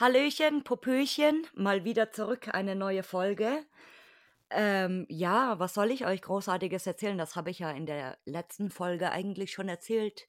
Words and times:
Hallöchen, 0.00 0.62
Popöchen, 0.62 1.44
mal 1.54 1.82
wieder 1.82 2.12
zurück, 2.12 2.54
eine 2.54 2.76
neue 2.76 3.02
Folge. 3.02 3.64
Ähm, 4.48 5.06
ja, 5.08 5.58
was 5.58 5.74
soll 5.74 5.90
ich 5.90 6.06
euch 6.06 6.22
Großartiges 6.22 6.86
erzählen? 6.86 7.18
Das 7.18 7.34
habe 7.34 7.50
ich 7.50 7.58
ja 7.58 7.72
in 7.72 7.84
der 7.84 8.16
letzten 8.24 8.70
Folge 8.70 9.10
eigentlich 9.10 9.50
schon 9.50 9.68
erzählt. 9.68 10.28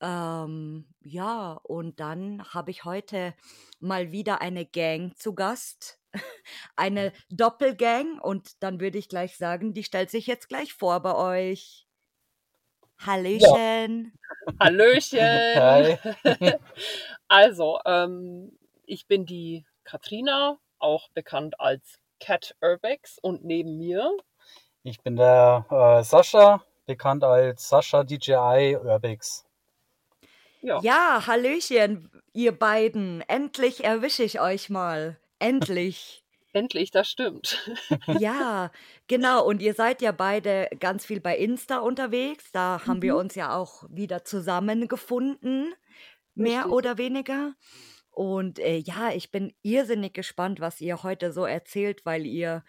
Ähm, 0.00 0.94
ja, 1.02 1.60
und 1.62 2.00
dann 2.00 2.42
habe 2.54 2.70
ich 2.70 2.86
heute 2.86 3.34
mal 3.80 4.12
wieder 4.12 4.40
eine 4.40 4.64
Gang 4.64 5.14
zu 5.14 5.34
Gast. 5.34 6.00
eine 6.74 7.12
Doppelgang. 7.28 8.18
Und 8.18 8.62
dann 8.62 8.80
würde 8.80 8.96
ich 8.96 9.10
gleich 9.10 9.36
sagen, 9.36 9.74
die 9.74 9.84
stellt 9.84 10.08
sich 10.08 10.26
jetzt 10.26 10.48
gleich 10.48 10.72
vor 10.72 11.00
bei 11.00 11.14
euch. 11.14 11.86
Hallöchen. 12.96 14.18
Hallöchen. 14.58 15.20
Hi. 15.20 15.98
Also, 17.32 17.78
ähm, 17.86 18.58
ich 18.90 19.06
bin 19.06 19.26
die 19.26 19.64
Katrina, 19.84 20.58
auch 20.78 21.08
bekannt 21.10 21.60
als 21.60 21.98
Cat 22.20 22.56
Urbex 22.62 23.18
und 23.22 23.44
neben 23.44 23.78
mir 23.78 24.16
Ich 24.82 25.00
bin 25.02 25.16
der 25.16 25.64
äh, 25.70 26.02
Sascha, 26.04 26.62
bekannt 26.84 27.24
als 27.24 27.66
Sascha 27.70 28.04
DJI 28.04 28.76
Urbex. 28.76 29.46
ja, 30.62 30.82
Ja, 30.82 31.26
Hallöchen, 31.28 32.10
ihr 32.32 32.50
beiden. 32.52 33.20
Endlich 33.28 33.84
erwische 33.84 34.22
ich 34.24 34.40
euch 34.40 34.68
mal. 34.70 35.20
Endlich. 35.38 36.24
endlich, 36.52 36.90
das 36.90 37.08
stimmt. 37.08 37.58
Ja, 38.06 38.70
genau. 39.08 39.44
Und 39.46 39.62
ihr 39.62 39.74
seid 39.74 40.02
ja 40.02 40.12
beide 40.12 40.68
ganz 40.80 41.06
viel 41.06 41.20
bei 41.20 41.36
Insta 41.36 41.78
unterwegs. 41.78 42.50
Da 42.52 42.82
haben 42.86 43.02
wir 43.02 43.14
Mhm. 43.14 43.20
uns 43.20 43.34
ja 43.34 43.56
auch 43.56 43.84
wieder 43.88 44.24
zusammengefunden, 44.24 45.74
mehr 46.34 46.66
Richtig. 46.66 46.72
oder 46.72 46.98
weniger. 46.98 47.54
Und 48.20 48.58
äh, 48.58 48.76
ja, 48.76 49.12
ich 49.12 49.30
bin 49.30 49.54
irrsinnig 49.62 50.12
gespannt, 50.12 50.60
was 50.60 50.78
ihr 50.82 51.02
heute 51.02 51.32
so 51.32 51.46
erzählt, 51.46 52.04
weil 52.04 52.26
ihr 52.26 52.62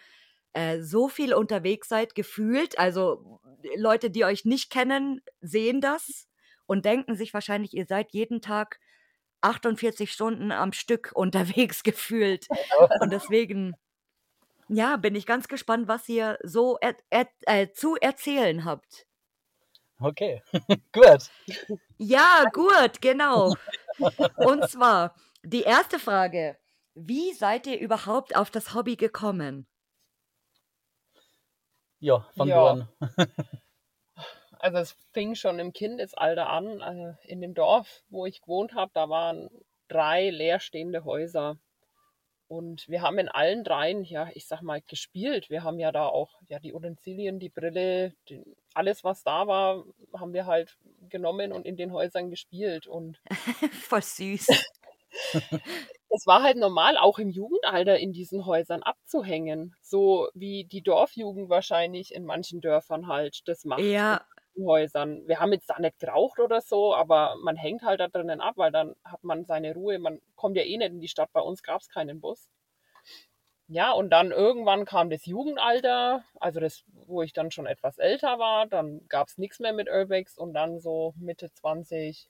äh, 0.53 0.79
so 0.79 1.09
viel 1.09 1.33
unterwegs 1.33 1.89
seid, 1.89 2.15
gefühlt. 2.15 2.79
Also 2.79 3.41
Leute, 3.75 4.09
die 4.09 4.23
euch 4.23 4.45
nicht 4.45 4.71
kennen, 4.71 5.21
sehen 5.41 5.81
das 5.81 6.29
und 6.67 6.85
denken 6.85 7.17
sich 7.17 7.33
wahrscheinlich, 7.33 7.73
ihr 7.73 7.85
seid 7.85 8.13
jeden 8.13 8.41
Tag 8.41 8.79
48 9.41 10.09
Stunden 10.09 10.53
am 10.53 10.71
Stück 10.71 11.11
unterwegs 11.15 11.83
gefühlt. 11.83 12.47
Und 13.01 13.11
deswegen, 13.11 13.73
ja, 14.69 14.95
bin 14.95 15.15
ich 15.15 15.25
ganz 15.25 15.49
gespannt, 15.49 15.89
was 15.89 16.07
ihr 16.07 16.37
so 16.43 16.77
er 16.79 16.95
er 17.09 17.27
äh, 17.41 17.73
zu 17.73 17.97
erzählen 17.97 18.63
habt. 18.63 19.05
Okay, 19.99 20.41
gut. 20.93 21.29
Ja, 21.97 22.45
gut, 22.53 23.01
genau. 23.01 23.53
Und 24.37 24.69
zwar 24.69 25.13
die 25.43 25.63
erste 25.63 25.99
Frage. 25.99 26.57
Wie 26.93 27.33
seid 27.33 27.67
ihr 27.67 27.79
überhaupt 27.79 28.35
auf 28.35 28.51
das 28.51 28.73
Hobby 28.73 28.95
gekommen? 28.95 29.67
Ja, 31.99 32.27
fang 32.35 32.47
du 32.47 32.53
Ja, 32.53 32.71
an. 32.71 32.87
also 34.59 34.77
es 34.79 34.95
fing 35.13 35.35
schon 35.35 35.59
im 35.59 35.71
Kindesalter 35.71 36.49
an. 36.49 36.81
Also 36.81 37.15
in 37.23 37.41
dem 37.41 37.53
Dorf, 37.53 38.03
wo 38.09 38.25
ich 38.25 38.41
gewohnt 38.41 38.73
habe, 38.73 38.91
da 38.93 39.09
waren 39.09 39.49
drei 39.87 40.29
leerstehende 40.29 41.05
Häuser. 41.05 41.57
Und 42.47 42.89
wir 42.89 43.01
haben 43.01 43.17
in 43.17 43.29
allen 43.29 43.63
dreien, 43.63 44.03
ja, 44.03 44.29
ich 44.33 44.45
sag 44.45 44.61
mal, 44.61 44.81
gespielt. 44.81 45.49
Wir 45.49 45.63
haben 45.63 45.79
ja 45.79 45.93
da 45.93 46.07
auch, 46.07 46.33
ja, 46.49 46.59
die 46.59 46.73
Utensilien, 46.73 47.39
die 47.39 47.47
Brille, 47.47 48.13
die, 48.27 48.43
alles, 48.73 49.05
was 49.05 49.23
da 49.23 49.47
war, 49.47 49.85
haben 50.13 50.33
wir 50.33 50.45
halt 50.45 50.77
genommen 51.07 51.53
und 51.53 51.65
in 51.65 51.77
den 51.77 51.93
Häusern 51.93 52.29
gespielt. 52.29 52.87
Und 52.87 53.21
Voll 53.71 54.01
süß. 54.01 54.47
es 56.09 56.27
war 56.27 56.43
halt 56.43 56.57
normal, 56.57 56.97
auch 56.97 57.19
im 57.19 57.29
Jugendalter 57.29 57.97
in 57.99 58.13
diesen 58.13 58.45
Häusern 58.45 58.83
abzuhängen. 58.83 59.75
So 59.81 60.29
wie 60.33 60.65
die 60.65 60.81
Dorfjugend 60.81 61.49
wahrscheinlich 61.49 62.13
in 62.13 62.25
manchen 62.25 62.61
Dörfern 62.61 63.07
halt 63.07 63.41
das 63.47 63.65
macht 63.65 63.81
in 63.81 63.85
Ja, 63.85 64.25
Häusern. 64.65 65.27
Wir 65.27 65.39
haben 65.39 65.53
jetzt 65.53 65.69
da 65.69 65.79
nicht 65.79 65.99
geraucht 65.99 66.39
oder 66.39 66.61
so, 66.61 66.93
aber 66.93 67.35
man 67.41 67.55
hängt 67.55 67.83
halt 67.83 67.99
da 68.01 68.07
drinnen 68.09 68.41
ab, 68.41 68.55
weil 68.57 68.71
dann 68.71 68.95
hat 69.05 69.23
man 69.23 69.45
seine 69.45 69.73
Ruhe. 69.73 69.99
Man 69.99 70.19
kommt 70.35 70.57
ja 70.57 70.63
eh 70.63 70.77
nicht 70.77 70.91
in 70.91 70.99
die 70.99 71.07
Stadt. 71.07 71.31
Bei 71.33 71.41
uns 71.41 71.63
gab 71.63 71.81
es 71.81 71.89
keinen 71.89 72.19
Bus. 72.21 72.49
Ja, 73.67 73.91
und 73.93 74.09
dann 74.09 74.31
irgendwann 74.31 74.83
kam 74.85 75.09
das 75.09 75.25
Jugendalter, 75.25 76.23
also 76.39 76.59
das, 76.59 76.83
wo 77.07 77.21
ich 77.21 77.31
dann 77.31 77.51
schon 77.51 77.65
etwas 77.67 77.97
älter 77.99 78.37
war. 78.37 78.67
Dann 78.67 79.07
gab 79.07 79.29
es 79.29 79.37
nichts 79.37 79.59
mehr 79.59 79.71
mit 79.73 79.89
Urbex 79.89 80.37
und 80.37 80.53
dann 80.53 80.79
so 80.79 81.13
Mitte 81.17 81.51
20 81.53 82.27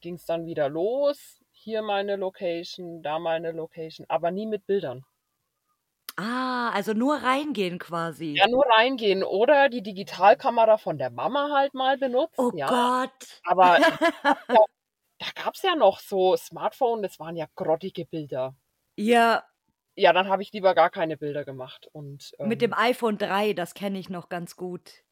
ging 0.00 0.14
es 0.16 0.26
dann 0.26 0.46
wieder 0.46 0.68
los. 0.68 1.37
Hier 1.58 1.82
mal 1.82 2.00
eine 2.00 2.16
Location, 2.16 3.02
da 3.02 3.18
mal 3.18 3.36
eine 3.36 3.52
Location, 3.52 4.06
aber 4.08 4.30
nie 4.30 4.46
mit 4.46 4.64
Bildern. 4.66 5.04
ah, 6.16 6.70
also 6.74 6.92
nur 6.92 7.16
reingehen 7.22 7.78
Ja, 8.34 8.46
quasi. 8.46 8.48
nur 8.48 8.64
reingehen 8.66 9.22
oder 9.24 9.68
die 9.68 9.82
Digitalkamera 9.82 10.78
von 10.78 10.96
der 10.98 11.10
Mama 11.10 11.50
halt 11.52 11.74
mal 11.74 11.98
benutzt, 11.98 12.36
Oh 12.38 12.52
ja. 12.52 12.66
Gott. 12.66 13.42
Aber 13.44 13.80
da, 14.52 14.60
da 15.18 15.26
gab 15.34 15.54
es 15.56 15.62
ja 15.62 15.76
noch 15.76 16.00
so 16.00 16.36
Smartphone, 16.36 17.02
das 17.02 17.18
waren 17.20 17.36
ja 17.36 17.46
grottige 17.56 18.06
Bilder. 18.06 18.56
Ja, 18.96 19.44
Ja, 19.96 20.12
dann 20.14 20.28
habe 20.28 20.42
ich 20.42 20.52
lieber 20.52 20.74
gar 20.74 20.88
keine 20.90 21.16
Bilder 21.18 21.44
gemacht. 21.44 21.88
Und 21.92 22.32
mit 22.42 22.62
dem 22.62 22.72
ähm, 22.72 22.76
iPhone 22.76 23.16
3, 23.18 23.52
das 23.52 23.74
kenne 23.74 23.98
ich 23.98 24.08
noch 24.10 24.28
ganz 24.28 24.56
gut. 24.56 25.04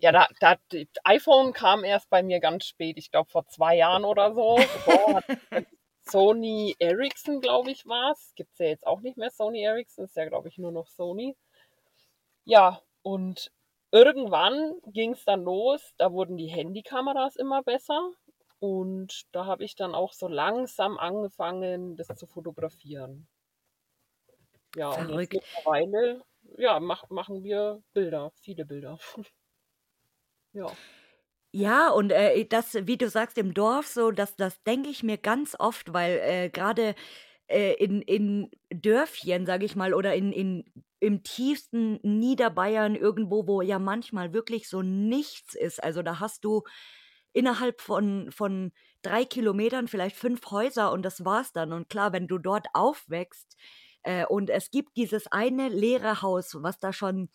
ja, 0.00 0.12
da, 0.12 0.26
da, 0.40 0.56
iPhone 1.04 1.52
kam 1.52 1.84
erst 1.84 2.08
bei 2.10 2.22
mir 2.22 2.40
ganz 2.40 2.66
spät, 2.66 2.96
ich 2.98 3.10
glaube 3.10 3.30
vor 3.30 3.46
zwei 3.48 3.76
Jahren 3.76 4.04
oder 4.04 4.34
so. 4.34 4.68
Davor 4.72 5.14
hat 5.16 5.24
Sony 6.12 6.76
Ericsson, 6.78 7.40
glaube 7.40 7.70
ich, 7.70 7.86
war 7.86 8.12
es. 8.12 8.32
Gibt 8.34 8.52
es 8.52 8.58
ja 8.58 8.66
jetzt 8.66 8.86
auch 8.86 9.00
nicht 9.00 9.16
mehr 9.16 9.30
Sony 9.30 9.62
Ericsson, 9.62 10.04
ist 10.04 10.16
ja, 10.16 10.28
glaube 10.28 10.48
ich, 10.48 10.58
nur 10.58 10.70
noch 10.70 10.86
Sony. 10.86 11.36
Ja, 12.44 12.80
und 13.02 13.50
irgendwann 13.90 14.74
ging 14.86 15.12
es 15.12 15.24
dann 15.24 15.42
los, 15.42 15.94
da 15.96 16.12
wurden 16.12 16.36
die 16.36 16.48
Handykameras 16.48 17.36
immer 17.36 17.62
besser. 17.62 18.12
Und 18.58 19.24
da 19.32 19.46
habe 19.46 19.64
ich 19.64 19.74
dann 19.74 19.94
auch 19.94 20.12
so 20.12 20.28
langsam 20.28 20.98
angefangen, 20.98 21.96
das 21.96 22.06
zu 22.08 22.26
fotografieren. 22.26 23.26
Ja, 24.76 24.90
und 24.90 25.06
Verrückt. 25.06 25.32
mittlerweile, 25.32 26.22
ja, 26.58 26.78
mach, 26.78 27.08
machen 27.10 27.42
wir 27.42 27.82
Bilder, 27.92 28.32
viele 28.40 28.64
Bilder. 28.64 28.98
Ja. 30.54 30.70
Ja, 31.54 31.90
und 31.90 32.10
äh, 32.12 32.44
das, 32.46 32.74
wie 32.86 32.96
du 32.96 33.08
sagst, 33.10 33.36
im 33.36 33.52
Dorf 33.52 33.86
so, 33.86 34.10
das, 34.10 34.36
das 34.36 34.62
denke 34.64 34.88
ich 34.88 35.02
mir 35.02 35.18
ganz 35.18 35.54
oft, 35.58 35.92
weil 35.92 36.18
äh, 36.22 36.50
gerade 36.50 36.94
äh, 37.48 37.74
in, 37.74 38.00
in 38.02 38.50
Dörfchen, 38.70 39.44
sage 39.44 39.66
ich 39.66 39.76
mal, 39.76 39.92
oder 39.92 40.14
in, 40.14 40.32
in, 40.32 40.64
im 41.00 41.22
tiefsten 41.22 42.00
Niederbayern 42.02 42.94
irgendwo, 42.96 43.46
wo 43.46 43.60
ja 43.60 43.78
manchmal 43.78 44.32
wirklich 44.32 44.68
so 44.68 44.80
nichts 44.82 45.54
ist. 45.54 45.82
Also 45.82 46.02
da 46.02 46.20
hast 46.20 46.44
du 46.44 46.62
innerhalb 47.32 47.80
von, 47.80 48.30
von 48.30 48.72
drei 49.02 49.24
Kilometern 49.24 49.88
vielleicht 49.88 50.16
fünf 50.16 50.50
Häuser 50.50 50.92
und 50.92 51.02
das 51.02 51.24
war's 51.24 51.52
dann. 51.52 51.72
Und 51.72 51.88
klar, 51.88 52.12
wenn 52.12 52.28
du 52.28 52.38
dort 52.38 52.66
aufwächst 52.74 53.56
äh, 54.02 54.24
und 54.26 54.50
es 54.50 54.70
gibt 54.70 54.96
dieses 54.96 55.26
eine 55.30 55.68
leere 55.68 56.22
Haus, 56.22 56.54
was 56.62 56.78
da 56.78 56.92
schon 56.92 57.28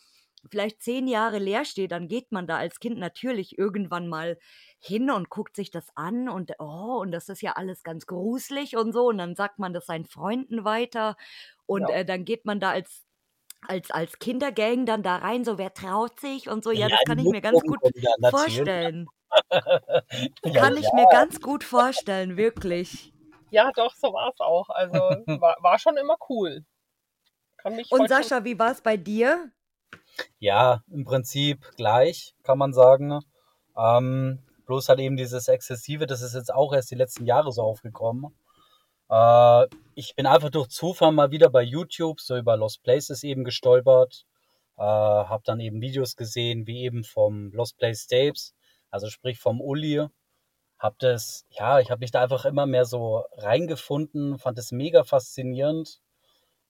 vielleicht 0.50 0.81
zehn 0.81 1.08
Jahre 1.08 1.40
leer 1.40 1.66
steht, 1.66 1.92
dann 1.92 2.08
geht 2.08 2.31
man 2.31 2.48
da 2.48 2.58
als 2.58 2.80
Kind 2.80 2.98
natürlich 2.98 3.58
irgendwann 3.58 4.08
mal 4.08 4.38
hin 4.80 5.09
und 5.12 5.30
guckt 5.30 5.56
sich 5.56 5.72
das 5.72 5.88
an 5.96 6.30
und 6.30 6.53
oh, 6.59 7.00
und 7.02 7.12
das 7.12 7.30
ist 7.30 7.42
ja 7.42 7.53
alles 7.53 7.84
ganz 7.84 8.06
gruselig 8.06 8.78
und 8.78 8.94
so. 8.94 9.07
Und 9.07 9.18
dann 9.18 9.36
sagt 9.36 9.60
man 9.60 9.74
das 9.74 9.86
seinen 9.88 10.06
Freunden 10.06 10.63
weiter 10.63 11.18
und 11.66 11.89
Ja. 11.89 11.95
äh, 11.95 12.06
dann 12.06 12.25
geht 12.25 12.45
man 12.45 12.60
da 12.60 12.72
als 12.72 13.04
als, 13.68 13.92
als 13.92 14.19
Kindergang 14.19 14.86
dann 14.86 15.04
da 15.04 15.18
rein, 15.18 15.44
so 15.44 15.57
wer 15.57 15.74
traut 15.74 16.19
sich 16.19 16.48
und 16.48 16.63
so. 16.63 16.72
Ja, 16.72 16.81
Ja, 16.81 16.90
das 16.90 17.04
kann 17.06 17.19
ich 17.19 17.25
mir 17.25 17.42
ganz 17.42 17.60
gut 17.62 17.80
vorstellen. 18.30 19.07
Kann 20.54 20.78
ich 20.78 20.92
mir 20.94 21.06
ganz 21.10 21.42
gut 21.42 21.63
vorstellen, 21.63 22.38
wirklich. 22.38 23.12
Ja, 23.51 23.72
doch, 23.75 23.94
so 23.95 24.13
war 24.13 24.30
es 24.33 24.40
auch. 24.40 24.69
Also 24.69 24.98
war, 25.42 25.57
war 25.62 25.80
schon 25.80 25.98
immer 25.98 26.18
cool. 26.30 26.63
Und. 27.90 28.07
Sascha, 28.07 28.44
wie 28.45 28.57
war 28.57 28.72
es 28.72 28.81
bei 28.81 28.95
dir? 28.98 29.51
Ja, 30.39 30.84
im 30.92 31.06
Prinzip 31.06 31.72
gleich, 31.75 32.36
kann 32.44 32.57
man 32.57 32.74
sagen. 32.74 33.19
Ähm, 33.78 34.39
bloß 34.66 34.89
halt 34.89 35.00
eben 35.00 35.18
dieses 35.18 35.48
Exzessive, 35.48 36.07
das 36.07 36.22
ist 36.22 36.34
jetzt 36.34 36.54
auch 36.54 36.74
erst 36.74 36.92
die 36.92 36.95
letzten 36.95 37.25
Jahre 37.25 37.51
so 37.51 37.62
aufgekommen. 37.62 38.36
Äh, 39.10 39.68
ich 39.95 40.16
bin 40.16 40.25
einfach 40.25 40.50
durch 40.50 40.69
Zufall 40.69 41.12
mal 41.12 41.31
wieder 41.31 41.50
bei 41.50 41.63
YouTube 41.63 42.19
so 42.22 42.38
über 42.38 42.57
Lost 42.57 42.84
Places 42.84 43.24
eben 43.24 43.44
gestolpert. 43.44 44.25
Äh, 44.78 44.84
habe 44.84 45.44
dann 45.45 45.60
eben 45.60 45.81
Videos 45.81 46.16
gesehen, 46.16 46.68
wie 46.68 46.83
eben 46.83 47.04
vom 47.04 47.51
Lost 47.51 47.78
Place 47.78 48.07
Tapes, 48.07 48.56
also 48.92 49.10
sprich 49.10 49.40
vom 49.40 49.62
Uli. 49.62 50.07
Hab 50.78 51.00
das, 51.00 51.45
ja, 51.50 51.80
ich 51.80 51.90
habe 51.90 52.01
mich 52.01 52.12
da 52.12 52.22
einfach 52.22 52.45
immer 52.45 52.68
mehr 52.68 52.86
so 52.86 53.24
reingefunden, 53.38 54.38
fand 54.38 54.60
es 54.60 54.72
mega 54.72 55.04
faszinierend. 55.04 56.00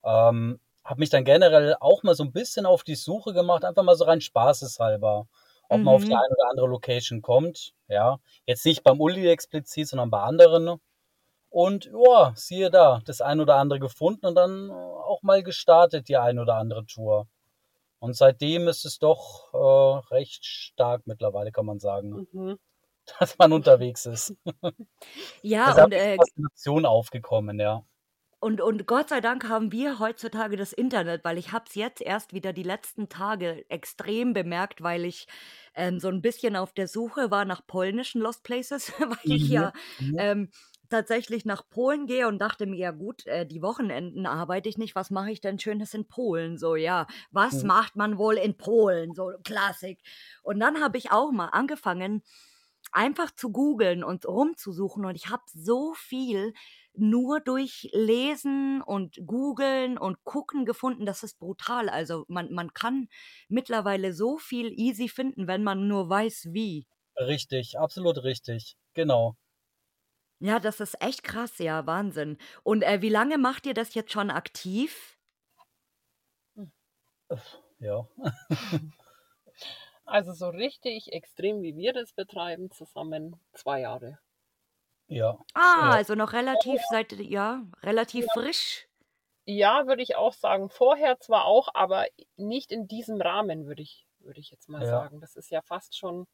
Ähm, 0.03 0.59
habe 0.87 1.01
mich 1.01 1.11
dann 1.11 1.25
generell 1.25 1.75
auch 1.81 2.03
mal 2.03 2.15
so 2.15 2.23
ein 2.25 2.33
bisschen 2.33 2.65
auf 2.67 2.83
die 2.83 2.95
Suche 2.95 3.33
gemacht, 3.33 3.65
einfach 3.65 3.83
mal 3.83 3.95
so 3.97 4.05
rein 4.05 4.21
spaßeshalber, 4.21 5.27
ob 5.69 5.83
man 5.83 5.95
auf 5.95 6.05
die 6.05 6.13
Mhm. 6.13 6.19
eine 6.19 6.29
oder 6.37 6.49
andere 6.51 6.67
Location 6.67 7.21
kommt. 7.21 7.73
Ja, 7.89 8.19
jetzt 8.47 8.65
nicht 8.65 8.83
beim 8.83 9.01
Uli 9.01 9.27
explizit, 9.29 9.89
sondern 9.89 10.11
bei 10.11 10.21
anderen. 10.21 10.79
Und 11.49 11.85
ja, 12.07 12.33
siehe 12.35 12.69
da, 12.71 13.01
das 13.05 13.21
ein 13.21 13.39
oder 13.41 13.55
andere 13.55 13.79
gefunden 13.79 14.25
und 14.27 14.35
dann 14.35 14.71
auch 14.71 15.23
mal 15.23 15.43
gestartet, 15.43 16.09
die 16.09 16.17
ein 16.17 16.39
oder 16.39 16.55
andere 16.55 16.85
Tour. 16.85 17.27
Und 17.99 18.15
seitdem 18.15 18.67
ist 18.67 18.85
es 18.85 18.99
doch 18.99 19.53
äh, 19.53 20.13
recht 20.15 20.45
stark 20.45 21.07
mittlerweile, 21.07 21.51
kann 21.51 21.65
man 21.67 21.79
sagen, 21.79 22.27
Mhm. 22.33 22.59
dass 23.19 23.37
man 23.37 23.53
unterwegs 23.53 24.05
ist. 24.05 24.35
Ja, 25.41 25.73
und, 25.83 25.93
äh, 25.93 26.15
Faszination 26.17 26.85
aufgekommen, 26.85 27.59
ja. 27.59 27.83
Und, 28.39 28.61
und 28.61 28.85
Gott 28.87 29.09
sei 29.09 29.19
Dank 29.21 29.49
haben 29.49 29.71
wir 29.71 29.99
heutzutage 29.99 30.57
das 30.57 30.71
Internet, 30.73 31.23
weil 31.23 31.37
ich 31.37 31.51
habe 31.51 31.65
es 31.67 31.75
jetzt 31.75 32.01
erst 32.01 32.33
wieder 32.33 32.53
die 32.53 32.63
letzten 32.63 33.09
Tage 33.09 33.65
extrem 33.69 34.33
bemerkt, 34.33 34.81
weil 34.83 35.05
ich 35.05 35.27
ähm, 35.75 35.99
so 35.99 36.07
ein 36.09 36.21
bisschen 36.21 36.55
auf 36.55 36.71
der 36.73 36.87
Suche 36.87 37.31
war 37.31 37.45
nach 37.45 37.65
polnischen 37.65 38.21
Lost 38.21 38.43
Places, 38.43 38.91
weil 38.99 39.17
ich 39.35 39.49
Mhm. 39.49 39.49
ja 39.49 39.73
ähm, 40.15 40.49
tatsächlich 40.89 41.45
nach 41.45 41.67
Polen 41.69 42.05
gehe 42.05 42.27
und 42.27 42.39
dachte 42.39 42.65
mir, 42.67 42.77
ja 42.77 42.91
gut, 42.91 43.25
äh, 43.25 43.45
die 43.45 43.61
Wochenenden 43.61 44.25
arbeite 44.25 44.69
ich 44.69 44.77
nicht, 44.77 44.95
was 44.95 45.09
mache 45.09 45.31
ich 45.31 45.41
denn 45.41 45.59
Schönes 45.59 45.93
in 45.93 46.07
Polen? 46.07 46.57
So, 46.57 46.75
ja, 46.75 47.07
was 47.31 47.61
Mhm. 47.61 47.63
macht 47.63 47.95
man 47.95 48.17
wohl 48.17 48.35
in 48.37 48.55
Polen? 48.55 49.13
So, 49.15 49.31
Klassik. 49.43 50.01
Und 50.43 50.59
dann 50.59 50.79
habe 50.81 50.97
ich 50.97 51.11
auch 51.11 51.31
mal 51.31 51.47
angefangen, 51.47 52.21
einfach 52.97 53.31
zu 53.31 53.51
googeln 53.51 54.03
und 54.03 54.25
rumzusuchen 54.25 55.05
und 55.05 55.15
ich 55.15 55.29
habe 55.29 55.43
so 55.53 55.93
viel 55.93 56.53
nur 56.95 57.39
durch 57.39 57.89
Lesen 57.93 58.81
und 58.81 59.19
Googeln 59.23 59.99
und 59.99 60.23
Gucken 60.23 60.65
gefunden, 60.65 61.05
das 61.05 61.21
ist 61.21 61.37
brutal. 61.37 61.89
Also 61.89 62.25
man, 62.27 62.51
man 62.51 62.73
kann 62.73 63.07
mittlerweile 63.49 64.13
so 64.13 64.39
viel 64.39 64.73
easy 64.73 65.09
finden, 65.09 65.47
wenn 65.47 65.63
man 65.63 65.87
nur 65.87 66.09
weiß, 66.09 66.47
wie. 66.53 66.87
Richtig, 67.15 67.77
absolut 67.77 68.23
richtig. 68.23 68.75
Genau. 68.95 69.37
Ja, 70.39 70.59
das 70.59 70.79
ist 70.79 70.99
echt 70.99 71.23
krass, 71.23 71.59
ja, 71.59 71.85
Wahnsinn. 71.85 72.39
Und 72.63 72.81
äh, 72.81 73.01
wie 73.03 73.09
lange 73.09 73.37
macht 73.37 73.67
ihr 73.67 73.75
das 73.75 73.93
jetzt 73.93 74.11
schon 74.11 74.31
aktiv? 74.31 75.19
Ja. 77.79 78.07
Also 80.09 80.31
so 80.31 80.47
richtig 80.49 81.11
extrem, 81.11 81.61
wie 81.61 81.75
wir 81.75 81.91
das 81.91 82.13
betreiben, 82.13 82.71
zusammen 82.71 83.41
zwei 83.51 83.81
Jahre. 83.81 84.19
Ja. 85.09 85.37
Ah, 85.55 85.91
Ja. 85.91 85.97
also 85.97 86.15
noch 86.15 86.31
relativ, 86.33 86.85
ihr, 86.85 87.21
ja, 87.21 87.65
relativ 87.83 88.27
frisch. 88.27 88.87
Ja, 89.49 89.87
würde 89.87 90.03
ich 90.03 90.15
auch 90.17 90.33
sagen. 90.33 90.69
Vorher 90.69 91.19
zwar 91.19 91.45
auch, 91.45 91.69
aber 91.73 92.05
nicht 92.35 92.71
in 92.71 92.87
diesem 92.87 93.21
Rahmen, 93.21 93.65
würde 93.65 93.81
ich, 93.81 94.05
würde 94.19 94.41
ich 94.41 94.51
jetzt 94.51 94.67
mal 94.67 94.83
Ja. 94.83 94.85
sagen. 94.85 95.21
Das 95.21 95.35
ist 95.37 95.49
ja 95.49 95.61
fast 95.61 95.97
schon. 95.97 96.27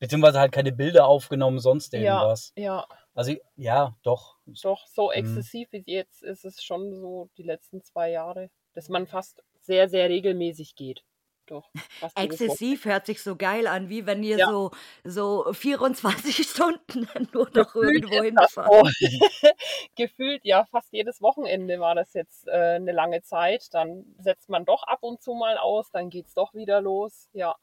Beziehungsweise 0.00 0.38
halt 0.40 0.52
keine 0.52 0.72
Bilder 0.72 1.06
aufgenommen, 1.06 1.58
sonst 1.58 1.94
Ja, 1.94 2.26
irgendwas. 2.26 2.54
ja, 2.56 2.86
Also 3.14 3.34
ja, 3.56 3.96
doch. 4.02 4.38
doch 4.62 4.86
so 4.86 5.12
Mhm. 5.14 5.48
exzessiv 5.52 5.68
wie 5.72 5.82
jetzt 5.86 6.22
ist 6.22 6.44
es 6.44 6.62
schon 6.64 6.94
so 6.94 7.28
die 7.36 7.42
letzten 7.42 7.82
zwei 7.82 8.10
Jahre, 8.10 8.50
dass 8.72 8.88
man 8.88 9.06
fast 9.06 9.44
sehr, 9.60 9.88
sehr 9.88 10.08
regelmäßig 10.08 10.74
geht. 10.74 11.04
Doch. 11.46 11.70
Exzessiv 12.14 12.84
hört 12.84 13.04
sich 13.06 13.22
so 13.22 13.36
geil 13.36 13.66
an, 13.66 13.88
wie 13.88 14.06
wenn 14.06 14.22
ihr 14.22 14.38
Ja. 14.38 14.46
so, 14.48 14.70
so 15.04 15.52
24 15.52 16.36
Stunden 16.48 17.08
nur 17.32 17.46
noch 17.50 17.72
Gefühlt 17.74 18.04
irgendwo 18.04 18.22
hinfahrt. 18.22 18.70
Gefühlt, 19.96 20.44
ja, 20.44 20.64
fast 20.64 20.92
jedes 20.92 21.20
Wochenende 21.20 21.80
war 21.80 21.94
das 21.94 22.14
jetzt 22.14 22.46
äh, 22.48 22.76
eine 22.76 22.92
lange 22.92 23.22
Zeit. 23.22 23.74
Dann 23.74 24.04
setzt 24.18 24.48
man 24.48 24.64
doch 24.64 24.84
ab 24.84 25.00
und 25.02 25.20
zu 25.22 25.34
mal 25.34 25.58
aus, 25.58 25.90
dann 25.90 26.10
geht's 26.10 26.34
doch 26.34 26.54
wieder 26.54 26.80
los. 26.80 27.28
Ja, 27.32 27.56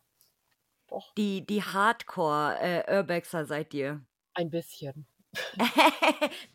doch, 0.87 1.13
Die, 1.15 1.45
die 1.45 1.63
Hardcore-Urbexer 1.63 3.45
seid 3.45 3.73
ihr. 3.73 4.01
ein 4.33 4.49
bisschen. 4.49 5.05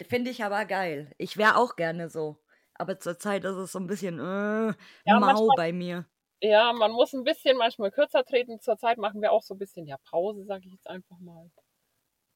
Finde 0.08 0.30
ich 0.30 0.42
aber 0.44 0.64
geil. 0.64 1.12
Ich 1.18 1.36
wäre 1.36 1.56
auch 1.56 1.76
gerne 1.76 2.08
so. 2.08 2.36
Aber 2.74 2.98
zurzeit 2.98 3.44
ist 3.44 3.54
es 3.56 3.72
so 3.72 3.78
ein 3.78 3.86
bisschen 3.86 4.18
äh, 4.18 4.74
Ja, 5.06 5.20
mau 5.20 5.48
bei 5.56 5.72
mir. 5.72 6.06
Ja, 6.44 6.74
man 6.74 6.92
muss 6.92 7.14
ein 7.14 7.24
bisschen 7.24 7.56
manchmal 7.56 7.90
kürzer 7.90 8.22
treten. 8.22 8.60
Zurzeit 8.60 8.98
machen 8.98 9.22
wir 9.22 9.32
auch 9.32 9.42
so 9.42 9.54
ein 9.54 9.58
bisschen 9.58 9.86
ja 9.86 9.96
Pause, 10.04 10.44
sage 10.44 10.66
ich 10.66 10.72
jetzt 10.72 10.86
einfach 10.86 11.18
mal. 11.18 11.50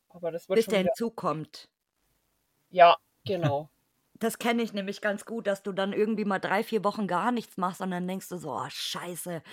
Aber 0.09 0.31
das 0.31 0.49
wird 0.49 0.57
Bis 0.57 0.65
schon 0.65 0.73
der 0.73 0.81
wieder. 0.81 0.93
hinzukommt. 0.97 1.69
Ja, 2.71 2.97
genau. 3.25 3.69
Das 4.21 4.41
kenne 4.41 4.65
ich 4.65 4.73
nämlich 4.73 5.01
ganz 5.01 5.25
gut, 5.25 5.47
dass 5.47 5.63
du 5.63 5.71
dann 5.71 5.93
irgendwie 5.93 6.25
mal 6.25 6.41
drei, 6.41 6.65
vier 6.65 6.83
Wochen 6.83 7.07
gar 7.07 7.31
nichts 7.31 7.57
machst 7.57 7.81
und 7.81 7.93
dann 7.93 8.09
denkst 8.09 8.29
du 8.29 8.37
so, 8.37 8.51
oh 8.51 8.67
scheiße, 8.69 9.45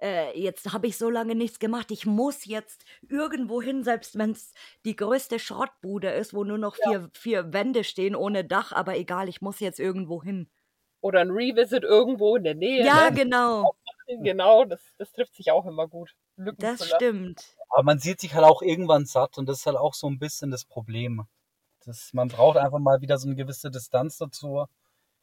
äh, 0.00 0.36
jetzt 0.36 0.72
habe 0.72 0.88
ich 0.88 0.98
so 0.98 1.08
lange 1.08 1.36
nichts 1.36 1.60
gemacht, 1.60 1.92
ich 1.92 2.04
muss 2.04 2.44
jetzt 2.44 2.84
irgendwo 3.08 3.62
hin, 3.62 3.84
selbst 3.84 4.18
wenn 4.18 4.32
es 4.32 4.54
die 4.84 4.96
größte 4.96 5.38
Schrottbude 5.38 6.10
ist, 6.10 6.34
wo 6.34 6.42
nur 6.42 6.58
noch 6.58 6.74
vier, 6.74 7.08
vier 7.12 7.52
Wände 7.52 7.84
stehen 7.84 8.16
ohne 8.16 8.44
Dach, 8.44 8.72
aber 8.72 8.96
egal, 8.96 9.28
ich 9.28 9.40
muss 9.40 9.60
jetzt 9.60 9.78
irgendwo 9.78 10.20
hin. 10.20 10.50
Oder 11.00 11.20
ein 11.20 11.30
Revisit 11.30 11.84
irgendwo 11.84 12.34
in 12.34 12.42
der 12.42 12.56
Nähe. 12.56 12.84
Ja, 12.84 13.10
ne? 13.10 13.16
genau, 13.16 13.76
genau. 14.22 14.64
Das, 14.64 14.80
das 14.98 15.12
trifft 15.12 15.34
sich 15.34 15.50
auch 15.50 15.66
immer 15.66 15.88
gut. 15.88 16.14
Lücken 16.36 16.62
das 16.62 16.88
stimmt. 16.88 17.56
Aber 17.70 17.82
man 17.82 17.98
sieht 17.98 18.20
sich 18.20 18.34
halt 18.34 18.44
auch 18.44 18.62
irgendwann 18.62 19.06
satt 19.06 19.38
und 19.38 19.46
das 19.48 19.60
ist 19.60 19.66
halt 19.66 19.76
auch 19.76 19.94
so 19.94 20.08
ein 20.08 20.18
bisschen 20.18 20.50
das 20.50 20.64
Problem. 20.64 21.26
Das, 21.84 22.12
man 22.12 22.28
braucht 22.28 22.58
einfach 22.58 22.78
mal 22.78 23.00
wieder 23.00 23.18
so 23.18 23.28
eine 23.28 23.36
gewisse 23.36 23.70
Distanz 23.70 24.18
dazu. 24.18 24.66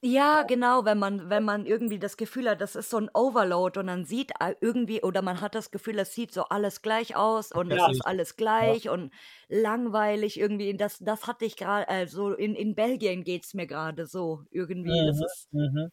Ja, 0.04 0.44
genau, 0.44 0.86
wenn 0.86 1.00
man, 1.00 1.30
wenn 1.32 1.44
man 1.44 1.66
irgendwie 1.66 1.98
das 1.98 2.16
Gefühl 2.16 2.48
hat, 2.50 2.62
das 2.62 2.76
ist 2.76 2.92
so 2.92 2.98
ein 2.98 3.10
Overload 3.16 3.80
und 3.80 3.88
dann 3.88 4.06
sieht 4.06 4.40
a- 4.40 4.54
irgendwie, 4.62 5.02
oder 5.02 5.24
man 5.24 5.42
hat 5.42 5.56
das 5.56 5.72
Gefühl, 5.72 5.98
es 5.98 6.14
sieht 6.14 6.32
so 6.32 6.44
alles 6.44 6.84
gleich 6.84 7.16
aus 7.16 7.52
und 7.52 7.72
es 7.72 7.78
Ja. 7.78 7.88
ist 7.88 8.02
alles 8.06 8.36
gleich 8.36 8.88
und 8.90 9.12
langweilig 9.48 10.40
irgendwie. 10.40 10.78
Das, 10.78 11.00
das 11.00 11.26
hatte 11.26 11.46
ich 11.46 11.56
gerade, 11.58 11.88
also 11.90 12.34
in, 12.34 12.54
in 12.56 12.76
Belgien 12.76 13.24
geht 13.24 13.46
es 13.46 13.54
mir 13.56 13.66
gerade 13.66 14.06
so 14.06 14.44
irgendwie. 14.52 15.02
Das 15.04 15.18
Mhm, 15.18 15.26
ist 15.26 15.50
mhm. 15.52 15.90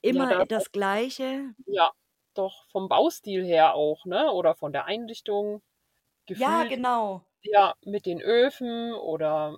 immer 0.00 0.26
da- 0.28 0.44
das 0.44 0.70
Gleiche. 0.70 1.54
Ja, 1.66 1.90
doch 2.38 2.64
vom 2.70 2.88
Baustil 2.88 3.44
her 3.44 3.74
auch, 3.74 4.04
ne? 4.06 4.30
Oder 4.32 4.54
von 4.54 4.72
der 4.72 4.84
Einrichtung. 4.86 5.62
Ja, 6.28 6.62
Gefühlt, 6.62 6.70
genau. 6.70 7.24
ja, 7.42 7.74
mit 7.84 8.04
den 8.06 8.20
Öfen 8.20 8.92
oder 8.94 9.56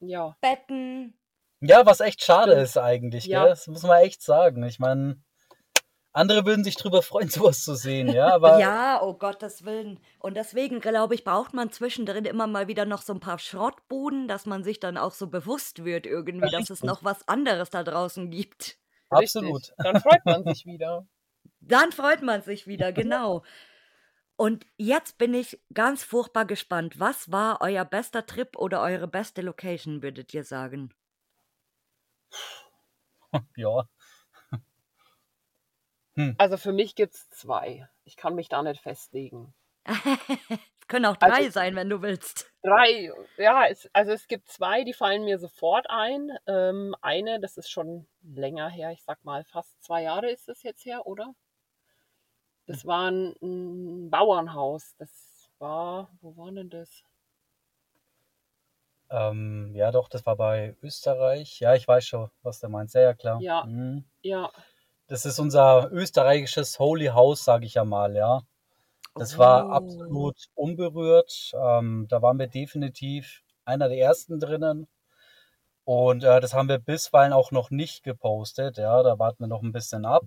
ja. 0.00 0.36
Betten. 0.40 1.18
Ja, 1.60 1.86
was 1.86 2.00
echt 2.00 2.22
schade 2.24 2.52
ist 2.54 2.76
eigentlich, 2.76 3.26
Ja. 3.26 3.40
gell? 3.42 3.50
Das 3.50 3.66
muss 3.68 3.82
man 3.82 4.00
echt 4.02 4.22
sagen. 4.22 4.62
Ich 4.64 4.78
meine, 4.78 5.22
andere 6.12 6.44
würden 6.44 6.62
sich 6.64 6.76
drüber 6.76 7.02
freuen, 7.02 7.28
sowas 7.28 7.64
zu 7.64 7.74
sehen, 7.74 8.08
ja, 8.08 8.32
aber 8.34 8.58
Ja, 8.58 9.00
oh 9.02 9.14
Gottes 9.14 9.64
Willen. 9.64 9.98
Und 10.18 10.36
deswegen, 10.36 10.80
glaube 10.80 11.14
ich, 11.14 11.24
braucht 11.24 11.54
man 11.54 11.70
zwischendrin 11.70 12.24
immer 12.24 12.46
mal 12.46 12.68
wieder 12.68 12.84
noch 12.84 13.02
so 13.02 13.12
ein 13.12 13.20
paar 13.20 13.38
Schrottbuden, 13.38 14.28
dass 14.28 14.46
man 14.46 14.62
sich 14.64 14.78
dann 14.80 14.96
auch 14.96 15.12
so 15.12 15.26
bewusst 15.28 15.84
wird 15.84 16.06
irgendwie, 16.06 16.50
dass 16.50 16.70
es 16.70 16.82
noch 16.82 17.02
was 17.04 17.26
anderes 17.28 17.70
da 17.70 17.82
draußen 17.82 18.30
gibt. 18.30 18.78
absolut. 19.08 19.62
Richtig. 19.62 19.74
Dann 19.78 20.00
freut 20.00 20.24
man 20.24 20.44
sich 20.44 20.64
wieder. 20.66 21.06
Dann 21.62 21.92
freut 21.92 22.22
man 22.22 22.42
sich 22.42 22.66
wieder, 22.66 22.92
genau. 22.92 23.42
Und 24.36 24.66
jetzt 24.76 25.18
bin 25.18 25.34
ich 25.34 25.60
ganz 25.72 26.02
furchtbar 26.04 26.44
gespannt. 26.46 26.98
Was 26.98 27.30
war 27.30 27.60
euer 27.60 27.84
bester 27.84 28.26
Trip 28.26 28.56
oder 28.56 28.80
eure 28.82 29.06
beste 29.06 29.40
Location, 29.42 30.02
würdet 30.02 30.34
ihr 30.34 30.44
sagen? 30.44 30.92
Ja. 33.56 33.84
Also 36.36 36.58
für 36.58 36.72
mich 36.72 36.94
gibt 36.94 37.14
es 37.14 37.30
zwei. 37.30 37.88
Ich 38.04 38.16
kann 38.16 38.34
mich 38.34 38.50
da 38.50 38.62
nicht 38.62 38.82
festlegen. 38.82 39.54
es 39.84 40.88
können 40.88 41.06
auch 41.06 41.16
Also- 41.18 41.34
drei 41.36 41.48
sein, 41.50 41.74
wenn 41.74 41.88
du 41.88 42.02
willst. 42.02 42.52
Drei, 42.62 43.10
ja, 43.38 43.66
es, 43.66 43.88
also 43.94 44.12
es 44.12 44.28
gibt 44.28 44.48
zwei, 44.50 44.84
die 44.84 44.92
fallen 44.92 45.24
mir 45.24 45.38
sofort 45.38 45.86
ein. 45.88 46.30
Ähm, 46.46 46.94
eine, 47.00 47.40
das 47.40 47.56
ist 47.56 47.70
schon 47.70 48.06
länger 48.22 48.68
her, 48.68 48.92
ich 48.92 49.02
sag 49.02 49.24
mal 49.24 49.44
fast 49.44 49.82
zwei 49.82 50.02
Jahre 50.02 50.30
ist 50.30 50.50
es 50.50 50.62
jetzt 50.62 50.84
her, 50.84 51.06
oder? 51.06 51.34
Das 52.72 52.86
war 52.86 53.10
ein, 53.10 53.34
ein 53.42 54.10
Bauernhaus. 54.10 54.94
Das 54.98 55.50
war, 55.58 56.08
wo 56.22 56.34
war 56.38 56.50
denn 56.52 56.70
das? 56.70 57.04
Ähm, 59.10 59.72
ja, 59.74 59.90
doch, 59.90 60.08
das 60.08 60.24
war 60.26 60.36
bei 60.36 60.74
Österreich. 60.82 61.60
Ja, 61.60 61.74
ich 61.74 61.86
weiß 61.86 62.04
schon, 62.06 62.30
was 62.42 62.60
du 62.60 62.68
meinst. 62.68 62.94
Ja, 62.94 63.02
ja, 63.02 63.14
klar. 63.14 63.40
Ja. 63.40 63.64
Mhm. 63.64 64.04
Ja, 64.22 64.50
Das 65.08 65.26
ist 65.26 65.38
unser 65.38 65.90
österreichisches 65.92 66.78
Holy 66.78 67.06
House, 67.06 67.44
sage 67.44 67.66
ich 67.66 67.74
ja 67.74 67.84
mal, 67.84 68.16
ja. 68.16 68.42
Das 69.16 69.38
war 69.38 69.66
Oh. 69.68 69.70
absolut 69.70 70.46
unberührt. 70.54 71.52
Ähm, 71.56 72.06
da 72.08 72.22
waren 72.22 72.38
wir 72.38 72.48
definitiv 72.48 73.42
einer 73.64 73.88
der 73.88 73.98
ersten 73.98 74.40
drinnen. 74.40 74.88
Und 75.84 76.24
äh, 76.24 76.40
das 76.40 76.54
haben 76.54 76.68
wir 76.68 76.78
bisweilen 76.78 77.32
auch 77.32 77.50
noch 77.52 77.70
nicht 77.70 78.02
gepostet. 78.04 78.78
Ja, 78.78 79.02
da 79.02 79.18
warten 79.18 79.44
wir 79.44 79.48
noch 79.48 79.62
ein 79.62 79.72
bisschen 79.72 80.04
ab. 80.06 80.24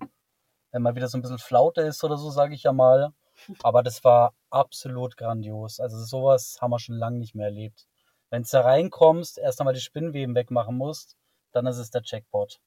Wenn 0.72 0.82
mal 0.82 0.94
wieder 0.94 1.08
so 1.08 1.18
ein 1.18 1.22
bisschen 1.22 1.38
Flaute 1.38 1.82
ist 1.82 2.02
oder 2.04 2.16
so, 2.16 2.30
sage 2.30 2.54
ich 2.54 2.62
ja 2.64 2.72
mal. 2.72 3.12
Aber 3.62 3.82
das 3.82 4.02
war 4.04 4.34
absolut 4.50 5.16
grandios. 5.16 5.80
Also 5.80 5.98
sowas 6.04 6.58
haben 6.60 6.70
wir 6.70 6.78
schon 6.78 6.96
lange 6.96 7.18
nicht 7.18 7.34
mehr 7.34 7.46
erlebt. 7.46 7.86
Wenn 8.30 8.42
du 8.42 8.48
da 8.50 8.62
reinkommst, 8.62 9.38
erst 9.38 9.60
einmal 9.60 9.74
die 9.74 9.80
Spinnweben 9.80 10.34
wegmachen 10.34 10.76
musst, 10.76 11.16
dann 11.52 11.66
ist 11.66 11.78
es 11.78 11.90
der 11.90 12.02
Jackpot. 12.04 12.60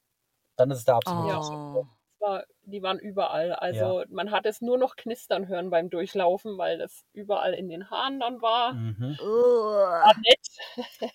Dann 0.56 0.70
ist 0.70 0.78
es 0.78 0.84
der 0.84 0.96
absolute 0.96 1.28
Ja. 1.28 1.34
Jackpot. 1.40 1.86
es 2.14 2.20
war, 2.20 2.44
die 2.62 2.82
waren 2.82 2.98
überall. 2.98 3.52
Also 3.54 4.04
man 4.08 4.30
hat 4.30 4.46
es 4.46 4.60
nur 4.60 4.78
noch 4.78 4.96
knistern 4.96 5.48
hören 5.48 5.70
beim 5.70 5.90
Durchlaufen, 5.90 6.58
weil 6.58 6.78
das 6.78 7.04
überall 7.12 7.54
in 7.54 7.68
den 7.68 7.90
Haaren 7.90 8.20
dann 8.20 8.40
war. 8.42 8.72
Mhm. 8.74 9.16
Oh. 9.22 9.26
War 9.26 10.14
nett. 10.16 10.48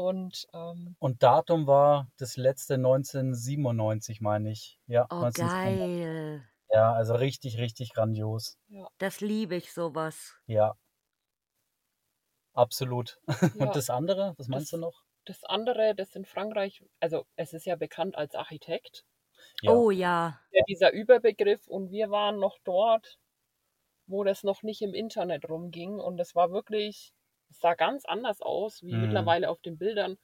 Und 0.00 0.46
ähm, 0.54 0.96
Und 0.98 1.22
Datum 1.22 1.66
war 1.66 2.08
das 2.18 2.36
letzte 2.38 2.74
1997, 2.74 4.20
meine 4.22 4.50
ich. 4.50 4.78
Ja, 4.86 5.06
Oh, 5.10 5.16
1997. 5.24 6.04
geil. 6.04 6.44
Ja, 6.72 6.92
also 6.94 7.14
richtig, 7.14 7.58
richtig 7.58 7.92
grandios. 7.92 8.56
Das 8.98 9.20
liebe 9.20 9.56
ich 9.56 9.72
sowas. 9.74 10.36
Ja. 10.46 10.74
Absolut. 12.54 13.18
ja, 13.56 13.66
Und 13.66 13.76
das 13.76 13.90
andere, 13.90 14.34
was 14.38 14.48
meinst 14.48 14.72
Das- 14.72 14.78
du 14.80 14.86
noch? 14.86 15.02
das 15.26 15.44
andere, 15.44 15.94
das 15.94 16.16
in 16.16 16.24
Frankreich, 16.24 16.82
also 16.98 17.26
es 17.36 17.52
ist 17.52 17.66
ja 17.66 17.76
bekannt 17.76 18.16
als 18.16 18.34
Architekt, 18.34 19.04
Ja. 19.62 19.70
Oh 19.72 19.90
ja. 19.90 20.40
ja, 20.50 20.62
dieser 20.66 20.92
Überbegriff 20.92 21.66
und 21.68 21.90
wir 21.90 22.10
waren 22.10 22.38
noch 22.40 22.58
dort, 22.64 23.18
wo 24.06 24.24
das 24.24 24.42
noch 24.44 24.62
nicht 24.62 24.80
im 24.82 24.94
Internet 24.94 25.48
rumging 25.48 26.00
und 26.00 26.18
es 26.18 26.34
war 26.34 26.50
wirklich, 26.52 27.12
es 27.50 27.60
sah 27.60 27.74
ganz 27.74 28.04
anders 28.06 28.40
aus 28.42 28.82
wie 28.82 28.96
Mhm. 28.96 28.98
mittlerweile 28.98 29.50
auf 29.50 29.60
den 29.62 29.78
Bildern. 29.78 30.18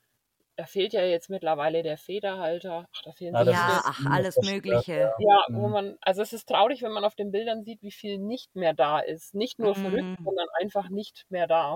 Da 0.56 0.66
fehlt 0.66 0.92
ja 0.94 1.04
jetzt 1.04 1.30
mittlerweile 1.30 1.82
der 1.82 1.98
Federhalter. 1.98 2.88
Ach, 2.96 3.02
da 3.04 3.12
fehlen 3.12 3.38
Ja, 3.38 3.42
Ja, 3.44 3.82
ach, 3.84 4.06
alles 4.06 4.40
Mögliche. 4.42 5.12
Ja, 5.18 5.44
wo 5.52 5.68
Mhm. 5.68 5.68
man, 5.68 5.98
also 6.00 6.22
es 6.22 6.32
ist 6.32 6.48
traurig, 6.48 6.82
wenn 6.82 6.92
man 6.92 7.04
auf 7.04 7.14
den 7.16 7.30
Bildern 7.32 7.64
sieht, 7.64 7.82
wie 7.82 7.90
viel 7.92 8.18
nicht 8.18 8.54
mehr 8.56 8.74
da 8.74 9.00
ist. 9.00 9.34
Nicht 9.34 9.58
nur 9.58 9.74
verrückt, 9.76 10.08
Mhm. 10.08 10.16
sondern 10.24 10.48
einfach 10.60 10.88
nicht 10.88 11.26
mehr 11.30 11.46
da. 11.46 11.74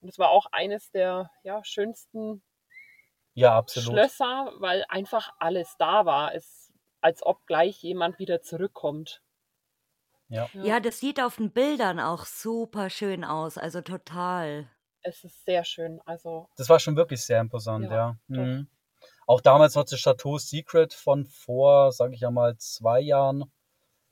Und 0.00 0.08
es 0.10 0.18
war 0.18 0.30
auch 0.30 0.46
eines 0.52 0.90
der 0.92 1.30
ja, 1.44 1.64
schönsten 1.64 2.42
Ja, 3.34 3.56
absolut. 3.56 4.04
Schlösser, 4.10 4.52
weil 4.58 4.84
einfach 4.88 5.30
alles 5.38 5.76
da 5.78 6.04
war. 6.04 6.34
Es, 6.34 6.72
als 7.00 7.24
ob 7.24 7.46
gleich 7.46 7.82
jemand 7.82 8.18
wieder 8.18 8.42
zurückkommt. 8.42 9.22
Ja. 10.28 10.48
Ja, 10.52 10.80
das 10.80 11.00
sieht 11.00 11.20
auf 11.22 11.36
den 11.36 11.50
Bildern 11.52 12.00
auch 12.00 12.24
super 12.26 12.90
schön 12.90 13.24
aus. 13.24 13.56
Also 13.58 13.80
total. 13.80 14.68
Es 15.02 15.24
ist 15.24 15.44
sehr 15.44 15.64
schön. 15.64 16.00
Also, 16.04 16.48
Das 16.56 16.68
war 16.68 16.78
schon 16.80 16.96
wirklich 16.96 17.22
sehr 17.24 17.40
imposant, 17.40 17.84
Ja, 17.86 17.94
ja. 17.96 18.16
Mhm. 18.28 18.68
Auch 19.26 19.40
damals 19.40 19.74
noch 19.74 19.84
das 19.84 20.00
Chateau 20.00 20.38
Secret 20.38 20.92
von 20.94 21.24
vor, 21.24 21.92
sage 21.92 22.14
ich 22.14 22.20
ja 22.20 22.30
mal, 22.30 22.56
zwei 22.58 23.00
Jahren. 23.00 23.50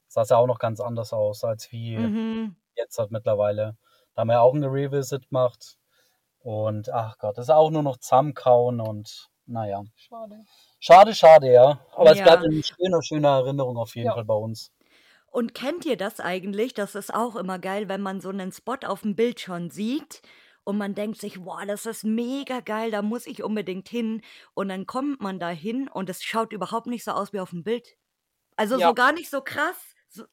Sah 0.08 0.22
es 0.22 0.28
ja 0.30 0.36
auch 0.38 0.46
noch 0.46 0.58
ganz 0.58 0.80
anders 0.80 1.12
aus, 1.12 1.44
als 1.44 1.70
wie 1.72 1.96
Mhm. 1.98 2.56
jetzt 2.76 2.98
halt 2.98 3.10
mittlerweile. 3.10 3.76
Da 4.14 4.20
haben 4.22 4.28
wir 4.28 4.40
auch 4.42 4.54
eine 4.54 4.68
Revisit 4.72 5.28
gemacht. 5.28 5.76
Und 6.40 6.90
ach 6.92 7.18
Gott, 7.18 7.36
das 7.38 7.46
ist 7.46 7.50
auch 7.50 7.70
nur 7.70 7.82
noch 7.82 7.98
zusammenkauen 7.98 8.80
und 8.80 9.28
naja. 9.46 9.82
schade. 9.96 10.44
Schade, 10.80 11.14
schade, 11.14 11.52
ja. 11.52 11.80
Aber 11.94 12.12
es 12.12 12.18
Ja. 12.18 12.24
bleibt 12.24 12.44
eine 12.44 12.62
schöne, 12.62 13.02
schöne 13.02 13.28
Erinnerung 13.28 13.76
auf 13.76 13.94
jeden 13.96 14.06
Ja. 14.08 14.14
Fall 14.14 14.24
bei 14.24 14.34
uns. 14.34 14.70
Und 15.36 15.52
kennt 15.52 15.84
ihr 15.84 15.98
das 15.98 16.18
eigentlich? 16.18 16.72
Das 16.72 16.94
ist 16.94 17.12
auch 17.12 17.36
immer 17.36 17.58
geil, 17.58 17.90
wenn 17.90 18.00
man 18.00 18.22
so 18.22 18.30
einen 18.30 18.52
Spot 18.52 18.78
auf 18.86 19.02
dem 19.02 19.16
Bild 19.16 19.38
schon 19.38 19.68
sieht 19.68 20.22
und 20.64 20.78
man 20.78 20.94
denkt 20.94 21.20
sich, 21.20 21.42
boah, 21.42 21.66
das 21.66 21.84
ist 21.84 22.04
mega 22.04 22.60
geil, 22.60 22.90
da 22.90 23.02
muss 23.02 23.26
ich 23.26 23.42
unbedingt 23.42 23.86
hin. 23.86 24.22
Und 24.54 24.70
dann 24.70 24.86
kommt 24.86 25.20
man 25.20 25.38
da 25.38 25.50
hin 25.50 25.90
und 25.92 26.08
es 26.08 26.22
schaut 26.22 26.54
überhaupt 26.54 26.86
nicht 26.86 27.04
so 27.04 27.10
aus 27.10 27.34
wie 27.34 27.40
auf 27.40 27.50
dem 27.50 27.64
Bild. 27.64 27.98
Also 28.56 28.78
Ja. 28.78 28.88
so 28.88 28.94
gar 28.94 29.12
nicht 29.12 29.28
so 29.28 29.42
krass. 29.42 29.76
So, 30.08 30.24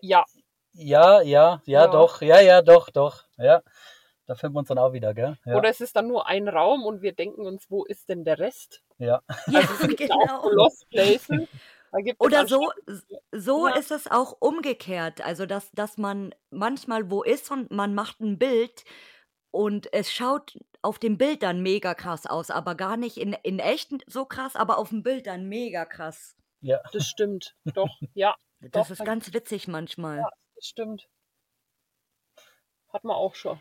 Ja, 0.00 0.24
Ja, 0.70 1.20
ja, 1.22 1.60
ja, 1.64 1.86
Ja. 1.86 1.86
doch, 1.88 2.22
ja, 2.22 2.38
ja, 2.40 2.62
doch, 2.62 2.90
doch, 2.90 3.24
ja. 3.38 3.60
Da 4.26 4.36
finden 4.36 4.54
wir 4.54 4.60
uns 4.60 4.68
dann 4.68 4.78
auch 4.78 4.92
wieder, 4.92 5.14
gell? 5.14 5.36
Ja, 5.44 5.56
oder 5.56 5.68
es 5.68 5.80
ist 5.80 5.96
dann 5.96 6.06
nur 6.06 6.28
ein 6.28 6.46
Raum 6.46 6.84
und 6.84 7.02
wir 7.02 7.12
denken 7.12 7.44
uns, 7.44 7.68
wo 7.72 7.84
ist 7.84 8.08
denn 8.08 8.24
der 8.24 8.38
Rest? 8.38 8.84
ja. 8.98 9.20
ja, 9.48 9.60
Also 9.60 9.74
es 9.84 9.96
gibt 9.96 10.12
auch 10.12 10.20
genau. 10.20 10.42
so 10.42 10.50
Lost 10.50 10.88
Places. 10.90 11.48
Oder 12.18 12.46
so, 12.46 12.70
so 13.32 13.68
Ja. 13.68 13.74
ist 13.76 13.90
es 13.90 14.10
auch 14.10 14.36
umgekehrt. 14.40 15.20
Also, 15.20 15.46
dass, 15.46 15.70
dass 15.72 15.98
man 15.98 16.34
manchmal 16.50 17.10
wo 17.10 17.22
ist 17.22 17.50
und 17.50 17.70
man 17.70 17.94
macht 17.94 18.20
ein 18.20 18.38
Bild 18.38 18.84
und 19.50 19.92
es 19.92 20.12
schaut 20.12 20.58
auf 20.82 20.98
dem 20.98 21.18
Bild 21.18 21.42
dann 21.42 21.62
mega 21.62 21.94
krass 21.94 22.26
aus, 22.26 22.50
aber 22.50 22.74
gar 22.74 22.96
nicht 22.96 23.16
in, 23.16 23.32
in 23.42 23.58
echt 23.58 23.90
so 24.06 24.24
krass, 24.26 24.56
aber 24.56 24.78
auf 24.78 24.90
dem 24.90 25.02
Bild 25.02 25.26
dann 25.26 25.48
mega 25.48 25.84
krass. 25.84 26.36
ja. 26.60 26.80
Das 26.92 27.06
stimmt. 27.08 27.56
Doch, 27.64 27.90
ja, 28.14 28.34
Das 28.60 28.88
Doch, 28.88 28.90
ist 28.90 29.04
ganz 29.04 29.32
witzig 29.34 29.68
manchmal. 29.68 30.18
Ja. 30.18 30.30
das 30.54 30.66
stimmt. 30.66 31.08
Hat 32.88 33.04
man 33.04 33.14
auch 33.16 33.34
schon. 33.34 33.60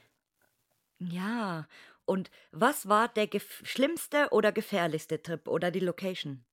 Ja. 1.00 1.68
Und 2.06 2.30
was 2.52 2.88
war 2.88 3.08
der 3.08 3.28
gef 3.28 3.62
schlimmste 3.66 4.30
oder 4.32 4.52
gefährlichste 4.52 5.22
Trip 5.22 5.48
oder 5.48 5.72
die 5.72 5.80
Location? 5.80 6.46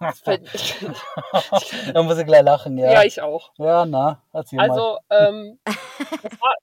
Da 1.92 2.02
muss 2.02 2.18
ich 2.18 2.26
gleich 2.26 2.42
lachen, 2.42 2.76
ja. 2.78 2.92
ja. 2.92 3.02
ich 3.04 3.20
auch. 3.20 3.52
Ja, 3.58 3.86
na, 3.86 4.22
erzähl 4.32 4.56
mal. 4.56 4.70
Also, 4.70 4.98
ähm, 5.10 5.60
war, 5.64 6.56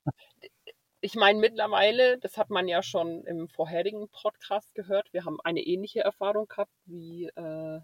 ich 1.01 1.15
meine, 1.15 1.39
mittlerweile, 1.39 2.17
das 2.17 2.37
hat 2.37 2.49
man 2.49 2.67
ja 2.67 2.83
schon 2.83 3.23
im 3.25 3.47
vorherigen 3.47 4.09
Podcast 4.09 4.73
gehört, 4.75 5.13
wir 5.13 5.25
haben 5.25 5.39
eine 5.43 5.61
ähnliche 5.61 6.01
Erfahrung 6.01 6.47
gehabt 6.47 6.73
wie 6.85 7.27
äh, 7.35 7.79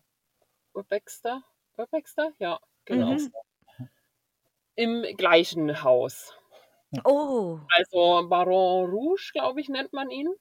Urbexter. 0.74 1.42
Urbexter? 1.78 2.32
Ja, 2.40 2.60
genau. 2.84 3.12
Mhm. 3.12 3.32
Im 4.76 5.04
gleichen 5.16 5.84
Haus. 5.84 6.34
Oh. 7.04 7.60
Also 7.70 8.28
Baron 8.28 8.90
Rouge, 8.90 9.32
glaube 9.34 9.62
ich, 9.62 9.70
nennt 9.70 9.94
man 9.94 10.10
ihn. 10.10 10.34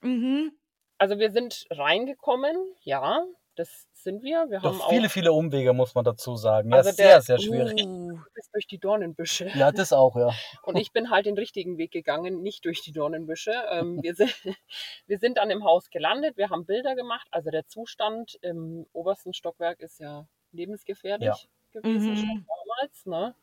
Mhm. 0.00 0.52
Also 0.98 1.18
wir 1.18 1.30
sind 1.30 1.66
reingekommen, 1.70 2.56
ja, 2.82 3.24
das 3.56 3.86
sind 4.04 4.22
wir. 4.22 4.46
Wir 4.48 4.62
haben 4.62 4.78
Doch 4.78 4.88
viele, 4.88 5.06
auch 5.08 5.10
viele 5.10 5.32
Umwege, 5.32 5.72
muss 5.72 5.94
man 5.94 6.04
dazu 6.04 6.36
sagen. 6.36 6.70
Ja, 6.70 6.76
Also 6.76 6.90
sehr, 6.92 7.06
der- 7.08 7.20
sehr 7.22 7.38
schwierig. 7.40 7.84
Uh. 7.84 8.18
bis 8.34 8.50
durch 8.52 8.66
die 8.68 8.78
Dornenbüsche. 8.78 9.50
Ja, 9.56 9.72
das 9.72 9.92
auch, 9.92 10.14
ja. 10.16 10.30
Und 10.62 10.76
ich 10.76 10.92
bin 10.92 11.10
halt 11.10 11.26
den 11.26 11.34
richtigen 11.36 11.76
Weg 11.78 11.90
gegangen, 11.90 12.42
nicht 12.42 12.64
durch 12.64 12.82
die 12.82 12.92
Dornenbüsche. 12.92 13.52
Ähm, 13.70 14.00
wir, 14.02 14.14
sind, 14.14 14.32
wir 15.06 15.18
sind 15.18 15.38
dann 15.38 15.50
im 15.50 15.64
Haus 15.64 15.90
gelandet, 15.90 16.36
wir 16.36 16.50
haben 16.50 16.64
Bilder 16.66 16.94
gemacht. 16.94 17.26
Also 17.32 17.50
der 17.50 17.66
Zustand 17.66 18.38
im 18.42 18.86
obersten 18.92 19.32
Stockwerk 19.34 19.80
ist 19.80 19.98
ja 19.98 20.26
lebensgefährlich 20.52 21.26
Ja. 21.26 21.36
gewesen 21.80 22.16
schon 22.16 22.28
Mhm. 22.28 22.46
damals. 22.46 23.06
Ne? 23.06 23.34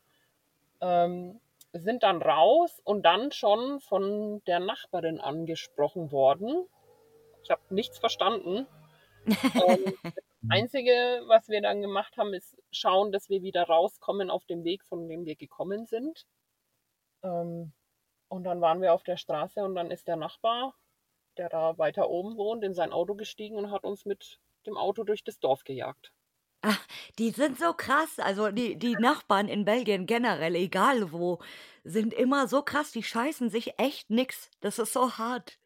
Ähm, 0.80 1.40
wir 1.72 1.80
sind 1.80 2.02
dann 2.02 2.20
raus 2.22 2.80
und 2.84 3.02
dann 3.04 3.32
schon 3.32 3.80
von 3.80 4.42
der 4.46 4.60
Nachbarin 4.60 5.20
angesprochen 5.20 6.12
worden. 6.12 6.66
Ich 7.44 7.50
habe 7.50 7.62
nichts 7.70 7.98
verstanden. 7.98 8.66
Ähm, 9.54 9.94
Einzige, 10.48 11.22
was 11.26 11.48
wir 11.48 11.60
dann 11.60 11.82
gemacht 11.82 12.16
haben, 12.16 12.34
ist 12.34 12.56
schauen, 12.70 13.12
dass 13.12 13.28
wir 13.28 13.42
wieder 13.42 13.64
rauskommen 13.64 14.30
auf 14.30 14.44
dem 14.46 14.64
Weg, 14.64 14.84
von 14.84 15.08
dem 15.08 15.24
wir 15.24 15.36
gekommen 15.36 15.86
sind. 15.86 16.26
Ähm, 17.22 17.72
und 18.28 18.44
dann 18.44 18.60
waren 18.60 18.80
wir 18.80 18.94
auf 18.94 19.02
der 19.02 19.16
Straße 19.16 19.62
und 19.62 19.74
dann 19.74 19.90
ist 19.90 20.08
der 20.08 20.16
Nachbar, 20.16 20.74
der 21.36 21.48
da 21.48 21.78
weiter 21.78 22.08
oben 22.08 22.36
wohnt, 22.36 22.64
in 22.64 22.74
sein 22.74 22.92
Auto 22.92 23.14
gestiegen 23.14 23.56
und 23.56 23.70
hat 23.70 23.84
uns 23.84 24.04
mit 24.04 24.40
dem 24.66 24.76
Auto 24.76 25.04
durch 25.04 25.24
das 25.24 25.38
Dorf 25.38 25.64
gejagt. 25.64 26.12
Die 27.18 27.30
sind 27.30 27.58
so 27.58 27.72
krass. 27.72 28.18
Also 28.18 28.50
die, 28.50 28.76
die 28.76 28.94
Nachbarn 28.94 29.48
in 29.48 29.64
Belgien 29.64 30.06
generell, 30.06 30.54
egal 30.54 31.12
wo, 31.12 31.40
sind 31.84 32.14
immer 32.14 32.48
so 32.48 32.62
krass. 32.62 32.92
Die 32.92 33.02
scheißen 33.02 33.50
sich 33.50 33.78
echt 33.78 34.10
nix. 34.10 34.50
Das 34.60 34.78
ist 34.78 34.92
so 34.92 35.18
hart. 35.18 35.58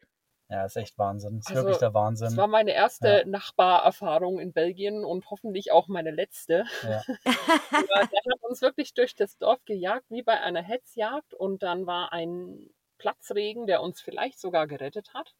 Ja, 0.49 0.63
ist 0.65 0.77
echt 0.77 0.97
Wahnsinn. 0.97 1.39
Ist 1.39 1.49
Also, 1.49 1.61
wirklich 1.63 1.77
der 1.79 1.89
Das 1.89 1.93
Wahnsinn. 1.95 2.37
war 2.37 2.47
meine 2.47 2.71
erste 2.73 3.07
Ja. 3.19 3.25
Nachbarerfahrung 3.25 4.39
in 4.39 4.53
Belgien 4.53 5.03
und 5.03 5.29
hoffentlich 5.29 5.71
auch 5.71 5.87
meine 5.89 6.11
letzte. 6.11 6.63
Ja. 6.83 7.01
Der 7.25 8.33
hat 8.33 8.43
uns 8.43 8.61
wirklich 8.61 8.93
durch 8.93 9.13
das 9.15 9.37
Dorf 9.37 9.59
gejagt, 9.65 10.05
wie 10.09 10.23
bei 10.23 10.39
einer 10.39 10.61
Hetzjagd. 10.61 11.33
Und 11.33 11.63
dann 11.63 11.85
war 11.85 12.13
ein 12.13 12.69
Platzregen, 12.97 13.67
der 13.67 13.81
uns 13.81 14.01
vielleicht 14.01 14.39
sogar 14.39 14.67
gerettet 14.67 15.13
hat, 15.13 15.35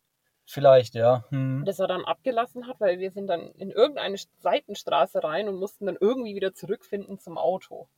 Vielleicht, 0.49 0.95
ja. 0.95 1.25
Hm. 1.29 1.63
das 1.65 1.79
er 1.79 1.87
dann 1.87 2.05
abgelassen 2.05 2.67
hat, 2.67 2.79
weil 2.79 2.99
wir 2.99 3.11
sind 3.11 3.27
dann 3.27 3.51
in 3.55 3.69
irgendeine 3.69 4.15
Seitenstraße 4.39 5.21
rein 5.21 5.49
und 5.49 5.55
mussten 5.59 5.85
dann 5.85 5.97
irgendwie 5.99 6.35
wieder 6.35 6.53
zurückfinden 6.53 7.19
zum 7.19 7.37
Auto. 7.37 7.89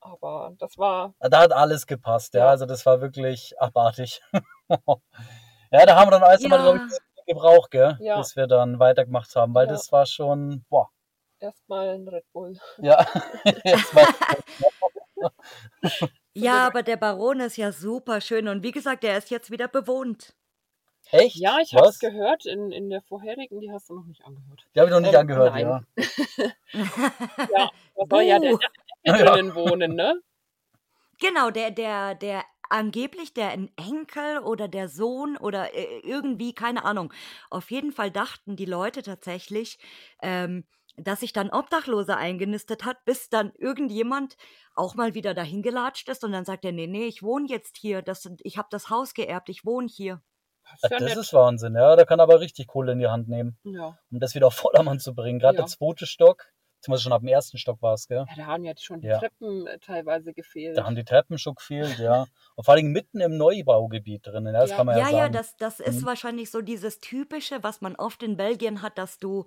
Aber 0.00 0.54
das 0.58 0.78
war, 0.78 1.14
Da 1.20 1.40
hat 1.40 1.52
alles 1.52 1.86
gepasst, 1.86 2.34
ja. 2.34 2.40
Ja. 2.40 2.48
Also 2.48 2.66
das 2.66 2.84
war 2.86 3.00
wirklich 3.00 3.54
abartig. 3.60 4.20
ja, 5.70 5.86
da 5.86 5.96
haben 5.96 6.08
wir 6.08 6.12
dann 6.12 6.22
alles 6.22 6.42
Ja. 6.42 6.48
mal, 6.48 6.62
glaube 6.62 6.80
ich, 6.90 7.26
gebraucht, 7.26 7.70
gell? 7.70 7.96
Ja. 8.00 8.18
Bis 8.18 8.36
wir 8.36 8.46
dann 8.46 8.78
weitergemacht 8.78 9.34
haben, 9.36 9.54
weil 9.54 9.66
Ja. 9.66 9.72
das 9.72 9.90
war 9.92 10.06
schon, 10.06 10.64
boah, 10.68 10.90
erstmal 11.40 11.90
ein 11.90 12.08
Red 12.08 12.24
Bull. 12.32 12.58
ja. 12.78 13.06
Ja, 16.34 16.66
aber 16.68 16.84
der 16.84 16.96
Baron 16.96 17.40
ist 17.40 17.56
ja 17.56 17.72
super 17.72 18.20
schön. 18.20 18.46
Und 18.46 18.62
wie 18.62 18.70
gesagt, 18.70 19.02
der 19.02 19.18
ist 19.18 19.28
jetzt 19.30 19.50
wieder 19.50 19.66
bewohnt. 19.66 20.36
echt? 21.10 21.34
Ja, 21.36 21.58
ich 21.60 21.74
habe 21.74 21.88
es 21.88 21.98
gehört 21.98 22.46
in, 22.46 22.70
in 22.70 22.90
der 22.90 23.02
vorherigen, 23.02 23.60
die 23.60 23.72
hast 23.72 23.88
du 23.90 23.94
noch 23.96 24.04
nicht 24.04 24.24
angehört. 24.24 24.64
Die 24.74 24.78
habe 24.80 24.88
ich 24.88 24.94
noch 24.94 25.00
nicht 25.00 25.14
Ähm, 25.14 25.20
angehört, 25.20 25.52
nein. 25.54 25.66
ja. 25.66 25.80
Ja, 27.52 27.70
da 27.96 28.04
soll 28.08 28.22
ja 28.22 28.38
der 28.38 28.50
Buh. 28.52 28.58
Ecke 29.02 29.24
drinnen 29.24 29.54
wohnen, 29.56 29.94
ne? 29.96 30.20
Genau, 31.18 31.50
der, 31.50 31.72
der, 31.72 32.14
der 32.14 32.44
angeblich 32.70 33.34
der 33.34 33.52
Enkel 33.52 34.38
oder 34.44 34.68
der 34.68 34.88
Sohn 34.88 35.36
oder 35.36 35.74
äh, 35.74 36.00
irgendwie, 36.00 36.54
keine 36.54 36.84
Ahnung. 36.84 37.12
Auf 37.50 37.70
jeden 37.70 37.92
Fall 37.92 38.10
dachten 38.10 38.56
die 38.56 38.64
Leute 38.64 39.02
tatsächlich, 39.02 39.78
ähm, 40.22 40.64
dass 40.96 41.20
sich 41.20 41.32
dann 41.32 41.50
Obdachloser 41.50 42.16
eingenistet 42.16 42.84
hat, 42.84 43.04
bis 43.04 43.28
dann 43.28 43.52
irgendjemand 43.56 44.36
auch 44.74 44.94
mal 44.94 45.14
wieder 45.14 45.34
dahin 45.34 45.62
gelatscht 45.62 46.08
ist 46.08 46.24
und 46.24 46.32
dann 46.32 46.44
sagt 46.44 46.64
er, 46.64 46.72
nee, 46.72 46.86
nee, 46.86 47.06
ich 47.06 47.22
wohne 47.22 47.46
jetzt 47.48 47.76
hier, 47.76 48.02
das, 48.02 48.28
ich 48.42 48.58
habe 48.58 48.68
das 48.70 48.90
Haus 48.90 49.14
geerbt, 49.14 49.48
ich 49.48 49.64
wohne 49.64 49.88
hier. 49.88 50.22
Das 50.82 50.90
ja 50.90 50.98
das 50.98 51.16
ist 51.16 51.32
Wahnsinn, 51.32 51.74
ja. 51.74 51.96
Da 51.96 52.04
kann 52.04 52.20
er 52.20 52.24
aber 52.24 52.40
richtig 52.40 52.66
Kohle 52.66 52.92
in 52.92 52.98
die 52.98 53.08
Hand 53.08 53.28
nehmen, 53.28 53.58
ja. 53.64 53.98
um 54.10 54.20
das 54.20 54.34
wieder 54.34 54.48
auf 54.48 54.54
Vordermann 54.54 55.00
zu 55.00 55.14
bringen. 55.14 55.38
Gerade 55.38 55.56
Ja. 55.56 55.62
der 55.62 55.68
zweite 55.68 56.06
Stock, 56.06 56.44
beziehungsweise 56.92 57.02
schon 57.04 57.12
ab 57.12 57.20
dem 57.22 57.28
ersten 57.28 57.58
Stock 57.58 57.82
war 57.82 57.94
es, 57.94 58.06
gell? 58.08 58.24
ja, 58.28 58.34
da 58.36 58.46
haben 58.46 58.64
ja 58.64 58.72
schon 58.76 59.00
die 59.00 59.08
Ja. 59.08 59.18
Treppen 59.18 59.66
äh, 59.66 59.78
teilweise 59.78 60.32
gefehlt. 60.34 60.76
Da 60.76 60.84
haben 60.84 60.96
die 60.96 61.04
Treppen 61.04 61.38
schon 61.38 61.54
gefehlt, 61.54 61.98
ja. 61.98 62.26
Und 62.56 62.64
vor 62.64 62.74
allem 62.74 62.88
mitten 62.92 63.20
im 63.20 63.36
Neubaugebiet 63.36 64.26
drinnen, 64.26 64.54
ja, 64.54 64.60
das 64.60 64.70
Ja. 64.70 64.76
kann 64.76 64.86
man 64.86 64.96
ja, 64.96 65.02
Ja, 65.02 65.10
sagen. 65.10 65.16
ja, 65.18 65.28
das, 65.28 65.56
das 65.56 65.80
ist 65.80 66.02
Mhm. 66.02 66.06
wahrscheinlich 66.06 66.50
so 66.50 66.60
dieses 66.60 67.00
Typische, 67.00 67.62
was 67.62 67.80
man 67.80 67.96
oft 67.96 68.22
in 68.22 68.36
Belgien 68.36 68.82
hat, 68.82 68.98
dass 68.98 69.18
du, 69.18 69.44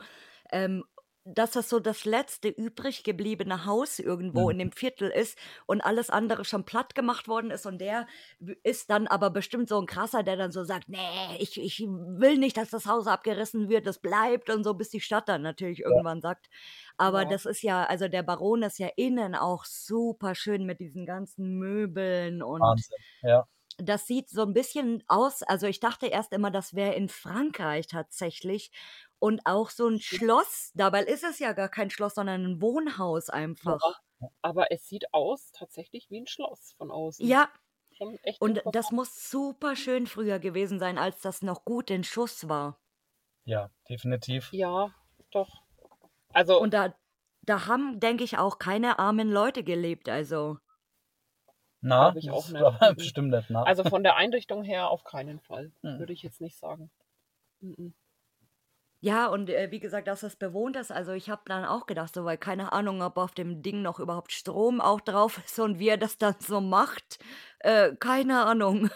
ähm, 0.52 0.84
dass 1.24 1.52
das 1.52 1.70
so 1.70 1.80
das 1.80 2.06
letzte 2.06 2.50
übrig 2.50 3.04
gebliebene 3.04 3.66
Haus 3.66 4.00
irgendwo 4.00 4.50
in 4.50 4.58
Mhm. 4.58 4.60
dem 4.60 4.72
Viertel 4.72 5.10
ist 5.10 5.38
und 5.68 5.82
alles 5.82 6.10
andere 6.10 6.46
schon 6.46 6.66
platt 6.66 6.96
gemacht 6.96 7.28
worden 7.28 7.52
ist 7.52 7.66
und 7.66 7.80
der 7.80 8.08
ist 8.64 8.90
dann 8.90 9.08
aber 9.08 9.30
bestimmt 9.30 9.70
so 9.70 9.80
ein 9.80 9.86
krasser, 9.86 10.24
der 10.24 10.36
dann 10.36 10.52
so 10.52 10.64
sagt, 10.64 10.90
nee, 10.90 11.38
ich, 11.40 11.60
ich 11.62 11.80
will 11.82 12.38
nicht, 12.38 12.58
dass 12.58 12.70
das 12.72 12.86
Haus 12.88 13.08
abgerissen 13.08 13.70
wird, 13.70 13.86
das 13.88 14.00
bleibt 14.00 14.50
und 14.50 14.64
so, 14.64 14.74
bis 14.74 14.90
die 14.90 15.00
Stadt 15.02 15.30
dann 15.30 15.42
natürlich 15.44 15.80
irgendwann 15.82 16.22
sagt. 16.22 16.48
Aber 16.98 17.26
Ja. 17.26 17.26
das 17.26 17.46
ist 17.46 17.62
ja, 17.62 17.84
also 17.86 18.08
der 18.08 18.24
Baron 18.24 18.64
ist 18.64 18.80
ja 18.80 18.90
innen 18.96 19.36
auch 19.36 19.66
super 19.66 20.36
schön 20.36 20.66
mit 20.66 20.80
diesen 20.80 21.06
ganzen 21.06 21.58
Möbeln 21.60 22.42
und 22.44 22.72
Wahnsinn, 22.72 23.04
ja. 23.24 23.46
das 23.78 24.06
sieht 24.08 24.30
so 24.30 24.44
ein 24.44 24.54
bisschen 24.54 25.04
aus, 25.08 25.42
also 25.44 25.66
ich 25.68 25.80
dachte 25.80 26.08
erst 26.08 26.34
immer, 26.34 26.52
das 26.52 26.76
wäre 26.76 26.94
in 26.96 27.10
Frankreich 27.10 27.88
tatsächlich. 27.88 28.72
Und 29.22 29.42
auch 29.46 29.70
so 29.70 29.88
ein 29.88 30.00
Schloss, 30.02 30.72
dabei 30.74 31.04
ist 31.04 31.24
es 31.24 31.40
ja 31.40 31.54
gar 31.54 31.70
kein 31.70 31.92
Schloss, 31.92 32.16
sondern 32.16 32.44
ein 32.46 32.62
Wohnhaus 32.62 33.30
einfach. 33.30 34.02
Aber 34.42 34.72
es 34.72 34.88
sieht 34.88 35.14
aus 35.14 35.52
tatsächlich 35.52 36.10
wie 36.10 36.20
ein 36.22 36.28
Schloss 36.28 36.74
von 36.78 36.92
außen. 36.92 37.28
Ja, 37.28 37.50
und 38.40 38.62
das 38.66 38.92
muss 38.92 39.30
super 39.30 39.76
schön 39.76 40.08
früher 40.08 40.40
gewesen 40.40 40.80
sein, 40.80 40.98
als 40.98 41.22
das 41.22 41.42
noch 41.44 41.66
gut 41.66 41.90
in 41.92 42.04
Schuss 42.04 42.50
war. 42.50 42.80
Ja, 43.46 43.70
definitiv. 43.88 44.52
Ja, 44.52 44.94
doch. 45.32 45.64
Also, 46.34 46.60
Und 46.60 46.74
da, 46.74 46.96
da 47.42 47.68
haben, 47.68 48.00
denke 48.00 48.24
ich, 48.24 48.38
auch 48.38 48.58
keine 48.60 49.00
armen 49.00 49.30
Leute 49.30 49.64
gelebt. 49.64 50.10
Also, 50.10 50.58
Na, 51.82 52.16
ich 52.16 52.30
auch 52.32 52.48
das 52.48 52.54
nicht. 52.54 52.62
war 52.62 52.92
Mhm. 52.92 52.96
bestimmt 52.96 53.30
nicht, 53.32 53.50
na. 53.50 53.64
also 53.64 53.84
von 53.86 54.04
der 54.04 54.16
Einrichtung 54.16 54.64
her 54.64 54.90
auf 54.90 55.04
keinen 55.04 55.40
Fall. 55.40 55.72
Hm. 55.84 56.00
Würde 56.00 56.14
ich 56.14 56.24
jetzt 56.24 56.42
nicht 56.42 56.58
sagen. 56.58 56.92
Mhm. 57.62 57.94
Ja, 59.04 59.28
und 59.28 59.50
äh, 59.50 59.72
wie 59.72 59.80
gesagt, 59.80 60.08
dass 60.08 60.22
es 60.22 60.36
bewohnt 60.36 60.76
ist. 60.76 60.92
Also, 60.92 61.12
ich 61.12 61.30
habe 61.30 61.42
dann 61.46 61.66
auch 61.66 61.88
gedacht, 61.88 62.14
so, 62.14 62.24
weil 62.24 62.38
keine 62.38 62.72
Ahnung, 62.72 63.02
ob 63.02 63.18
auf 63.18 63.34
dem 63.34 63.64
Ding 63.64 63.82
noch 63.82 64.00
überhaupt 64.00 64.32
Strom 64.32 64.80
auch 64.80 65.02
drauf 65.02 65.42
ist 65.44 65.60
und 65.60 65.80
wie 65.80 65.90
er 65.90 65.98
das 65.98 66.20
dann 66.20 66.36
so 66.40 66.62
macht. 66.62 67.18
Äh, 67.60 67.96
keine 67.96 68.46
Ahnung. 68.46 68.90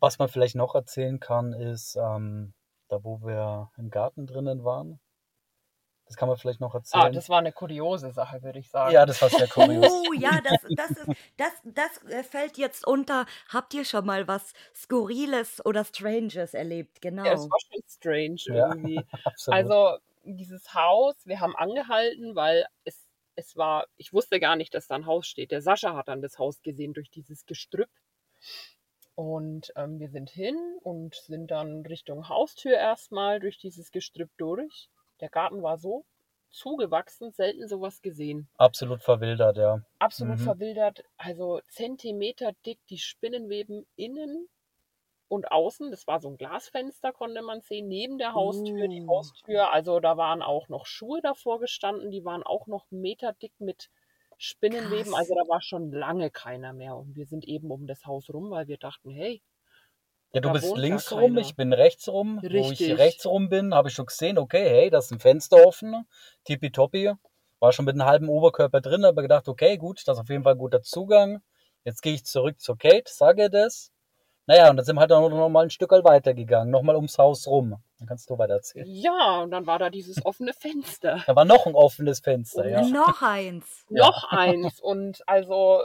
Was 0.00 0.18
man 0.18 0.28
vielleicht 0.28 0.56
noch 0.56 0.74
erzählen 0.74 1.20
kann, 1.20 1.52
ist, 1.52 1.96
ähm, 1.96 2.54
da 2.88 3.04
wo 3.04 3.20
wir 3.22 3.70
im 3.78 3.88
Garten 3.88 4.26
drinnen 4.26 4.64
waren. 4.64 4.98
Das 6.12 6.18
kann 6.18 6.28
man 6.28 6.36
vielleicht 6.36 6.60
noch 6.60 6.74
Ah, 6.74 6.78
erzählen. 6.78 7.12
das 7.14 7.28
war 7.30 7.38
eine 7.38 7.52
kuriose 7.52 8.10
Sache, 8.12 8.42
würde 8.42 8.58
ich 8.58 8.68
sagen. 8.68 8.92
ja, 8.92 9.06
das 9.06 9.22
war 9.22 9.30
sehr 9.30 9.48
kurios. 9.48 9.90
Oh 9.90 10.12
ja, 10.12 10.40
das, 10.42 10.60
das, 10.76 10.90
ist, 10.90 11.08
das, 11.38 11.52
das 11.64 12.04
äh, 12.10 12.22
fällt 12.22 12.58
jetzt 12.58 12.86
unter. 12.86 13.24
Habt 13.48 13.72
ihr 13.72 13.84
schon 13.86 14.04
mal 14.04 14.28
was 14.28 14.52
Skurriles 14.74 15.64
oder 15.64 15.84
Stranges 15.86 16.52
erlebt? 16.52 17.00
Genau. 17.00 17.24
Ja, 17.24 17.32
es 17.32 17.48
war 17.50 17.58
schon 17.60 17.82
strange 17.88 18.36
Ja. 18.44 18.68
irgendwie. 18.68 19.06
Absolut. 19.24 19.58
Also 19.58 19.98
dieses 20.24 20.74
Haus, 20.74 21.14
wir 21.24 21.40
haben 21.40 21.56
angehalten, 21.56 22.36
weil 22.36 22.66
es, 22.84 23.08
es 23.34 23.56
war, 23.56 23.86
ich 23.96 24.12
wusste 24.12 24.38
gar 24.38 24.56
nicht, 24.56 24.74
dass 24.74 24.86
da 24.88 24.96
ein 24.96 25.06
Haus 25.06 25.26
steht. 25.26 25.50
Der 25.50 25.62
Sascha 25.62 25.96
hat 25.96 26.08
dann 26.08 26.20
das 26.20 26.38
Haus 26.38 26.60
gesehen 26.62 26.92
durch 26.92 27.10
dieses 27.10 27.46
Gestrüpp. 27.46 27.88
Und 29.14 29.72
ähm, 29.76 29.98
wir 29.98 30.08
sind 30.10 30.30
hin 30.30 30.56
und 30.82 31.14
sind 31.14 31.50
dann 31.50 31.84
Richtung 31.86 32.28
Haustür 32.28 32.74
erstmal 32.76 33.40
durch 33.40 33.56
dieses 33.58 33.92
Gestrüpp 33.92 34.30
durch. 34.36 34.88
Der 35.22 35.30
Garten 35.30 35.62
war 35.62 35.78
so 35.78 36.04
zugewachsen, 36.50 37.32
selten 37.32 37.66
sowas 37.68 38.02
gesehen. 38.02 38.50
Absolut 38.56 39.02
verwildert, 39.02 39.58
ja. 39.58 39.82
Absolut 40.00 40.38
Mhm. 40.38 40.38
verwildert, 40.40 41.04
also 41.16 41.60
Zentimeter 41.68 42.52
dick, 42.66 42.78
die 42.90 42.98
Spinnenweben 42.98 43.86
innen 43.96 44.48
und 45.28 45.52
außen. 45.52 45.90
Das 45.92 46.06
war 46.08 46.20
so 46.20 46.28
ein 46.30 46.36
Glasfenster, 46.38 47.12
konnte 47.12 47.42
man 47.42 47.60
sehen, 47.62 47.88
neben 47.88 48.18
der 48.18 48.34
Haustür, 48.34 48.88
die 48.88 49.02
Uh. 49.02 49.08
Haustür. 49.08 49.72
Also 49.72 50.00
da 50.00 50.16
waren 50.16 50.42
auch 50.42 50.68
noch 50.68 50.86
Schuhe 50.86 51.20
davor 51.22 51.60
gestanden, 51.60 52.10
die 52.10 52.24
waren 52.24 52.42
auch 52.44 52.66
noch 52.68 52.86
meterdick 52.90 53.54
mit 53.60 53.90
Spinnenweben. 54.38 55.14
Krass. 55.14 55.16
Also 55.16 55.34
da 55.34 55.48
war 55.48 55.62
schon 55.62 55.92
lange 55.92 56.30
keiner 56.30 56.72
mehr. 56.74 56.96
Und 56.96 57.16
wir 57.16 57.26
sind 57.26 57.46
eben 57.46 57.70
um 57.70 57.86
das 57.86 58.06
Haus 58.06 58.30
rum, 58.30 58.50
weil 58.50 58.68
wir 58.68 58.78
dachten, 58.78 59.10
hey, 59.10 59.42
Ja, 60.34 60.40
du 60.40 60.48
Da 60.48 60.52
bist 60.54 60.76
links 60.76 61.12
rum, 61.12 61.20
keiner. 61.34 61.40
ich 61.40 61.56
bin 61.56 61.72
rechts 61.72 62.08
rum. 62.08 62.38
Wo 62.42 62.46
ich 62.46 62.70
Richtig. 62.70 62.98
rechts 62.98 63.26
rum 63.26 63.48
bin, 63.48 63.74
habe 63.74 63.88
ich 63.88 63.94
schon 63.94 64.06
gesehen, 64.06 64.38
okay, 64.38 64.66
hey, 64.68 64.90
da 64.90 64.98
ist 64.98 65.12
ein 65.12 65.20
Fenster 65.20 65.66
offen. 65.66 66.06
Tippitoppi. 66.44 67.12
War 67.60 67.72
schon 67.72 67.84
mit 67.84 67.94
einem 67.94 68.06
halben 68.06 68.28
Oberkörper 68.28 68.80
drin, 68.80 69.04
aber 69.04 69.22
gedacht, 69.22 69.46
okay, 69.48 69.76
gut, 69.76 70.02
das 70.06 70.16
ist 70.16 70.22
auf 70.22 70.28
jeden 70.30 70.42
Fall 70.42 70.54
ein 70.54 70.58
guter 70.58 70.82
Zugang. 70.82 71.42
Jetzt 71.84 72.02
gehe 72.02 72.14
ich 72.14 72.24
zurück 72.24 72.60
zur 72.60 72.78
Kate, 72.78 73.04
sage 73.06 73.50
das. 73.50 73.92
Naja, 74.46 74.70
und 74.70 74.76
dann 74.76 74.84
sind 74.84 74.96
wir 74.96 75.00
halt 75.00 75.12
auch 75.12 75.28
noch 75.28 75.48
mal 75.48 75.64
ein 75.64 75.70
Stück 75.70 75.92
weitergegangen, 75.92 76.70
nochmal 76.70 76.96
ums 76.96 77.18
Haus 77.18 77.46
rum. 77.46 77.76
Dann 77.98 78.08
kannst 78.08 78.28
du 78.28 78.36
weiter 78.38 78.54
erzählen. 78.54 78.86
ja, 78.88 79.40
und 79.42 79.52
dann 79.52 79.66
war 79.68 79.78
da 79.78 79.88
dieses 79.90 80.24
offene 80.26 80.52
Fenster. 80.52 81.22
Da 81.26 81.36
war 81.36 81.44
noch 81.44 81.66
ein 81.66 81.76
offenes 81.76 82.18
Fenster, 82.20 82.68
ja. 82.68 82.82
Noch 82.82 83.22
eins. 83.22 83.84
Ja. 83.90 84.06
noch 84.06 84.32
eins. 84.32 84.80
Und 84.80 85.22
also 85.28 85.84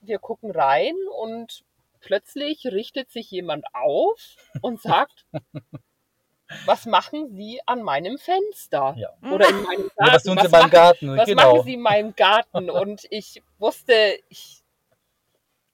wir 0.00 0.18
gucken 0.18 0.50
rein 0.50 0.94
und 1.20 1.64
plötzlich 2.08 2.64
richtet 2.66 3.10
sich 3.10 3.30
jemand 3.30 3.66
auf 3.74 4.36
und 4.62 4.80
sagt, 4.80 5.26
was 6.64 6.86
machen 6.86 7.36
Sie 7.36 7.60
an 7.66 7.82
meinem 7.82 8.16
Fenster? 8.16 8.94
Ja. 8.96 9.10
Oder 9.30 9.50
in 9.50 9.62
meinem 9.62 9.88
Garten? 9.88 10.06
Ja, 10.06 10.14
was 10.14 10.22
tun 10.22 10.38
sie 10.38 10.44
was 10.44 10.50
machen, 10.50 10.70
Garten? 10.70 11.16
was 11.18 11.26
genau. 11.26 11.56
machen 11.56 11.66
Sie 11.66 11.74
in 11.74 11.82
meinem 11.82 12.16
Garten? 12.16 12.70
Und 12.70 13.06
ich 13.10 13.42
wusste, 13.58 14.18
ich, 14.30 14.62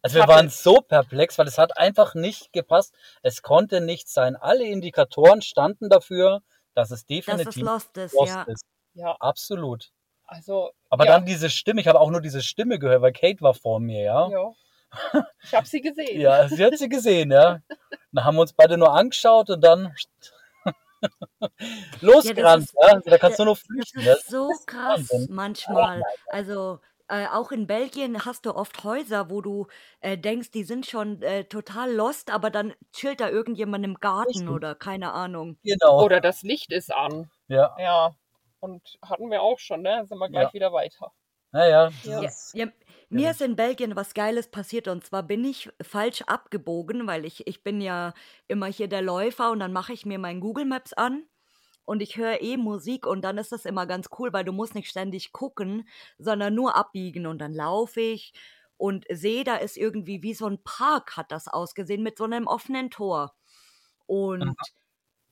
Also 0.02 0.16
wir 0.16 0.26
waren 0.26 0.48
so 0.48 0.80
perplex, 0.80 1.38
weil 1.38 1.46
es 1.46 1.56
hat 1.56 1.78
einfach 1.78 2.16
nicht 2.16 2.52
gepasst. 2.52 2.92
Es 3.22 3.42
konnte 3.42 3.80
nicht 3.80 4.08
sein. 4.08 4.34
Alle 4.34 4.64
Indikatoren 4.64 5.40
standen 5.40 5.88
dafür, 5.88 6.42
dass 6.74 6.90
es 6.90 6.90
Dass 6.90 7.00
es 7.00 7.06
definitiv 7.06 7.62
lost 7.62 7.96
ist, 7.96 8.14
Lost 8.14 8.34
ja. 8.34 8.42
ist. 8.42 8.64
ja, 8.94 9.16
Absolut. 9.20 9.92
also. 10.26 10.72
Aber 10.90 11.06
ja, 11.06 11.12
dann 11.12 11.26
diese 11.26 11.48
Stimme, 11.48 11.80
ich 11.80 11.86
habe 11.86 12.00
auch 12.00 12.10
nur 12.10 12.20
diese 12.20 12.42
Stimme 12.42 12.80
gehört, 12.80 13.02
weil 13.02 13.12
Kate 13.12 13.40
war 13.42 13.54
vor 13.54 13.78
mir, 13.78 14.02
ja. 14.02 14.28
Ja. 14.28 14.52
Ich 15.42 15.54
habe 15.54 15.66
sie 15.66 15.80
gesehen. 15.80 16.20
Ja, 16.20 16.48
sie 16.48 16.64
hat 16.64 16.76
sie 16.78 16.88
gesehen, 16.88 17.30
ja. 17.32 17.58
Dann 18.12 18.24
haben 18.24 18.36
wir 18.36 18.42
uns 18.42 18.52
beide 18.52 18.76
nur 18.76 18.92
angeschaut 18.92 19.50
und 19.50 19.60
dann 19.62 19.94
losgerannt, 22.00 22.64
ist- 22.64 22.74
ja. 22.80 22.88
Also 22.94 23.10
Da 23.10 23.18
kannst 23.18 23.38
du 23.38 23.44
nur 23.44 23.54
Das 23.54 23.62
flüchten. 23.64 24.04
Das 24.04 24.18
ist 24.20 24.28
so 24.30 24.50
krass 24.66 25.00
Wahnsinn. 25.10 25.26
manchmal. 25.30 26.02
Also 26.28 26.80
äh, 27.08 27.26
auch 27.26 27.52
in 27.52 27.66
Belgien 27.66 28.24
hast 28.24 28.46
du 28.46 28.54
oft 28.54 28.82
Häuser, 28.82 29.28
wo 29.28 29.42
du 29.42 29.66
äh, 30.00 30.16
denkst, 30.16 30.50
die 30.52 30.64
sind 30.64 30.86
schon 30.86 31.20
äh, 31.22 31.44
total 31.44 31.92
lost, 31.92 32.30
aber 32.30 32.50
dann 32.50 32.72
chillt 32.92 33.20
da 33.20 33.28
irgendjemand 33.28 33.84
im 33.84 33.96
Garten 33.96 34.28
Richtig. 34.28 34.48
oder 34.48 34.74
keine 34.74 35.12
Ahnung. 35.12 35.58
genau. 35.62 36.02
Oder 36.02 36.20
das 36.20 36.42
Licht 36.42 36.72
ist 36.72 36.92
an. 36.92 37.30
Ja, 37.48 37.76
Ja. 37.78 38.14
Und 38.60 38.98
hatten 39.04 39.30
wir 39.30 39.42
auch 39.42 39.58
schon, 39.58 39.82
ne? 39.82 40.06
Sind 40.08 40.16
wir 40.16 40.30
gleich 40.30 40.44
Ja. 40.48 40.52
wieder 40.54 40.72
weiter. 40.72 41.12
naja. 41.52 41.90
Ja. 42.04 42.22
Ja, 42.22 42.30
ja, 42.54 42.66
mir 43.10 43.30
ist 43.30 43.40
in 43.42 43.56
Belgien 43.56 43.96
was 43.96 44.14
Geiles 44.14 44.48
passiert 44.50 44.88
und 44.88 45.04
zwar 45.04 45.22
bin 45.22 45.44
ich 45.44 45.70
falsch 45.82 46.22
abgebogen, 46.22 47.06
weil 47.06 47.24
ich, 47.24 47.46
ich 47.46 47.62
bin 47.62 47.80
ja 47.80 48.14
immer 48.48 48.66
hier 48.66 48.88
der 48.88 49.02
Läufer 49.02 49.50
und 49.50 49.60
dann 49.60 49.72
mache 49.72 49.92
ich 49.92 50.06
mir 50.06 50.18
mein 50.18 50.40
Google 50.40 50.64
Maps 50.64 50.92
an 50.92 51.24
und 51.84 52.02
ich 52.02 52.16
höre 52.16 52.40
eh 52.42 52.56
Musik 52.56 53.06
und 53.06 53.22
dann 53.22 53.38
ist 53.38 53.52
das 53.52 53.64
immer 53.66 53.86
ganz 53.86 54.08
cool, 54.18 54.32
weil 54.32 54.44
du 54.44 54.52
musst 54.52 54.74
nicht 54.74 54.88
ständig 54.90 55.32
gucken, 55.32 55.88
sondern 56.18 56.54
nur 56.54 56.76
abbiegen 56.76 57.26
und 57.26 57.38
dann 57.38 57.52
laufe 57.54 58.00
ich 58.00 58.32
und 58.76 59.06
sehe, 59.10 59.44
da 59.44 59.56
ist 59.56 59.76
irgendwie 59.76 60.22
wie 60.22 60.34
so 60.34 60.46
ein 60.46 60.62
Park 60.64 61.16
hat 61.16 61.32
das 61.32 61.48
ausgesehen 61.48 62.02
mit 62.02 62.18
so 62.18 62.24
einem 62.24 62.46
offenen 62.46 62.90
Tor. 62.90 63.34
Und 64.06 64.56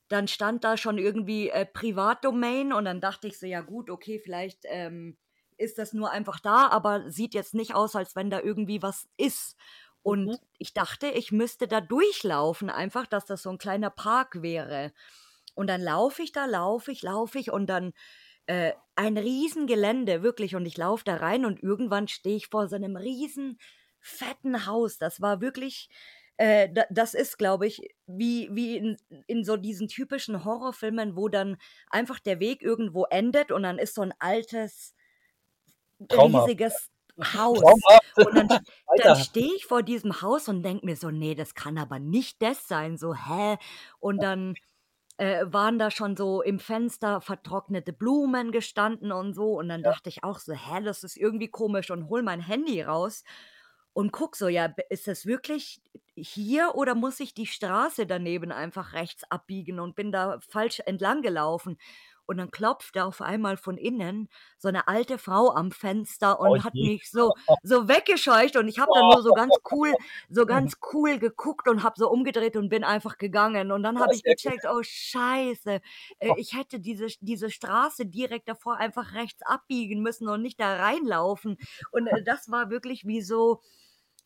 dann 0.08 0.28
stand 0.28 0.64
da 0.64 0.76
schon 0.76 0.98
irgendwie 0.98 1.50
äh, 1.50 1.66
Privatdomain 1.66 2.72
und 2.72 2.84
dann 2.84 3.00
dachte 3.00 3.28
ich 3.28 3.38
so, 3.38 3.46
ja 3.46 3.60
gut, 3.62 3.90
okay, 3.90 4.20
vielleicht 4.20 4.60
ähm, 4.66 5.16
ist 5.62 5.78
das 5.78 5.92
nur 5.92 6.10
einfach 6.10 6.40
da, 6.40 6.68
aber 6.68 7.10
sieht 7.10 7.34
jetzt 7.34 7.54
nicht 7.54 7.74
aus, 7.74 7.96
als 7.96 8.16
wenn 8.16 8.30
da 8.30 8.40
irgendwie 8.40 8.82
was 8.82 9.08
ist. 9.16 9.56
Und 10.02 10.30
Mhm. 10.30 10.36
ich 10.58 10.74
dachte, 10.74 11.08
ich 11.08 11.32
müsste 11.32 11.68
da 11.68 11.80
durchlaufen, 11.80 12.70
einfach, 12.70 13.06
dass 13.06 13.26
das 13.26 13.42
so 13.42 13.50
ein 13.50 13.58
kleiner 13.58 13.90
Park 13.90 14.42
wäre. 14.42 14.92
Und 15.54 15.66
dann 15.68 15.82
laufe 15.82 16.22
ich 16.22 16.32
da, 16.32 16.46
laufe 16.46 16.92
ich, 16.92 17.02
laufe 17.02 17.38
ich 17.38 17.50
und 17.50 17.66
dann 17.66 17.92
äh, 18.46 18.72
ein 18.96 19.16
Riesengelände, 19.18 20.22
wirklich. 20.22 20.56
Und 20.56 20.66
ich 20.66 20.76
laufe 20.76 21.04
da 21.04 21.16
rein 21.16 21.44
und 21.44 21.62
irgendwann 21.62 22.08
stehe 22.08 22.36
ich 22.36 22.48
vor 22.48 22.68
so 22.68 22.76
einem 22.76 22.96
riesen 22.96 23.58
fetten 24.00 24.66
Haus. 24.66 24.98
Das 24.98 25.20
war 25.20 25.40
wirklich, 25.40 25.88
äh, 26.38 26.68
da, 26.72 26.84
das 26.90 27.14
ist, 27.14 27.38
glaube 27.38 27.66
ich, 27.66 27.94
wie, 28.06 28.48
wie 28.52 28.76
in, 28.78 28.96
in 29.26 29.44
so 29.44 29.56
diesen 29.56 29.88
typischen 29.88 30.44
Horrorfilmen, 30.44 31.16
wo 31.16 31.28
dann 31.28 31.56
einfach 31.90 32.18
der 32.18 32.40
Weg 32.40 32.62
irgendwo 32.62 33.04
endet 33.06 33.52
und 33.52 33.62
dann 33.62 33.78
ist 33.78 33.94
so 33.94 34.02
ein 34.02 34.14
altes, 34.18 34.94
Traumhaft. 36.08 36.48
riesiges 36.48 36.90
Haus. 37.34 37.60
Traumhaft. 37.60 38.18
Und 38.18 38.34
dann, 38.34 38.48
dann 39.02 39.16
stehe 39.16 39.54
ich 39.54 39.66
vor 39.66 39.82
diesem 39.82 40.22
Haus 40.22 40.48
und 40.48 40.62
denke 40.62 40.86
mir 40.86 40.96
so, 40.96 41.10
nee, 41.10 41.34
das 41.34 41.54
kann 41.54 41.78
aber 41.78 41.98
nicht 41.98 42.42
das 42.42 42.68
sein. 42.68 42.96
So, 42.96 43.14
hä? 43.14 43.58
Und 44.00 44.22
dann 44.22 44.54
äh, 45.18 45.44
waren 45.46 45.78
da 45.78 45.90
schon 45.90 46.16
so 46.16 46.42
im 46.42 46.58
Fenster 46.58 47.20
vertrocknete 47.20 47.92
Blumen 47.92 48.52
gestanden 48.52 49.12
und 49.12 49.34
so. 49.34 49.58
Und 49.58 49.68
dann 49.68 49.82
dachte 49.82 50.08
ich 50.08 50.24
auch 50.24 50.38
so, 50.38 50.52
hä, 50.52 50.82
das 50.82 51.04
ist 51.04 51.16
irgendwie 51.16 51.48
komisch 51.48 51.90
und 51.90 52.08
hol 52.08 52.22
mein 52.22 52.40
Handy 52.40 52.82
raus 52.82 53.24
und 53.92 54.12
guck 54.12 54.36
so, 54.36 54.48
ja, 54.48 54.74
ist 54.88 55.06
das 55.06 55.26
wirklich 55.26 55.82
hier 56.14 56.74
oder 56.74 56.94
muss 56.94 57.20
ich 57.20 57.34
die 57.34 57.46
Straße 57.46 58.06
daneben 58.06 58.52
einfach 58.52 58.94
rechts 58.94 59.24
abbiegen 59.30 59.80
und 59.80 59.94
bin 59.94 60.12
da 60.12 60.38
falsch 60.48 60.80
entlang 60.86 61.22
gelaufen? 61.22 61.78
Und 62.32 62.38
dann 62.38 62.50
klopfte 62.50 63.04
auf 63.04 63.20
einmal 63.20 63.56
von 63.58 63.76
innen 63.76 64.28
so 64.58 64.68
eine 64.68 64.88
alte 64.88 65.18
Frau 65.18 65.50
am 65.54 65.70
Fenster 65.70 66.40
und 66.40 66.58
Oh 66.60 66.64
hat 66.64 66.78
mich 66.80 67.10
so, 67.10 67.34
so 67.62 67.88
weggescheucht 67.88 68.56
und 68.56 68.68
ich 68.68 68.78
habe 68.78 68.90
dann 68.94 69.08
nur 69.08 69.22
so 69.22 69.32
ganz 69.32 69.54
cool, 69.70 69.92
so 70.30 70.46
ganz 70.46 70.78
cool 70.92 71.18
geguckt 71.18 71.68
und 71.68 71.82
habe 71.82 71.94
so 71.98 72.10
umgedreht 72.10 72.56
und 72.56 72.70
bin 72.70 72.84
einfach 72.84 73.18
gegangen. 73.18 73.70
Und 73.70 73.82
dann 73.82 74.00
habe 74.00 74.14
ich 74.14 74.24
gecheckt, 74.24 74.64
oh 74.70 74.80
Scheiße, 74.82 75.80
äh, 76.20 76.32
ich 76.36 76.54
hätte 76.56 76.80
diese, 76.80 77.08
diese 77.20 77.50
Straße 77.50 78.06
direkt 78.06 78.48
davor 78.48 78.78
einfach 78.78 79.12
rechts 79.14 79.42
abbiegen 79.42 80.02
müssen 80.02 80.28
und 80.28 80.40
nicht 80.42 80.58
da 80.58 80.76
reinlaufen. 80.76 81.58
Und 81.90 82.06
äh, 82.06 82.22
das 82.24 82.50
war 82.50 82.70
wirklich 82.70 83.06
wie 83.06 83.20
so 83.22 83.60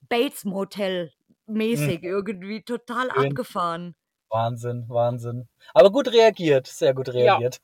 Bates 0.09 0.45
Motel 0.45 1.13
mäßig 1.47 2.03
irgendwie 2.03 2.63
total 2.63 3.11
abgefahren. 3.11 3.95
Wahnsinn, 4.31 4.85
Wahnsinn. 4.89 5.49
Aber 5.75 5.91
gut 5.91 6.09
reagiert, 6.13 6.67
sehr 6.67 6.95
gut 6.95 7.09
Ja. 7.19 7.39
reagiert. 7.39 7.61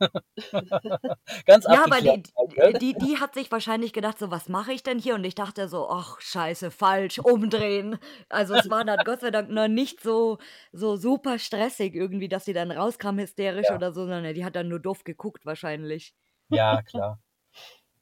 Ganz 1.47 1.67
Ja, 1.67 1.87
weil 1.91 2.03
abgeklärt. 2.05 2.29
die, 2.69 2.79
die, 2.79 2.99
die 2.99 3.19
hat 3.21 3.35
sich 3.35 3.51
wahrscheinlich 3.53 3.93
gedacht, 3.93 4.19
so, 4.19 4.31
was 4.31 4.49
mache 4.49 4.73
ich 4.73 4.83
denn 4.83 4.99
hier? 4.99 5.15
Und 5.15 5.25
ich 5.25 5.35
dachte 5.35 5.69
so, 5.69 5.89
ach, 5.89 6.21
scheiße, 6.21 6.71
falsch, 6.71 7.19
umdrehen. 7.19 7.99
Also 8.29 8.55
es 8.55 8.71
war 8.71 8.85
dann 8.85 9.05
Gott 9.05 9.21
sei 9.21 9.31
Dank 9.31 9.51
noch 9.51 9.69
nicht 9.69 10.01
so, 10.01 10.39
so 10.73 10.97
super 10.97 11.39
stressig 11.39 11.95
irgendwie, 11.95 12.29
dass 12.29 12.45
sie 12.45 12.53
dann 12.53 12.71
rauskam 12.71 13.19
hysterisch 13.19 13.69
Ja. 13.69 13.77
oder 13.77 13.93
so, 13.93 14.03
sondern 14.07 14.35
die 14.35 14.45
hat 14.45 14.57
dann 14.57 14.69
nur 14.69 14.81
doof 14.81 15.05
geguckt 15.05 15.47
wahrscheinlich. 15.47 16.15
Ja, 16.49 16.83
klar. 16.83 17.19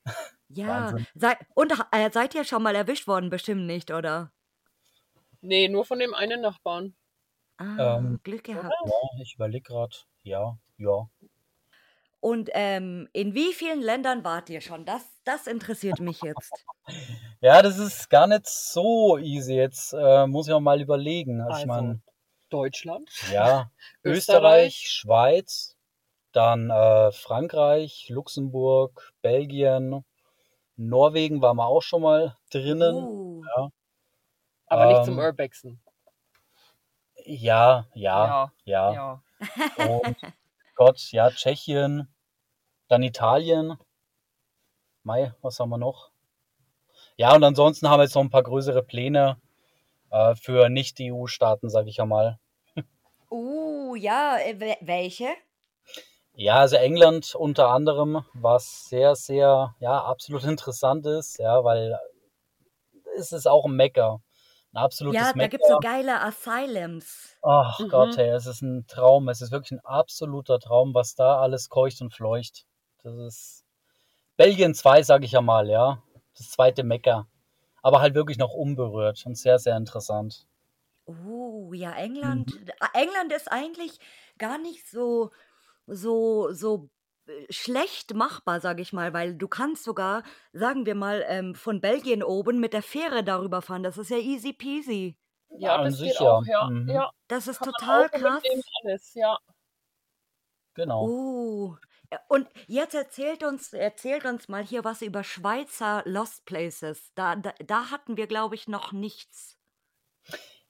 Ja, 0.53 0.95
sei, 1.15 1.37
und 1.55 1.73
äh, 1.93 2.11
seid 2.11 2.35
ihr 2.35 2.45
schon 2.45 2.63
mal 2.65 2.75
erwischt 2.75 3.07
worden? 3.07 3.31
Bestimmt 3.31 3.67
nicht, 3.67 3.93
oder? 3.93 4.33
Nee, 5.43 5.69
nur 5.69 5.85
von 5.85 5.99
dem 5.99 6.15
einen 6.15 6.41
Nachbarn. 6.41 6.95
Ah, 7.61 7.99
Ähm, 7.99 8.21
Glück 8.23 8.45
gehabt. 8.45 8.73
Ja, 8.87 9.23
ich 9.23 9.35
überlege 9.35 9.63
gerade. 9.63 9.95
Ja, 10.23 10.57
ja. 10.79 11.09
Und 12.21 12.51
ähm, 12.53 13.09
in 13.13 13.35
wie 13.35 13.53
vielen 13.53 13.81
Ländern 13.81 14.25
wart 14.25 14.51
ihr 14.51 14.61
schon? 14.61 14.85
Das, 14.85 15.03
das 15.25 15.47
interessiert 15.47 16.01
mich 16.01 16.23
jetzt. 16.23 16.53
Ja, 17.43 17.63
das 17.63 17.79
ist 17.79 18.11
gar 18.11 18.27
nicht 18.27 18.47
so 18.47 19.17
easy. 19.17 19.55
Jetzt 19.55 19.95
äh, 19.95 20.27
muss 20.27 20.47
ich 20.47 20.53
auch 20.53 20.61
mal 20.61 20.79
überlegen. 20.83 21.41
Also, 21.41 21.53
ich 21.53 21.57
Also, 21.57 21.67
meine, 21.69 22.03
Deutschland, 22.51 23.09
ja, 23.33 23.71
Österreich, 24.05 24.75
Österreich. 24.75 24.89
Schweiz, 24.91 25.77
dann 26.33 26.69
äh, 26.69 27.13
Frankreich, 27.13 28.09
Luxemburg, 28.11 29.15
Belgien, 29.23 30.05
Norwegen 30.77 31.41
waren 31.41 31.57
wir 31.57 31.67
auch 31.67 31.81
schon 31.83 32.03
mal 32.03 32.37
drinnen. 32.51 32.97
Uh, 32.97 33.43
aber 34.67 34.87
nicht 34.87 35.05
zum 35.05 35.15
Ähm, 35.15 35.25
Urbexen. 35.25 35.81
Ja, 37.31 37.87
ja, 37.95 38.27
Ja, 38.27 38.53
ja. 38.65 38.93
ja. 38.93 39.23
Und 39.77 40.17
Gott, 40.75 41.13
ja, 41.13 41.31
Tschechien, 41.31 42.13
dann 42.89 43.05
Italien. 43.05 43.79
Mai, 45.05 45.33
was 45.41 45.61
haben 45.61 45.71
wir 45.71 45.79
noch? 45.79 46.11
Ja, 47.17 47.33
und 47.35 47.45
ansonsten 47.45 47.89
haben 47.89 48.01
wir 48.01 48.05
jetzt 48.05 48.17
noch 48.17 48.23
ein 48.23 48.31
paar 48.31 48.43
größere 48.43 48.83
Pläne 48.83 49.41
äh, 50.11 50.35
für 50.35 50.69
Nicht-EU-Staaten, 50.69 51.71
sage 51.71 51.89
ich 51.89 51.99
ja 51.99 52.05
mal. 52.05 52.41
uh 53.31 53.95
ja, 53.95 54.37
äh, 54.39 54.55
wel- 54.59 54.79
welche? 54.81 55.29
Ja, 56.33 56.57
also 56.57 56.77
England 56.77 57.37
unter 57.37 57.69
anderem, 57.69 58.25
was 58.33 58.87
sehr, 58.89 59.15
sehr, 59.15 59.77
ja, 59.79 60.03
absolut 60.03 60.43
interessant 60.53 61.07
ist, 61.07 61.39
ja, 61.39 61.63
weil 61.63 61.97
es 63.17 63.31
ist 63.31 63.47
auch 63.47 63.67
ein 63.67 63.77
Mecker. 63.77 64.21
Ein 64.73 64.79
absolutes 64.79 65.33
Ja, 65.33 65.33
da 65.33 65.47
gibt 65.49 65.65
es 65.65 65.69
so 65.69 65.79
geile 65.79 66.21
Asylums. 66.21 67.37
Ach 67.43 67.87
Mhm. 67.87 67.89
Gott, 67.89 68.17
hey, 68.17 68.31
es 68.31 68.47
ist 68.47 68.61
ein 68.63 68.87
Traum. 68.87 69.29
Es 69.29 69.41
ist 69.41 69.51
wirklich 69.51 69.73
ein 69.73 69.81
absoluter 69.85 70.59
Traum, 70.59 70.95
was 70.95 71.15
da 71.15 71.41
alles 71.41 71.69
keucht 71.69 72.01
und 72.03 72.13
fleucht. 72.15 72.67
Das 73.03 73.15
ist 73.17 73.65
Belgien 74.37 74.75
2, 74.75 75.03
sage 75.03 75.27
ich 75.27 75.33
ja 75.33 75.41
mal, 75.43 75.69
ja. 75.71 76.03
Das 76.37 76.51
zweite 76.51 76.85
Mecker. 76.85 77.29
Aber 77.83 78.01
halt 78.01 78.15
wirklich 78.15 78.39
noch 78.39 78.55
unberührt 78.55 79.27
und 79.27 79.37
sehr, 79.39 79.59
sehr 79.61 79.77
interessant. 79.77 80.47
Uh, 81.07 81.73
ja, 81.75 81.93
England. 81.97 82.53
Mhm. 82.53 82.67
äh, 82.81 83.03
England 83.03 83.33
ist 83.33 83.51
eigentlich 83.51 83.99
gar 84.39 84.59
nicht 84.59 84.89
so, 84.89 85.31
so, 85.87 86.53
so 86.53 86.91
schlecht 87.49 88.15
machbar, 88.15 88.61
sage 88.61 88.83
ich 88.83 88.93
mal, 88.93 89.13
weil 89.13 89.35
du 89.35 89.49
kannst 89.49 89.85
sogar, 89.85 90.23
sagen 90.53 90.87
wir 90.87 90.95
mal, 90.95 91.25
ähm, 91.27 91.55
von 91.55 91.81
Belgien 91.81 92.23
oben 92.23 92.61
mit 92.61 92.73
der 92.73 92.83
Fähre 92.83 93.25
darüber 93.25 93.63
fahren. 93.63 93.83
Das 93.83 93.99
ist 93.99 94.11
ja 94.11 94.19
easy 94.19 94.53
peasy. 94.53 95.17
Ja, 95.59 95.77
an 95.77 95.87
das 95.87 95.99
sich 95.99 96.11
geht 96.13 96.21
ja. 96.21 96.31
auch, 96.31 96.47
ja. 96.47 96.71
Mhm. 96.71 96.89
ja. 96.89 97.11
Das 97.29 97.49
ist 97.49 97.59
Kann 97.59 97.73
total 97.73 98.09
krass. 98.09 98.43
alles, 98.83 99.15
ja. 99.15 99.39
Genau. 100.75 101.07
Uh, 101.07 101.77
ja, 102.13 102.21
und 102.29 102.49
jetzt 102.67 102.95
erzählt 102.95 103.43
uns, 103.43 103.73
erzählt 103.73 104.25
uns 104.25 104.49
mal 104.49 104.65
hier 104.65 104.85
was 104.85 105.03
über 105.03 105.25
Schweizer 105.25 106.03
Lost 106.07 106.45
Places. 106.45 107.13
Da, 107.15 107.37
da, 107.37 107.53
da 107.65 107.91
hatten 107.91 108.17
wir, 108.17 108.27
glaube 108.27 108.55
ich, 108.55 108.69
noch 108.69 108.93
nichts. 108.93 109.59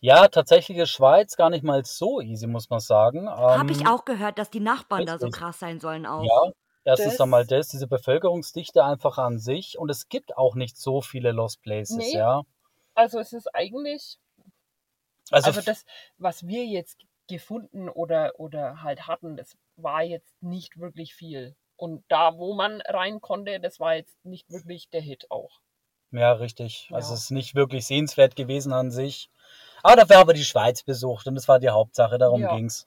Ja, 0.00 0.28
tatsächlich 0.28 0.78
ist 0.78 0.90
Schweiz 0.90 1.36
gar 1.36 1.50
nicht 1.50 1.62
mal 1.62 1.84
so 1.84 2.20
easy, 2.20 2.46
muss 2.46 2.70
man 2.70 2.80
sagen. 2.80 3.28
Habe 3.28 3.70
ich 3.72 3.80
Ähm, 3.82 3.86
auch 3.86 4.04
gehört, 4.06 4.38
dass 4.38 4.50
die 4.50 4.60
Nachbarn 4.60 5.04
da 5.04 5.18
so 5.18 5.28
krass 5.28 5.58
sein 5.58 5.78
sollen 5.78 6.06
auch. 6.06 6.22
Ja, 6.24 6.52
erstens 6.84 7.12
Das- 7.12 7.20
einmal 7.20 7.46
das, 7.46 7.68
diese 7.68 7.86
Bevölkerungsdichte 7.86 8.82
einfach 8.82 9.18
an 9.18 9.38
sich. 9.38 9.78
Und 9.78 9.90
es 9.90 10.08
gibt 10.08 10.36
auch 10.38 10.54
nicht 10.54 10.78
so 10.78 11.02
viele 11.02 11.32
Lost 11.32 11.60
Places, 11.62 11.96
Nee. 11.98 12.14
ja. 12.16 12.42
Also 12.94 13.18
es 13.18 13.32
ist 13.34 13.54
eigentlich, 13.54 14.18
Also, 15.30 15.48
also 15.48 15.60
das, 15.60 15.84
was 16.18 16.46
wir 16.46 16.64
jetzt 16.64 16.98
gefunden 17.28 17.88
oder, 17.88 18.32
oder 18.40 18.82
halt 18.82 19.06
hatten, 19.06 19.36
das 19.36 19.56
war 19.76 20.02
jetzt 20.02 20.42
nicht 20.42 20.80
wirklich 20.80 21.14
viel. 21.14 21.54
Und 21.76 22.04
da, 22.08 22.36
wo 22.36 22.54
man 22.54 22.80
rein 22.82 23.20
konnte, 23.20 23.60
das 23.60 23.78
war 23.80 23.94
jetzt 23.94 24.24
nicht 24.24 24.50
wirklich 24.50 24.88
der 24.90 25.00
Hit 25.02 25.30
auch. 25.30 25.60
Ja, 26.10 26.32
richtig. 26.32 26.88
Also 26.92 27.10
Ja. 27.10 27.14
es 27.14 27.24
ist 27.24 27.30
nicht 27.30 27.54
wirklich 27.54 27.86
sehenswert 27.86 28.34
gewesen 28.34 28.72
an 28.72 28.90
sich. 28.90 29.30
Aber 29.83 29.97
dafür 29.97 30.16
haben 30.16 30.29
wir 30.29 30.35
die 30.35 30.45
Schweiz 30.45 30.83
besucht 30.83 31.27
und 31.27 31.35
das 31.35 31.49
war 31.49 31.59
die 31.59 31.69
Hauptsache, 31.71 32.19
darum 32.19 32.43
Ja. 32.43 32.55
ging's. 32.57 32.87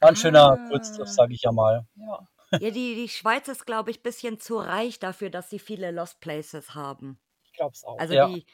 War 0.00 0.10
ein 0.10 0.16
schöner 0.16 0.52
Ah. 0.58 0.68
Kurztrip, 0.68 1.06
sag 1.08 1.30
ich 1.30 1.42
ja 1.42 1.52
mal. 1.52 1.86
Ja, 1.96 2.26
Ja, 2.52 2.70
die, 2.70 2.94
die 2.94 3.08
Schweiz 3.08 3.48
ist, 3.48 3.64
glaube 3.66 3.90
ich, 3.90 3.98
ein 4.00 4.02
bisschen 4.02 4.38
zu 4.38 4.58
reich 4.58 4.98
dafür, 4.98 5.30
dass 5.30 5.50
sie 5.50 5.58
viele 5.58 5.90
Lost 5.90 6.20
Places 6.20 6.74
haben. 6.74 7.18
ich 7.46 7.52
glaube 7.52 7.72
es 7.74 7.84
auch. 7.84 7.98
Also 7.98 8.14
Ja. 8.14 8.28
die, 8.28 8.44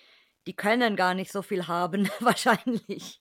die 0.47 0.55
können 0.55 0.97
gar 0.97 1.15
nicht 1.15 1.33
so 1.33 1.43
viel 1.43 1.67
haben, 1.69 2.09
wahrscheinlich. 2.21 3.21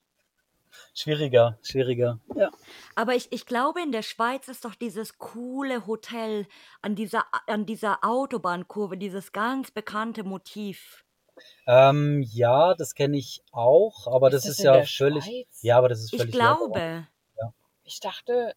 Schwieriger, 0.94 1.58
schwieriger. 1.62 2.20
Ja. 2.36 2.50
Aber 2.94 3.14
ich, 3.14 3.32
ich 3.32 3.44
glaube, 3.46 3.80
in 3.82 3.90
der 3.92 4.02
Schweiz 4.02 4.46
ist 4.48 4.64
doch 4.64 4.74
dieses 4.74 5.18
coole 5.18 5.86
Hotel 5.86 6.46
an 6.82 6.94
dieser, 6.94 7.24
an 7.46 7.66
dieser 7.66 8.04
Autobahnkurve, 8.04 8.96
dieses 8.96 9.32
ganz 9.32 9.70
bekannte 9.70 10.22
Motiv. 10.24 11.04
Ähm, 11.66 12.22
ja, 12.30 12.74
das 12.74 12.94
kenne 12.94 13.16
ich 13.16 13.42
auch, 13.52 14.06
aber 14.06 14.28
Ist 14.28 14.34
das 14.34 14.42
das 14.44 14.50
ist 14.52 14.58
in 14.60 14.64
ja 14.66 14.72
der 14.72 14.86
völlig. 14.86 15.24
Schweiz? 15.24 15.62
Ja, 15.62 15.78
aber 15.78 15.88
das 15.88 16.00
ist 16.00 16.12
Ich 16.12 16.18
völlig 16.18 16.34
locker. 16.34 16.68
glaube. 16.68 17.06
Ich 17.84 17.98
dachte, 18.00 18.54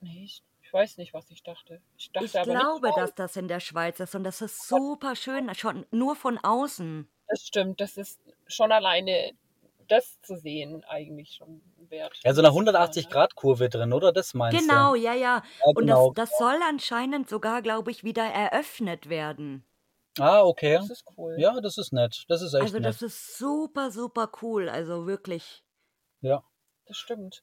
nee, 0.00 0.24
ich, 0.24 0.42
ich 0.62 0.72
weiß 0.72 0.96
nicht, 0.98 1.14
was 1.14 1.30
ich 1.30 1.42
dachte. 1.42 1.80
Ich 1.96 2.10
dachte 2.12 2.26
Ich 2.26 2.38
aber 2.38 2.50
glaube, 2.50 2.86
nicht, 2.88 2.98
dass 2.98 3.14
das 3.14 3.36
in 3.36 3.48
der 3.48 3.60
Schweiz 3.60 4.00
ist 4.00 4.14
und 4.14 4.24
das 4.24 4.40
ist 4.40 4.66
super 4.68 5.14
schön, 5.16 5.54
schon 5.54 5.86
nur 5.90 6.16
von 6.16 6.38
außen. 6.38 7.08
das 7.28 7.42
stimmt. 7.46 7.80
Das 7.80 7.96
ist 7.96 8.20
schon 8.46 8.72
alleine 8.72 9.32
das 9.88 10.20
zu 10.20 10.36
sehen 10.36 10.84
eigentlich 10.84 11.32
schon 11.36 11.62
wert. 11.88 12.14
Ja, 12.22 12.34
so 12.34 12.42
eine 12.42 12.50
muss 12.50 12.60
ich 12.60 12.72
sagen, 12.72 12.92
ne? 13.08 13.08
180-Grad-Kurve 13.08 13.68
drin, 13.70 13.92
oder? 13.94 14.12
Das 14.12 14.34
meinst 14.34 14.68
Genau, 14.68 14.92
du? 14.92 15.00
ja, 15.00 15.14
ja. 15.14 15.42
Ja, 15.60 15.64
Und 15.64 15.86
genau. 15.86 16.12
das, 16.12 16.28
das 16.30 16.38
soll 16.38 16.58
anscheinend 16.68 17.28
sogar, 17.28 17.62
glaube 17.62 17.90
ich, 17.90 18.04
wieder 18.04 18.24
eröffnet 18.24 19.08
werden. 19.08 19.64
Ah, 20.20 20.42
okay. 20.42 20.74
Das 20.76 20.90
ist 20.90 21.04
cool. 21.16 21.36
Ja, 21.38 21.60
das 21.60 21.78
ist 21.78 21.92
nett. 21.92 22.24
Das 22.28 22.42
ist 22.42 22.54
echt 22.54 22.62
Also 22.62 22.78
nett. 22.78 22.86
das 22.86 23.02
ist 23.02 23.38
super, 23.38 23.90
super 23.90 24.30
cool. 24.42 24.68
Also 24.68 25.06
wirklich. 25.06 25.62
Ja. 26.20 26.42
Das 26.86 26.96
stimmt. 26.96 27.42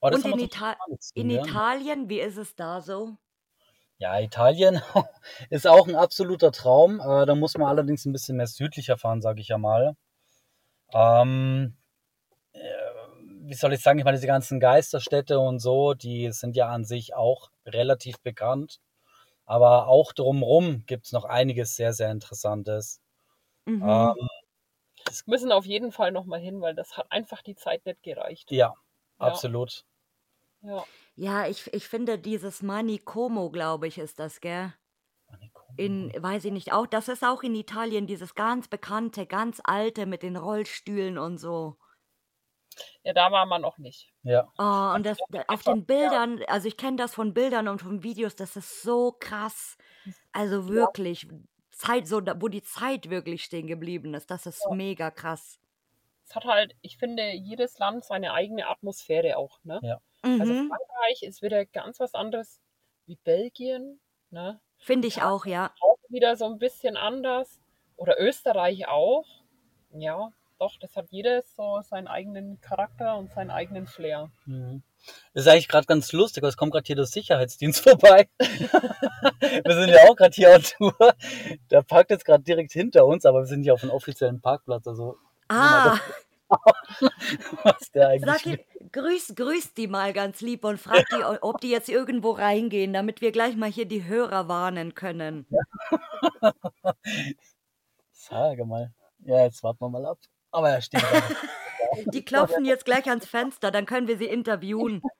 Aber 0.00 0.12
das 0.12 0.24
Und 0.24 0.32
in, 0.32 0.48
total 0.48 0.74
Ita 0.74 0.84
gesehen, 0.96 1.30
in 1.30 1.30
ja. 1.30 1.42
Italien, 1.44 2.08
wie 2.08 2.20
ist 2.20 2.36
es 2.36 2.54
da 2.54 2.80
so? 2.80 3.16
Ja, 3.98 4.18
Italien 4.18 4.80
ist 5.50 5.66
auch 5.66 5.86
ein 5.86 5.96
absoluter 5.96 6.52
Traum. 6.52 7.00
Äh, 7.00 7.26
da 7.26 7.34
muss 7.34 7.56
man 7.58 7.68
allerdings 7.68 8.06
ein 8.06 8.12
bisschen 8.12 8.36
mehr 8.36 8.46
südlicher 8.46 8.96
fahren, 8.96 9.20
sage 9.20 9.40
ich 9.40 9.48
ja 9.48 9.58
mal. 9.58 9.94
Ähm, 10.92 11.76
äh, 12.52 12.60
wie 13.42 13.54
soll 13.54 13.72
ich 13.72 13.80
sagen, 13.82 13.98
ich 13.98 14.04
meine, 14.04 14.16
diese 14.16 14.26
ganzen 14.26 14.60
Geisterstädte 14.60 15.38
und 15.38 15.58
so, 15.58 15.94
die 15.94 16.30
sind 16.32 16.56
ja 16.56 16.68
an 16.68 16.84
sich 16.84 17.14
auch 17.14 17.50
relativ 17.66 18.18
bekannt. 18.20 18.80
Aber 19.50 19.88
auch 19.88 20.12
drumrum 20.12 20.84
gibt 20.86 21.06
es 21.06 21.12
noch 21.12 21.24
einiges 21.26 21.76
sehr, 21.76 21.92
sehr 21.94 22.10
Interessantes. 22.12 23.02
Mhm. 23.66 24.10
Ähm, 24.14 24.28
Müssen 25.26 25.52
auf 25.52 25.66
jeden 25.66 25.92
Fall 25.92 26.10
nochmal 26.10 26.40
hin, 26.40 26.60
weil 26.60 26.74
das 26.74 26.96
hat 26.96 27.12
einfach 27.12 27.42
die 27.42 27.54
Zeit 27.54 27.84
nicht 27.86 28.02
gereicht. 28.02 28.50
ja, 28.50 28.74
Ja. 29.20 29.40
absolut. 29.40 29.86
Ja. 30.62 30.86
Ja, 31.16 31.46
ich, 31.46 31.72
ich 31.74 31.86
finde 31.88 32.18
dieses 32.18 32.62
Mani 32.62 32.98
Como, 32.98 33.50
glaube 33.50 33.86
ich, 33.88 33.98
ist 33.98 34.18
das, 34.18 34.40
gell? 34.40 34.72
In, 35.76 36.12
weiß 36.16 36.44
ich 36.44 36.52
nicht, 36.52 36.72
auch, 36.72 36.86
das 36.86 37.08
ist 37.08 37.24
auch 37.24 37.42
in 37.42 37.54
Italien 37.54 38.06
dieses 38.06 38.34
ganz 38.34 38.68
bekannte, 38.68 39.26
ganz 39.26 39.60
alte 39.64 40.06
mit 40.06 40.22
den 40.22 40.36
Rollstühlen 40.36 41.16
und 41.18 41.38
so. 41.38 41.78
Ja, 43.02 43.12
da 43.12 43.30
war 43.32 43.46
man 43.46 43.62
noch 43.62 43.78
nicht. 43.78 44.12
Ja, 44.22 44.48
Oh, 44.58 44.92
und 44.94 45.06
das 45.06 45.18
da- 45.30 45.44
auf 45.48 45.62
den 45.62 45.86
Bildern, 45.86 46.42
also 46.46 46.68
ich 46.68 46.76
kenne 46.76 46.96
das 46.96 47.14
von 47.14 47.32
Bildern 47.32 47.68
und 47.68 47.80
von 47.80 48.02
Videos, 48.02 48.36
das 48.36 48.56
ist 48.56 48.82
so 48.82 49.12
krass. 49.18 49.76
Also 50.32 50.68
wirklich, 50.68 51.26
Zeit, 51.70 52.06
so, 52.06 52.20
da- 52.20 52.40
wo 52.40 52.48
die 52.48 52.62
Zeit 52.62 53.08
wirklich 53.10 53.44
stehen 53.44 53.66
geblieben 53.66 54.12
ist, 54.14 54.30
das 54.30 54.46
ist 54.46 54.68
mega 54.70 55.10
krass. 55.10 55.58
Es 56.26 56.36
hat 56.36 56.44
halt, 56.44 56.76
ich 56.82 56.96
finde, 56.98 57.32
jedes 57.32 57.78
Land 57.78 58.04
seine 58.04 58.32
eigene 58.34 58.68
Atmosphäre 58.68 59.36
auch, 59.36 59.58
ne? 59.64 59.80
Ja. 59.82 60.00
Also 60.22 60.52
Mhm, 60.54 60.68
Frankreich 60.68 61.22
ist 61.22 61.42
wieder 61.42 61.64
ganz 61.66 61.98
was 61.98 62.14
anderes 62.14 62.60
wie 63.06 63.16
Belgien, 63.16 64.00
ne? 64.30 64.60
Finde 64.78 65.08
ich 65.08 65.22
auch, 65.22 65.46
ja. 65.46 65.74
Auch 65.80 65.98
wieder 66.08 66.36
so 66.36 66.44
ein 66.46 66.58
bisschen 66.58 66.96
anders. 66.96 67.60
Oder 67.96 68.20
Österreich 68.20 68.86
auch. 68.88 69.26
Ja, 69.92 70.30
doch, 70.60 70.76
das 70.78 70.94
hat 70.94 71.06
jedes 71.10 71.54
so 71.56 71.80
seinen 71.82 72.06
eigenen 72.06 72.60
Charakter 72.60 73.16
und 73.16 73.32
seinen 73.32 73.50
eigenen 73.50 73.86
Flair. 73.86 74.30
Mhm. 74.44 74.82
Das 75.32 75.44
ist 75.44 75.48
eigentlich 75.48 75.68
gerade 75.68 75.86
ganz 75.86 76.12
lustig, 76.12 76.42
weil 76.42 76.50
es 76.50 76.56
kommt 76.56 76.72
gerade 76.72 76.86
hier 76.86 76.96
der 76.96 77.06
Sicherheitsdienst 77.06 77.80
vorbei. 77.88 78.28
wir 78.38 79.74
sind 79.74 79.88
ja 79.88 80.08
auch 80.08 80.16
gerade 80.16 80.34
hier 80.34 80.54
auf 80.54 80.72
Tour. 80.72 81.14
Der 81.70 81.82
parkt 81.82 82.10
jetzt 82.10 82.24
gerade 82.24 82.44
direkt 82.44 82.72
hinter 82.72 83.06
uns, 83.06 83.24
aber 83.24 83.40
wir 83.40 83.46
sind 83.46 83.62
hier 83.62 83.74
auf 83.74 83.82
einem 83.82 83.92
offiziellen 83.92 84.40
Parkplatz. 84.40 84.86
Also 84.86 85.16
Ah, 85.48 85.98
was 87.64 87.90
der 87.92 88.08
eigentlich 88.08 88.30
sag 88.30 88.46
ihr, 88.46 88.58
grüß, 88.92 89.34
grüß 89.34 89.74
die 89.74 89.88
mal 89.88 90.12
ganz 90.12 90.40
lieb 90.40 90.64
und 90.64 90.78
frag 90.78 91.04
die, 91.08 91.24
ob 91.24 91.60
die 91.60 91.70
jetzt 91.70 91.88
irgendwo 91.88 92.30
reingehen, 92.30 92.92
damit 92.92 93.20
wir 93.20 93.32
gleich 93.32 93.56
mal 93.56 93.70
hier 93.70 93.86
die 93.86 94.04
Hörer 94.04 94.46
warnen 94.46 94.94
können. 94.94 95.46
Sage 98.12 98.64
mal. 98.64 98.92
Ja, 99.24 99.44
jetzt 99.44 99.62
warten 99.64 99.80
wir 99.80 99.88
mal 99.88 100.06
ab. 100.06 100.18
Aber 100.52 100.70
er 100.70 100.80
steht 100.80 101.02
da. 101.02 101.06
Die 102.12 102.24
klopfen 102.24 102.64
jetzt 102.64 102.84
gleich 102.84 103.08
ans 103.08 103.26
Fenster, 103.26 103.70
dann 103.70 103.84
können 103.86 104.06
wir 104.06 104.16
sie 104.18 104.26
interviewen. 104.26 105.02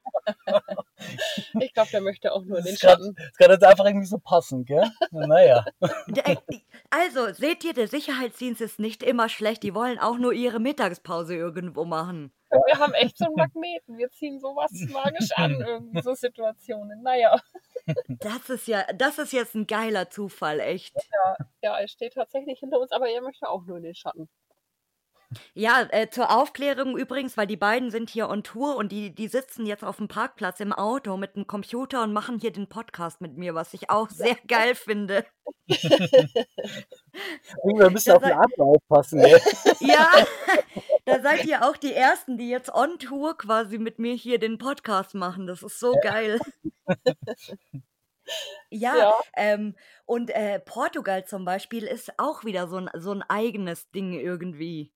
Ich 1.60 1.72
glaube, 1.72 1.90
der 1.90 2.02
möchte 2.02 2.32
auch 2.32 2.44
nur 2.44 2.58
Das 2.58 2.66
den 2.66 2.76
Schatten. 2.76 3.14
Das 3.16 3.32
kann 3.36 3.50
jetzt 3.50 3.64
einfach 3.64 3.86
irgendwie 3.86 4.06
so 4.06 4.18
passen, 4.18 4.64
gell? 4.64 4.84
Naja. 5.10 5.64
Der- 6.08 6.42
Also, 6.90 7.32
seht 7.32 7.64
ihr, 7.64 7.72
der 7.72 7.88
Sicherheitsdienst 7.88 8.60
ist 8.60 8.78
nicht 8.78 9.02
immer 9.02 9.28
schlecht. 9.28 9.62
Die 9.62 9.74
wollen 9.74 9.98
auch 9.98 10.18
nur 10.18 10.32
ihre 10.32 10.60
Mittagspause 10.60 11.34
irgendwo 11.34 11.84
machen. 11.84 12.32
Wir 12.50 12.78
haben 12.78 12.92
echt 12.94 13.16
so 13.16 13.24
einen 13.26 13.34
Magneten. 13.34 13.96
Wir 13.96 14.10
ziehen 14.10 14.40
sowas 14.40 14.70
magisch 14.92 15.30
an, 15.36 15.52
irgendwie 15.60 16.02
so 16.02 16.14
Situationen. 16.14 17.02
Naja, 17.02 17.40
Das 18.08 18.50
ist 18.50 18.66
ja, 18.68 18.84
das 18.94 19.18
ist 19.18 19.32
jetzt 19.32 19.54
ein 19.54 19.66
geiler 19.66 20.10
Zufall, 20.10 20.60
echt. 20.60 20.94
ja, 21.62 21.78
er 21.78 21.88
steht 21.88 22.14
tatsächlich 22.14 22.58
hinter 22.60 22.78
uns, 22.78 22.92
aber 22.92 23.08
er 23.08 23.22
möchte 23.22 23.48
auch 23.48 23.64
nur 23.64 23.78
in 23.78 23.84
den 23.84 23.94
Schatten. 23.94 24.28
Ja, 25.54 25.86
äh, 25.90 26.10
zur 26.10 26.36
Aufklärung 26.36 26.98
übrigens, 26.98 27.36
weil 27.36 27.46
die 27.46 27.56
beiden 27.56 27.90
sind 27.90 28.10
hier 28.10 28.28
on 28.28 28.42
Tour 28.42 28.76
und 28.76 28.90
die, 28.90 29.14
die 29.14 29.28
sitzen 29.28 29.64
jetzt 29.64 29.84
auf 29.84 29.98
dem 29.98 30.08
Parkplatz 30.08 30.58
im 30.58 30.72
Auto 30.72 31.16
mit 31.16 31.36
dem 31.36 31.46
Computer 31.46 32.02
und 32.02 32.12
machen 32.12 32.40
hier 32.40 32.52
den 32.52 32.68
Podcast 32.68 33.20
mit 33.20 33.36
mir, 33.36 33.54
was 33.54 33.72
ich 33.72 33.90
auch 33.90 34.10
sehr 34.10 34.36
geil 34.48 34.74
finde. 34.74 35.24
Wir 35.68 37.90
müssen 37.90 38.12
auf 38.12 38.22
den 38.22 38.32
Atmen 38.32 38.60
aufpassen, 38.60 39.20
gell? 39.20 39.40
Ja, 39.80 40.10
da 41.04 41.22
seid 41.22 41.44
ihr 41.44 41.64
auch 41.64 41.76
die 41.76 41.94
Ersten, 41.94 42.36
die 42.36 42.48
jetzt 42.48 42.74
on 42.74 42.98
Tour 42.98 43.38
quasi 43.38 43.78
mit 43.78 44.00
mir 44.00 44.14
hier 44.14 44.38
den 44.38 44.58
Podcast 44.58 45.14
machen. 45.14 45.46
Das 45.46 45.62
ist 45.62 45.78
so 45.78 45.94
geil. 46.02 46.40
Ja, 48.70 48.96
Ja. 48.96 49.14
Ähm, 49.34 49.74
und 50.06 50.30
äh, 50.30 50.60
Portugal 50.60 51.24
zum 51.24 51.44
Beispiel 51.44 51.82
ist 51.82 52.12
auch 52.16 52.44
wieder 52.44 52.68
so 52.68 52.76
ein, 52.76 52.88
so 52.94 53.12
ein 53.12 53.22
eigenes 53.22 53.90
Ding 53.90 54.12
irgendwie. 54.12 54.92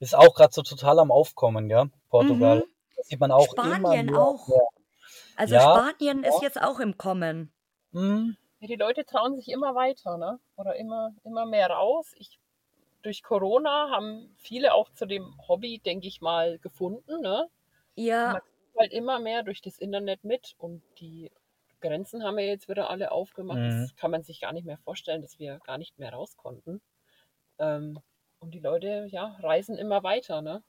Ist 0.00 0.14
auch 0.14 0.34
gerade 0.34 0.52
so 0.52 0.62
total 0.62 0.98
am 0.98 1.10
Aufkommen, 1.10 1.68
gell? 1.68 1.90
Portugal. 2.08 2.58
Mhm. 2.58 2.64
Das 2.96 3.06
sieht 3.08 3.20
man 3.20 3.30
auch 3.30 3.52
immer 3.54 3.76
Spanien 3.76 4.06
mehr. 4.06 4.20
auch. 4.20 4.48
Ja. 4.48 4.60
Also 5.36 5.54
Ja, 5.54 5.60
Spanien 5.62 6.24
ist 6.24 6.36
ja. 6.36 6.42
jetzt 6.42 6.60
auch 6.60 6.80
im 6.80 6.96
Kommen. 6.98 7.52
Mhm. 7.92 8.36
Ja, 8.60 8.66
die 8.66 8.76
Leute 8.76 9.04
trauen 9.04 9.36
sich 9.36 9.48
immer 9.48 9.74
weiter, 9.74 10.16
ne? 10.18 10.40
Oder 10.56 10.76
immer, 10.76 11.12
immer 11.24 11.46
mehr 11.46 11.70
raus. 11.70 12.12
Ich, 12.16 12.40
durch 13.02 13.22
Corona 13.22 13.90
haben 13.90 14.34
viele 14.36 14.74
auch 14.74 14.90
zu 14.94 15.06
dem 15.06 15.32
Hobby, 15.46 15.78
denke 15.78 16.08
ich 16.08 16.20
mal, 16.20 16.58
gefunden, 16.58 17.20
ne? 17.20 17.48
Ja, 17.94 18.32
Man 18.32 18.42
halt 18.78 18.92
immer 18.92 19.18
mehr 19.20 19.42
durch 19.42 19.60
das 19.60 19.78
Internet 19.78 20.24
mit 20.24 20.54
und 20.58 20.82
die 21.00 21.30
Grenzen 21.80 22.24
haben 22.24 22.38
ja 22.38 22.46
jetzt 22.46 22.68
wieder 22.68 22.90
alle 22.90 23.12
aufgemacht. 23.12 23.58
Mhm. 23.58 23.82
Das 23.82 23.96
kann 23.96 24.10
man 24.10 24.22
sich 24.24 24.40
gar 24.40 24.52
nicht 24.52 24.66
mehr 24.66 24.78
vorstellen, 24.78 25.22
dass 25.22 25.38
wir 25.38 25.58
gar 25.60 25.78
nicht 25.78 25.98
mehr 25.98 26.12
raus 26.12 26.36
konnten. 26.36 26.80
Ähm, 27.58 28.00
und 28.40 28.52
die 28.52 28.60
Leute, 28.60 29.06
ja, 29.10 29.36
reisen 29.42 29.76
immer 29.78 30.02
weiter, 30.02 30.42
ne? 30.42 30.62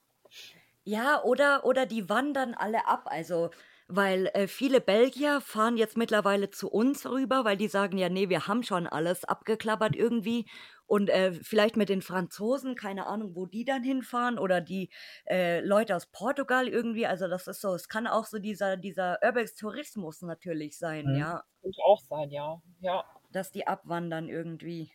ja, 0.83 1.21
oder, 1.23 1.65
oder 1.65 1.85
die 1.85 2.09
wandern 2.09 2.53
alle 2.53 2.87
ab. 2.87 3.03
Also, 3.05 3.51
weil 3.87 4.27
äh, 4.33 4.47
viele 4.47 4.81
Belgier 4.81 5.41
fahren 5.41 5.77
jetzt 5.77 5.97
mittlerweile 5.97 6.49
zu 6.51 6.69
uns 6.69 7.09
rüber, 7.09 7.43
weil 7.45 7.57
die 7.57 7.67
sagen, 7.67 7.97
ja, 7.97 8.09
nee, 8.09 8.29
wir 8.29 8.47
haben 8.47 8.63
schon 8.63 8.87
alles 8.87 9.25
abgeklappert 9.25 9.95
irgendwie. 9.95 10.45
Und 10.85 11.09
äh, 11.09 11.33
vielleicht 11.33 11.75
mit 11.77 11.89
den 11.89 12.01
Franzosen, 12.01 12.75
keine 12.75 13.05
Ahnung, 13.07 13.35
wo 13.35 13.45
die 13.45 13.65
dann 13.65 13.83
hinfahren. 13.83 14.39
Oder 14.39 14.61
die 14.61 14.89
äh, 15.27 15.59
Leute 15.61 15.95
aus 15.95 16.07
Portugal 16.07 16.67
irgendwie. 16.67 17.05
Also, 17.07 17.27
das 17.27 17.47
ist 17.47 17.61
so, 17.61 17.73
es 17.75 17.87
kann 17.89 18.07
auch 18.07 18.25
so 18.25 18.39
dieser, 18.39 18.77
dieser 18.77 19.19
Urbex-Tourismus 19.23 20.21
natürlich 20.21 20.77
sein, 20.77 21.05
Mhm. 21.05 21.15
ja. 21.15 21.43
Könnte 21.61 21.81
auch 21.85 21.99
sein, 22.01 22.31
ja. 22.31 22.61
Ja, 22.79 23.03
Dass 23.31 23.51
die 23.51 23.65
abwandern 23.65 24.29
irgendwie. 24.29 24.91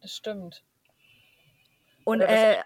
das 0.00 0.12
stimmt. 0.16 0.64
Und 2.08 2.22
äh, 2.22 2.56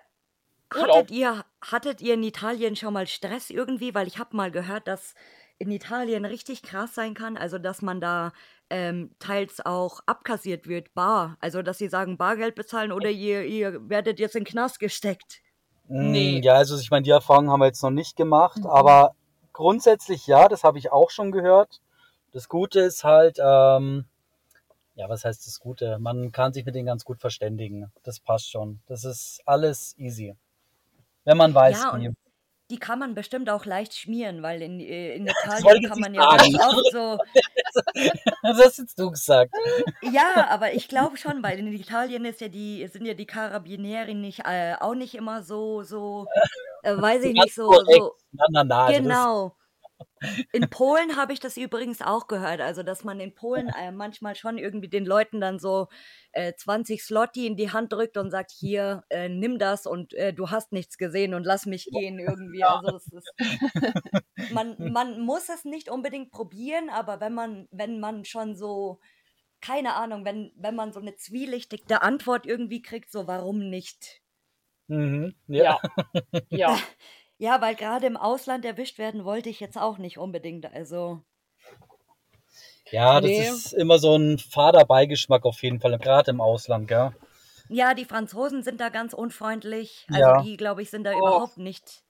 hattet 0.72 1.10
ihr, 1.10 1.44
hattet 1.60 2.00
ihr 2.00 2.14
in 2.14 2.22
Italien 2.22 2.76
schon 2.76 2.92
mal 2.94 3.08
Stress 3.08 3.50
irgendwie? 3.50 3.92
Weil 3.92 4.06
ich 4.06 4.18
habe 4.18 4.36
mal 4.36 4.52
gehört, 4.52 4.86
dass 4.86 5.14
in 5.58 5.72
Italien 5.72 6.24
richtig 6.24 6.62
krass 6.62 6.94
sein 6.94 7.14
kann, 7.14 7.36
also 7.36 7.58
dass 7.58 7.82
man 7.82 8.00
da 8.00 8.32
ähm, 8.70 9.10
teils 9.18 9.64
auch 9.64 9.98
abkassiert 10.06 10.68
wird, 10.68 10.94
bar. 10.94 11.36
Also 11.40 11.62
dass 11.62 11.78
sie 11.78 11.88
sagen, 11.88 12.18
Bargeld 12.18 12.54
bezahlen 12.54 12.92
oder 12.92 13.10
ihr, 13.10 13.42
ihr 13.42 13.88
werdet 13.88 14.20
jetzt 14.20 14.36
in 14.36 14.44
den 14.44 14.50
Knast 14.50 14.78
gesteckt. 14.78 15.40
Nee. 15.88 16.38
Mm, 16.38 16.42
Ja, 16.44 16.54
also 16.54 16.78
ich 16.78 16.90
meine, 16.92 17.02
die 17.02 17.10
Erfahrung 17.10 17.50
haben 17.50 17.60
wir 17.60 17.66
jetzt 17.66 17.82
noch 17.82 17.90
nicht 17.90 18.16
gemacht, 18.16 18.58
Mhm. 18.58 18.66
aber 18.66 19.16
grundsätzlich 19.52 20.28
ja, 20.28 20.46
das 20.48 20.62
habe 20.62 20.78
ich 20.78 20.92
auch 20.92 21.10
schon 21.10 21.32
gehört. 21.32 21.80
Das 22.32 22.48
Gute 22.48 22.78
ist 22.80 23.02
halt, 23.02 23.38
ähm, 23.44 24.04
ja, 24.94 25.08
was 25.08 25.24
heißt 25.24 25.46
das 25.46 25.58
Gute? 25.60 25.98
Man 25.98 26.32
kann 26.32 26.52
sich 26.52 26.64
mit 26.64 26.74
denen 26.74 26.86
ganz 26.86 27.04
gut 27.04 27.20
verständigen. 27.20 27.92
Das 28.02 28.20
passt 28.20 28.50
schon. 28.50 28.80
Das 28.86 29.04
ist 29.04 29.40
alles 29.46 29.94
easy. 29.98 30.36
Wenn 31.24 31.36
man 31.36 31.54
weiß, 31.54 31.82
Ja, 31.82 31.98
wie. 31.98 32.08
und 32.08 32.16
die 32.70 32.78
kann 32.78 32.98
man 32.98 33.14
bestimmt 33.14 33.50
auch 33.50 33.66
leicht 33.66 33.94
schmieren, 33.94 34.42
weil 34.42 34.62
in, 34.62 34.80
äh, 34.80 35.14
in 35.16 35.26
Italien 35.26 35.82
kann 35.90 36.00
man 36.00 36.14
ja 36.14 36.22
oft 36.22 36.92
so. 36.92 37.18
Das 38.42 38.58
hast 38.58 38.78
jetzt 38.78 38.98
du 38.98 39.10
gesagt. 39.10 39.52
Ja, 40.02 40.48
aber 40.48 40.72
ich 40.72 40.88
glaube 40.88 41.16
schon, 41.16 41.42
weil 41.42 41.58
in 41.58 41.72
Italien 41.72 42.24
ist 42.24 42.40
ja 42.40 42.48
die, 42.48 42.86
sind 42.88 43.04
ja 43.04 43.14
die 43.14 43.26
Carabinieri 43.26 44.14
nicht, 44.14 44.40
äh, 44.46 44.74
auch 44.80 44.94
nicht 44.94 45.14
immer 45.14 45.42
so, 45.42 45.82
so, 45.82 46.26
äh, 46.82 46.96
weiß 46.96 47.24
ich 47.24 47.32
nicht, 47.34 47.54
so, 47.54 47.72
so, 47.72 48.14
Na, 48.32 48.44
na, 48.50 48.64
na. 48.64 48.90
Genau. 48.90 49.54
In 50.52 50.68
Polen 50.70 51.16
habe 51.16 51.32
ich 51.32 51.40
das 51.40 51.56
übrigens 51.56 52.00
auch 52.00 52.26
gehört, 52.26 52.60
also 52.60 52.82
dass 52.82 53.04
man 53.04 53.20
in 53.20 53.34
Polen 53.34 53.68
äh, 53.68 53.92
manchmal 53.92 54.34
schon 54.36 54.58
irgendwie 54.58 54.88
den 54.88 55.04
Leuten 55.04 55.40
dann 55.40 55.58
so 55.58 55.88
äh, 56.32 56.54
20 56.54 57.02
Slotti 57.02 57.46
in 57.46 57.56
die 57.56 57.72
Hand 57.72 57.92
drückt 57.92 58.16
und 58.16 58.30
sagt, 58.30 58.50
hier, 58.50 59.04
äh, 59.10 59.28
nimm 59.28 59.58
das 59.58 59.86
und 59.86 60.14
äh, 60.14 60.32
du 60.32 60.50
hast 60.50 60.72
nichts 60.72 60.98
gesehen 60.98 61.34
und 61.34 61.44
lass 61.44 61.66
mich 61.66 61.86
gehen 61.86 62.18
irgendwie. 62.18 62.64
Also 62.64 62.96
es 62.96 63.06
ist, 63.12 63.32
man, 64.52 64.92
man 64.92 65.20
muss 65.20 65.48
es 65.48 65.64
nicht 65.64 65.90
unbedingt 65.90 66.30
probieren, 66.30 66.90
aber 66.90 67.20
wenn 67.20 67.34
man, 67.34 67.68
wenn 67.70 68.00
man 68.00 68.24
schon 68.24 68.56
so, 68.56 69.00
keine 69.60 69.94
Ahnung, 69.94 70.24
wenn, 70.24 70.52
wenn 70.56 70.74
man 70.74 70.92
so 70.92 71.00
eine 71.00 71.16
zwielichtigte 71.16 72.02
Antwort 72.02 72.46
irgendwie 72.46 72.82
kriegt, 72.82 73.12
so 73.12 73.26
warum 73.26 73.70
nicht? 73.70 74.22
Mhm, 74.88 75.34
ja. 75.46 75.78
Ja. 76.32 76.40
Ja. 76.50 76.78
Ja, 77.42 77.60
weil 77.60 77.74
gerade 77.74 78.06
im 78.06 78.16
Ausland 78.16 78.64
erwischt 78.64 78.98
werden 78.98 79.24
wollte 79.24 79.48
ich 79.50 79.58
jetzt 79.58 79.76
auch 79.76 79.98
nicht 79.98 80.16
unbedingt. 80.16 80.64
Also, 80.72 81.24
Ja, 82.92 83.20
das 83.20 83.30
Nee. 83.30 83.38
ist 83.38 83.72
immer 83.72 83.98
so 83.98 84.14
ein 84.16 84.38
fader 84.38 84.84
Beigeschmack 84.84 85.44
auf 85.44 85.62
jeden 85.62 85.80
Fall, 85.80 85.98
gerade 85.98 86.30
im 86.30 86.40
Ausland, 86.40 86.86
gell? 86.86 87.10
ja, 87.68 87.94
die 87.94 88.04
Franzosen 88.04 88.62
sind 88.62 88.80
da 88.80 88.88
ganz 88.88 89.14
unfreundlich. 89.14 90.06
Also 90.12 90.30
Ja. 90.30 90.42
die, 90.44 90.56
glaube 90.56 90.82
ich, 90.82 90.90
sind 90.90 91.04
da 91.04 91.14
Oh. 91.14 91.18
überhaupt 91.18 91.56
nicht. 91.58 92.04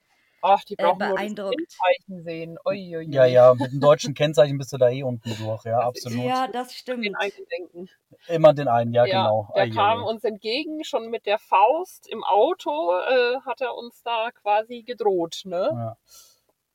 Ach, 0.45 0.63
die 0.65 0.75
äh, 0.75 0.83
brauchen 0.83 0.99
nur 0.99 1.09
das 1.09 1.15
beeindruckt. 1.17 1.57
Kennzeichen 1.57 2.25
sehen. 2.25 2.59
Uiuiui. 2.67 3.15
Ja, 3.15 3.25
ja, 3.25 3.55
mit 3.55 3.73
dem 3.73 3.81
deutschen 3.81 4.13
Kennzeichen 4.15 4.59
bist 4.59 4.73
du 4.73 4.77
da 4.77 4.91
eh 4.91 5.03
unten 5.05 5.35
durch, 5.37 5.65
ja, 5.65 5.79
absolut. 5.79 6.25
Ja, 6.25 6.49
das 6.49 6.69
Den 6.69 6.75
stimmt. 6.75 7.17
einen 7.19 7.47
denken. 7.51 7.89
Immer 8.27 8.53
den 8.53 8.69
einen, 8.69 8.93
ja, 8.93 9.05
genau. 9.05 9.51
der 9.55 9.63
ei, 9.65 9.71
kam 9.71 10.01
ei. 10.01 10.03
uns 10.03 10.25
entgegen, 10.25 10.83
schon 10.85 11.11
mit 11.11 11.27
der 11.27 11.39
Faust 11.39 12.09
im 12.09 12.25
Auto 12.25 12.93
äh, 12.93 13.41
hat 13.47 13.61
er 13.61 13.75
uns 13.75 14.03
da 14.03 14.31
quasi 14.33 14.83
gedroht, 14.83 15.43
ne? 15.45 15.69
Ja, 15.73 15.97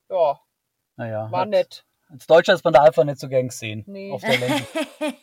Ja, 0.09 0.39
naja. 0.95 1.31
war 1.31 1.41
hat- 1.41 1.49
nett. 1.49 1.83
Als 2.09 2.25
Deutscher 2.25 2.53
ist 2.53 2.63
man 2.63 2.71
da 2.73 2.83
einfach 2.83 3.03
nicht 3.03 3.19
so 3.19 3.27
gern 3.27 3.49
gesehen. 3.49 3.83
Nee. 3.85 4.13
Auf 4.13 4.21
der 4.21 4.31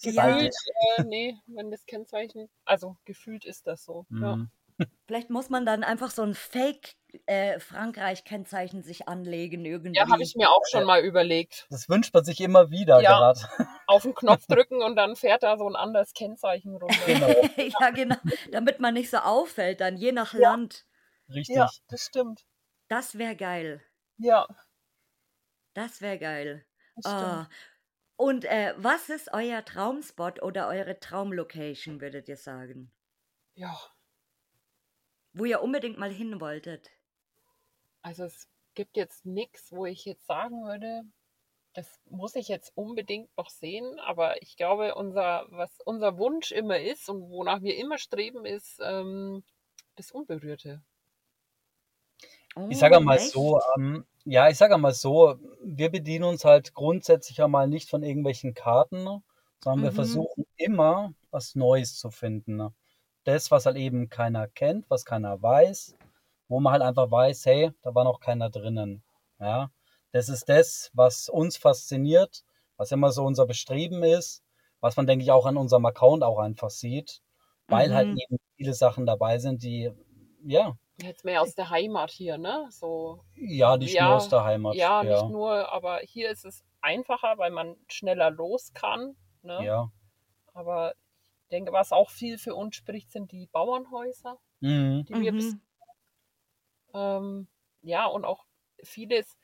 ja, 0.00 0.26
Gefühlt, 0.38 0.54
äh, 0.96 1.04
nee, 1.04 1.36
wenn 1.46 1.70
das 1.70 1.84
Kennzeichen, 1.84 2.48
also 2.64 2.96
gefühlt 3.04 3.44
ist 3.44 3.66
das 3.66 3.84
so. 3.84 4.06
Ja. 4.10 4.36
Mhm. 4.36 4.50
vielleicht 5.06 5.28
muss 5.28 5.50
man 5.50 5.66
dann 5.66 5.84
einfach 5.84 6.10
so 6.10 6.22
ein 6.22 6.32
Fake 6.32 6.94
äh, 7.26 7.58
Frankreich-Kennzeichen 7.60 8.82
sich 8.82 9.08
anlegen 9.08 9.64
irgendwie. 9.64 9.96
Ja, 9.96 10.08
habe 10.08 10.22
ich 10.22 10.34
mir 10.36 10.50
auch 10.50 10.64
schon 10.70 10.84
mal 10.84 11.00
überlegt. 11.04 11.66
Das 11.70 11.88
wünscht 11.88 12.12
man 12.14 12.24
sich 12.24 12.40
immer 12.40 12.70
wieder 12.70 13.00
Ja. 13.00 13.18
gerade. 13.18 13.40
Auf 13.86 14.02
den 14.02 14.14
Knopf 14.14 14.46
drücken 14.48 14.82
und 14.82 14.96
dann 14.96 15.16
fährt 15.16 15.42
da 15.42 15.56
so 15.58 15.68
ein 15.68 15.76
anderes 15.76 16.12
Kennzeichen 16.14 16.76
runter. 16.76 16.94
genau, 17.06 17.28
ja, 17.80 17.90
genau. 17.90 18.16
Damit 18.52 18.80
man 18.80 18.94
nicht 18.94 19.10
so 19.10 19.18
auffällt, 19.18 19.80
dann 19.80 19.96
je 19.96 20.12
nach 20.12 20.32
Land. 20.34 20.86
richtig. 21.28 21.56
Ja, 21.56 21.68
das 21.88 22.00
stimmt. 22.02 22.44
Das 22.88 23.16
wäre 23.18 23.36
geil. 23.36 23.82
Ja, 24.18 24.46
Das 25.74 26.00
wäre 26.00 26.18
geil. 26.18 26.66
das. 26.96 27.06
Ah. 27.06 27.48
Und 28.16 28.44
äh, 28.44 28.74
was 28.76 29.08
ist 29.08 29.32
euer 29.32 29.64
Traumspot 29.64 30.42
oder 30.42 30.68
eure 30.68 31.00
Traumlocation, 31.00 32.00
würdet 32.02 32.28
ihr 32.28 32.36
sagen? 32.36 32.92
Ja, 33.54 33.74
Wo 35.32 35.44
ihr 35.46 35.62
unbedingt 35.62 35.96
mal 35.98 36.10
hin 36.10 36.40
wolltet? 36.40 36.90
Also 38.02 38.24
es 38.24 38.48
gibt 38.74 38.96
jetzt 38.96 39.26
nichts, 39.26 39.72
wo 39.72 39.86
ich 39.86 40.04
jetzt 40.04 40.26
sagen 40.26 40.64
würde, 40.64 41.02
das 41.74 42.00
muss 42.10 42.36
ich 42.36 42.48
jetzt 42.48 42.72
unbedingt 42.76 43.30
noch 43.36 43.50
sehen, 43.50 44.00
aber 44.00 44.42
ich 44.42 44.56
glaube, 44.56 44.94
unser, 44.96 45.46
was 45.50 45.70
unser 45.84 46.18
Wunsch 46.18 46.52
immer 46.52 46.80
ist 46.80 47.08
und 47.10 47.30
wonach 47.30 47.62
wir 47.62 47.76
immer 47.76 47.98
streben, 47.98 48.44
ist 48.46 48.80
ähm, 48.82 49.44
das 49.96 50.12
Unberührte. 50.12 50.82
Ich 52.68 52.78
sage 52.78 53.00
mal 53.00 53.18
echt? 53.18 53.32
so, 53.32 53.60
ähm, 53.76 54.04
ja, 54.24 54.48
ich 54.48 54.56
sage 54.58 54.78
mal 54.78 54.92
so, 54.94 55.36
wir 55.62 55.90
bedienen 55.90 56.24
uns 56.24 56.44
halt 56.44 56.72
grundsätzlich 56.74 57.42
einmal 57.42 57.68
nicht 57.68 57.88
von 57.90 58.02
irgendwelchen 58.02 58.54
Karten, 58.54 59.22
sondern 59.58 59.82
wir 59.82 59.92
Mhm. 59.92 59.92
versuchen 59.92 60.46
immer 60.56 61.12
was 61.30 61.54
Neues 61.54 61.96
zu 61.98 62.10
finden. 62.10 62.70
Das, 63.24 63.50
was 63.50 63.66
halt 63.66 63.76
eben 63.76 64.08
keiner 64.08 64.48
kennt, 64.48 64.88
was 64.90 65.04
keiner 65.04 65.42
weiß, 65.42 65.96
wo 66.50 66.60
man 66.60 66.74
halt 66.74 66.82
einfach 66.84 67.10
weiß, 67.10 67.46
hey, 67.46 67.72
da 67.82 67.94
war 67.96 68.04
noch 68.04 68.20
keiner 68.20 68.50
drinnen. 68.50 69.04
Ja, 69.40 69.72
das 70.12 70.28
ist 70.30 70.50
das, 70.50 70.90
was 70.94 71.30
uns 71.30 71.56
fasziniert, 71.58 72.44
was 72.78 72.92
immer 72.92 73.12
so 73.12 73.24
unser 73.24 73.46
Bestreben 73.46 74.02
ist, 74.04 74.44
was 74.80 74.96
man, 74.96 75.06
denke 75.08 75.24
ich, 75.24 75.32
auch 75.32 75.46
an 75.46 75.56
unserem 75.58 75.86
Account 75.86 76.24
auch 76.24 76.38
einfach 76.40 76.70
sieht, 76.70 77.22
weil 77.68 77.94
halt 77.94 78.08
Mhm. 78.08 78.16
eben 78.16 78.38
viele 78.58 78.74
Sachen 78.74 79.06
dabei 79.06 79.38
sind, 79.38 79.62
die, 79.64 79.92
ja, 80.44 80.76
Jetzt 80.96 81.24
mehr 81.24 81.40
aus 81.42 81.54
der 81.54 81.70
Heimat 81.70 82.10
hier, 82.10 82.36
ne? 82.38 82.66
So, 82.70 83.24
ja, 83.34 83.76
nicht 83.76 83.98
Ja, 83.98 84.00
nur 84.00 84.14
aus 84.14 84.28
der 84.28 84.44
Heimat. 84.44 84.78
ja, 84.78 85.00
ja. 85.00 85.10
nicht 85.10 85.28
nur, 85.28 85.72
aber 85.72 85.98
hier 86.00 86.30
ist 86.30 86.44
es 86.44 86.64
einfacher, 86.80 87.38
weil 87.38 87.50
man 87.50 87.76
schneller 87.88 88.30
los 88.30 88.72
kann, 88.74 89.16
ne? 89.42 89.66
Ja. 89.66 89.90
Aber 90.54 90.94
ich 91.44 91.48
denke, 91.50 91.72
was 91.72 91.92
auch 91.92 92.10
viel 92.10 92.38
für 92.38 92.54
uns 92.56 92.76
spricht, 92.76 93.12
sind 93.12 93.32
die 93.32 93.46
Bauernhäuser, 93.48 94.40
Mhm. 94.62 95.06
die 95.08 95.20
wir 95.20 95.34
bis 95.34 95.56
Mhm. 95.56 95.60
Ähm, 96.94 97.48
ja, 97.82 98.06
und 98.06 98.24
auch 98.24 98.44
vieles, 98.82 99.36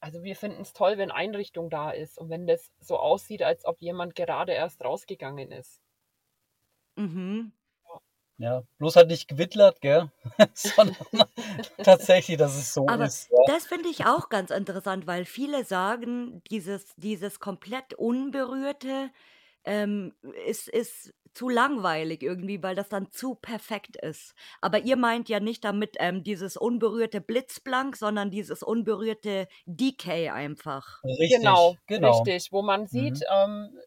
also 0.00 0.22
wir 0.22 0.36
finden 0.36 0.62
es 0.62 0.72
toll, 0.72 0.98
wenn 0.98 1.10
Einrichtung 1.10 1.70
da 1.70 1.90
ist 1.90 2.18
und 2.18 2.30
wenn 2.30 2.46
das 2.46 2.70
so 2.80 2.98
aussieht, 2.98 3.42
als 3.42 3.64
ob 3.64 3.80
jemand 3.80 4.14
gerade 4.14 4.52
erst 4.52 4.84
rausgegangen 4.84 5.52
ist. 5.52 5.80
Mhm. 6.96 7.52
Ja, 8.38 8.62
bloß 8.78 8.96
halt 8.96 9.08
nicht 9.08 9.28
gewittlert, 9.28 9.82
gell? 9.82 10.10
Sondern 10.54 10.96
tatsächlich, 11.82 12.38
dass 12.38 12.56
es 12.56 12.72
so 12.72 12.88
Aber 12.88 13.04
ist. 13.04 13.30
Ja. 13.30 13.38
das 13.46 13.66
finde 13.66 13.90
ich 13.90 14.06
auch 14.06 14.30
ganz 14.30 14.50
interessant, 14.50 15.06
weil 15.06 15.26
viele 15.26 15.62
sagen, 15.64 16.42
dieses, 16.50 16.94
dieses 16.96 17.38
komplett 17.38 17.92
Unberührte 17.92 19.10
ähm, 19.64 20.14
ist, 20.46 20.68
ist 20.68 21.12
zu 21.34 21.48
langweilig 21.48 22.22
irgendwie, 22.22 22.62
weil 22.62 22.74
das 22.74 22.88
dann 22.88 23.10
zu 23.12 23.34
perfekt 23.36 23.96
ist. 23.96 24.34
Aber 24.60 24.80
ihr 24.80 24.96
meint 24.96 25.28
ja 25.28 25.40
nicht 25.40 25.64
damit 25.64 25.96
ähm, 25.98 26.22
dieses 26.24 26.56
unberührte 26.56 27.20
Blitzblank, 27.20 27.96
sondern 27.96 28.30
dieses 28.30 28.62
unberührte 28.62 29.48
Decay 29.66 30.30
einfach. 30.30 31.04
Richtig, 31.04 31.28
genau, 31.28 31.78
genau. 31.86 32.30
richtig, 32.30 32.52
wo 32.52 32.62
man 32.62 32.86
Mhm. 32.90 33.20
sieht, 33.20 33.20
ähm, 33.30 33.78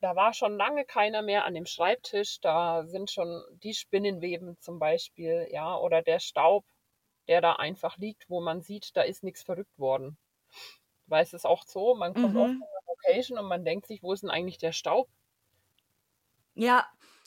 da 0.00 0.14
war 0.16 0.32
schon 0.34 0.56
lange 0.56 0.84
keiner 0.84 1.22
mehr 1.22 1.44
an 1.44 1.54
dem 1.54 1.66
Schreibtisch, 1.66 2.40
da 2.40 2.84
sind 2.86 3.10
schon 3.10 3.42
die 3.62 3.74
Spinnenweben 3.74 4.58
zum 4.60 4.78
Beispiel, 4.78 5.48
ja, 5.50 5.76
oder 5.78 6.02
der 6.02 6.20
Staub, 6.20 6.64
der 7.28 7.40
da 7.42 7.54
einfach 7.54 7.96
liegt, 7.98 8.28
wo 8.30 8.40
man 8.40 8.62
sieht, 8.62 8.96
da 8.96 9.02
ist 9.02 9.22
nichts 9.24 9.42
verrückt 9.42 9.78
worden. 9.78 10.18
Weil 11.06 11.22
es 11.24 11.34
ist 11.34 11.46
auch 11.46 11.64
so, 11.66 11.94
man 11.96 12.14
kommt 12.14 12.36
auf 12.38 12.48
Mhm. 12.48 12.60
eine 12.60 12.70
Location 12.88 13.38
und 13.38 13.46
man 13.48 13.64
denkt 13.64 13.86
sich, 13.88 14.02
wo 14.02 14.12
ist 14.14 14.22
denn 14.22 14.30
eigentlich 14.30 14.58
der 14.58 14.72
Staub? 14.72 15.08
Ja, 16.58 16.86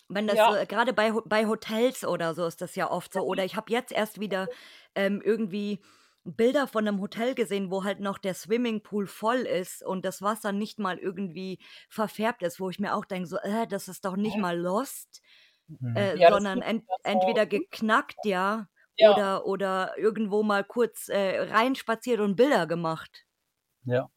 wenn 0.10 0.28
das 0.28 0.40
Ja. 0.40 0.46
so, 0.46 0.52
gerade 0.68 0.94
bei, 0.94 1.12
bei 1.26 1.46
Hotels 1.48 2.04
oder 2.06 2.34
so 2.34 2.46
ist 2.46 2.62
das 2.62 2.76
ja 2.76 2.92
oft 2.92 3.14
so. 3.14 3.22
Oder 3.22 3.46
ich 3.46 3.56
habe 3.56 3.72
jetzt 3.72 3.92
erst 3.94 4.20
wieder 4.20 4.50
ähm, 4.96 5.22
irgendwie 5.24 5.80
Bilder 6.26 6.68
von 6.68 6.86
einem 6.88 7.00
Hotel 7.02 7.34
gesehen, 7.34 7.72
wo 7.72 7.84
halt 7.86 8.00
noch 8.02 8.18
der 8.18 8.34
Swimmingpool 8.34 9.08
voll 9.08 9.40
ist 9.40 9.84
und 9.84 10.04
das 10.06 10.22
Wasser 10.22 10.52
nicht 10.52 10.80
mal 10.80 10.98
irgendwie 11.00 11.60
verfärbt 11.90 12.44
ist, 12.44 12.60
wo 12.60 12.70
ich 12.70 12.80
mir 12.80 12.94
auch 12.96 13.06
denke, 13.06 13.28
so, 13.28 13.38
äh, 13.38 13.68
das 13.68 13.88
ist 13.88 14.04
doch 14.06 14.18
nicht 14.18 14.38
mal 14.38 14.60
lost, 14.60 15.22
Mhm. 15.70 15.96
äh, 15.96 16.20
Ja, 16.20 16.30
sondern 16.30 16.62
ent, 16.62 16.86
entweder 17.04 17.46
geknackt, 17.46 18.26
ja, 18.26 18.68
Ja. 18.98 19.18
oder, 19.18 19.46
oder 19.46 19.98
irgendwo 19.98 20.44
mal 20.44 20.64
kurz 20.66 21.10
äh, 21.10 21.40
reinspaziert 21.42 22.20
und 22.20 22.36
Bilder 22.36 22.68
gemacht. 22.68 23.26
Ja. 23.86 24.10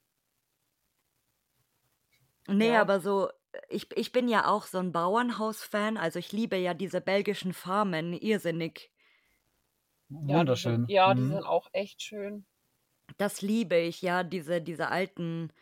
Nee, 2.48 2.77
Ja. 2.77 2.77
aber 2.77 3.00
so, 3.00 3.31
ich, 3.68 3.88
ich 3.96 4.12
bin 4.12 4.28
ja 4.28 4.48
auch 4.48 4.64
so 4.66 4.78
ein 4.78 4.92
Bauernhaus-Fan, 4.92 5.96
also 5.96 6.18
ich 6.18 6.32
liebe 6.32 6.56
ja 6.56 6.74
diese 6.74 7.00
belgischen 7.00 7.52
Farmen, 7.52 8.12
irrsinnig. 8.12 8.90
Ja, 10.08 10.38
Wunderschön. 10.38 10.86
Sind, 10.86 10.90
ja, 10.90 11.14
die 11.14 11.22
Mhm. 11.22 11.28
sind 11.30 11.44
auch 11.44 11.68
echt 11.72 12.02
schön. 12.02 12.46
Das 13.16 13.42
liebe 13.42 13.76
ich, 13.76 14.02
ja, 14.02 14.22
diese, 14.24 14.60
diese 14.60 14.88
alten 14.88 15.52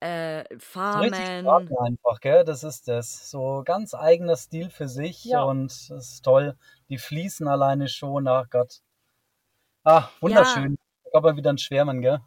äh, 0.00 0.44
So 0.50 0.60
Farmen. 0.60 1.12
Farben 1.42 1.78
einfach, 1.78 2.20
gell? 2.20 2.44
Das 2.44 2.64
ist 2.64 2.88
das. 2.88 3.30
So 3.30 3.62
ganz 3.64 3.94
eigener 3.94 4.36
Stil 4.36 4.70
für 4.70 4.88
sich 4.88 5.24
Ja. 5.24 5.44
und 5.44 5.68
das 5.68 5.90
ist 5.90 6.22
toll. 6.24 6.56
Die 6.88 6.98
Fliesen 6.98 7.48
alleine 7.48 7.88
schon, 7.88 8.26
ach 8.28 8.48
Gott. 8.50 8.80
Ah, 9.84 10.08
wunderschön. 10.20 10.78
Da 11.04 11.10
kommt 11.10 11.24
man 11.24 11.36
wieder 11.36 11.50
ein 11.50 11.58
Schwärmen, 11.58 12.00
gell? 12.00 12.20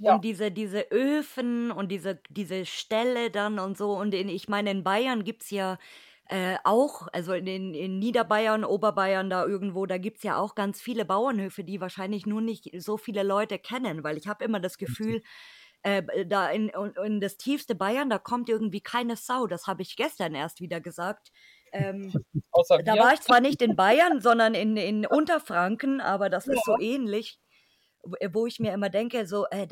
Ja. 0.00 0.14
Und 0.14 0.24
diese, 0.24 0.50
diese 0.50 0.90
Öfen 0.90 1.70
und 1.70 1.92
diese, 1.92 2.20
diese 2.30 2.64
Ställe 2.64 3.30
dann 3.30 3.58
und 3.58 3.76
so. 3.76 3.92
Und 3.92 4.14
in, 4.14 4.28
ich 4.28 4.48
meine, 4.48 4.70
in 4.70 4.82
Bayern 4.82 5.24
gibt 5.24 5.42
es 5.42 5.50
ja 5.50 5.78
äh, 6.30 6.56
auch, 6.64 7.06
also 7.12 7.34
in, 7.34 7.74
in 7.74 7.98
Niederbayern, 7.98 8.64
Oberbayern, 8.64 9.28
da 9.28 9.44
irgendwo, 9.44 9.84
da 9.84 9.98
gibt 9.98 10.18
es 10.18 10.22
ja 10.22 10.38
auch 10.38 10.54
ganz 10.54 10.80
viele 10.80 11.04
Bauernhöfe, 11.04 11.64
die 11.64 11.80
wahrscheinlich 11.80 12.24
nur 12.24 12.40
nicht 12.40 12.70
so 12.80 12.96
viele 12.96 13.22
Leute 13.22 13.58
kennen, 13.58 14.02
weil 14.02 14.16
ich 14.16 14.26
habe 14.26 14.44
immer 14.44 14.58
das 14.58 14.78
Gefühl, 14.78 15.22
äh, 15.82 16.02
da 16.26 16.48
in, 16.50 16.70
in 17.04 17.20
das 17.20 17.36
tiefste 17.36 17.74
Bayern, 17.74 18.08
da 18.08 18.18
kommt 18.18 18.48
irgendwie 18.48 18.80
keine 18.80 19.16
Sau. 19.16 19.46
Das 19.46 19.66
habe 19.66 19.82
ich 19.82 19.96
gestern 19.96 20.34
erst 20.34 20.60
wieder 20.60 20.80
gesagt. 20.80 21.30
Ähm, 21.72 22.12
Da 22.84 22.96
war 22.96 23.14
ich 23.14 23.20
zwar 23.20 23.40
nicht 23.40 23.62
in 23.62 23.76
Bayern, 23.76 24.20
sondern 24.20 24.54
in, 24.54 24.76
in 24.76 25.06
Unterfranken, 25.06 26.00
aber 26.00 26.28
das 26.28 26.46
ist 26.46 26.64
so 26.64 26.78
ähnlich, 26.80 27.38
wo- 28.02 28.16
wo 28.32 28.46
ich 28.46 28.60
mir 28.60 28.72
immer 28.72 28.88
denke, 28.90 29.26
so, 29.26 29.46
äh, 29.50 29.66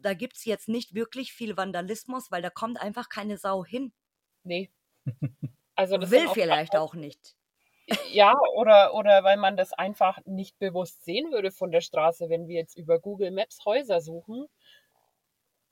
da, 0.00 0.14
gibt 0.14 0.36
es 0.36 0.44
jetzt 0.44 0.68
nicht 0.68 0.94
wirklich 0.94 1.32
viel 1.32 1.56
Vandalismus, 1.56 2.30
weil 2.30 2.42
da 2.42 2.50
kommt 2.50 2.80
einfach 2.80 3.08
keine 3.08 3.38
Sau 3.38 3.64
hin. 3.64 3.92
Nee. 4.44 4.70
Also 5.76 5.96
das 5.96 6.10
Will 6.10 6.26
auch 6.26 6.34
vielleicht 6.34 6.76
auch 6.76 6.92
nicht. 6.92 7.36
Ja, 8.10 8.34
oder, 8.54 8.92
oder 8.92 9.24
weil 9.24 9.38
man 9.38 9.56
das 9.56 9.72
einfach 9.72 10.18
nicht 10.26 10.58
bewusst 10.58 11.04
sehen 11.06 11.32
würde 11.32 11.50
von 11.50 11.70
der 11.70 11.80
Straße, 11.80 12.28
wenn 12.28 12.48
wir 12.48 12.56
jetzt 12.56 12.76
über 12.76 13.00
Google 13.00 13.30
Maps 13.30 13.64
Häuser 13.64 14.02
suchen, 14.02 14.46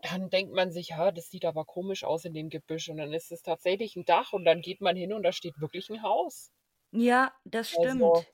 dann 0.00 0.30
denkt 0.30 0.54
man 0.54 0.70
sich, 0.70 0.88
ja, 0.90 1.10
das 1.10 1.28
sieht 1.30 1.44
aber 1.44 1.64
komisch 1.64 2.04
aus 2.04 2.24
in 2.24 2.32
dem 2.32 2.48
Gebüsch. 2.48 2.88
Und 2.88 2.96
dann 2.98 3.12
ist 3.12 3.32
es 3.32 3.42
tatsächlich 3.42 3.96
ein 3.96 4.04
Dach 4.04 4.32
und 4.32 4.44
dann 4.44 4.62
geht 4.62 4.80
man 4.80 4.96
hin 4.96 5.12
und 5.12 5.22
da 5.24 5.32
steht 5.32 5.60
wirklich 5.60 5.90
ein 5.90 6.02
Haus. 6.02 6.52
Ja, 6.92 7.32
das 7.44 7.70
stimmt. 7.70 8.02
Also, 8.02 8.24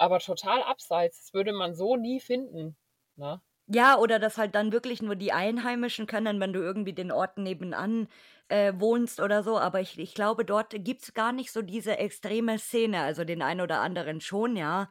aber 0.00 0.18
total 0.18 0.62
abseits. 0.62 1.18
Das 1.18 1.34
würde 1.34 1.52
man 1.52 1.74
so 1.74 1.96
nie 1.96 2.20
finden. 2.20 2.76
Ne? 3.16 3.40
Ja, 3.66 3.98
oder 3.98 4.18
dass 4.18 4.38
halt 4.38 4.54
dann 4.54 4.72
wirklich 4.72 5.00
nur 5.02 5.14
die 5.14 5.32
Einheimischen 5.32 6.06
können, 6.06 6.40
wenn 6.40 6.52
du 6.52 6.60
irgendwie 6.60 6.92
den 6.92 7.12
Ort 7.12 7.38
nebenan 7.38 8.08
äh, 8.48 8.72
wohnst 8.76 9.20
oder 9.20 9.42
so. 9.42 9.58
Aber 9.58 9.80
ich, 9.80 9.98
ich 9.98 10.14
glaube, 10.14 10.44
dort 10.44 10.74
gibt 10.84 11.02
es 11.02 11.14
gar 11.14 11.32
nicht 11.32 11.52
so 11.52 11.62
diese 11.62 11.98
extreme 11.98 12.58
Szene. 12.58 13.02
Also 13.02 13.24
den 13.24 13.42
einen 13.42 13.60
oder 13.60 13.80
anderen 13.80 14.20
schon, 14.20 14.56
ja. 14.56 14.88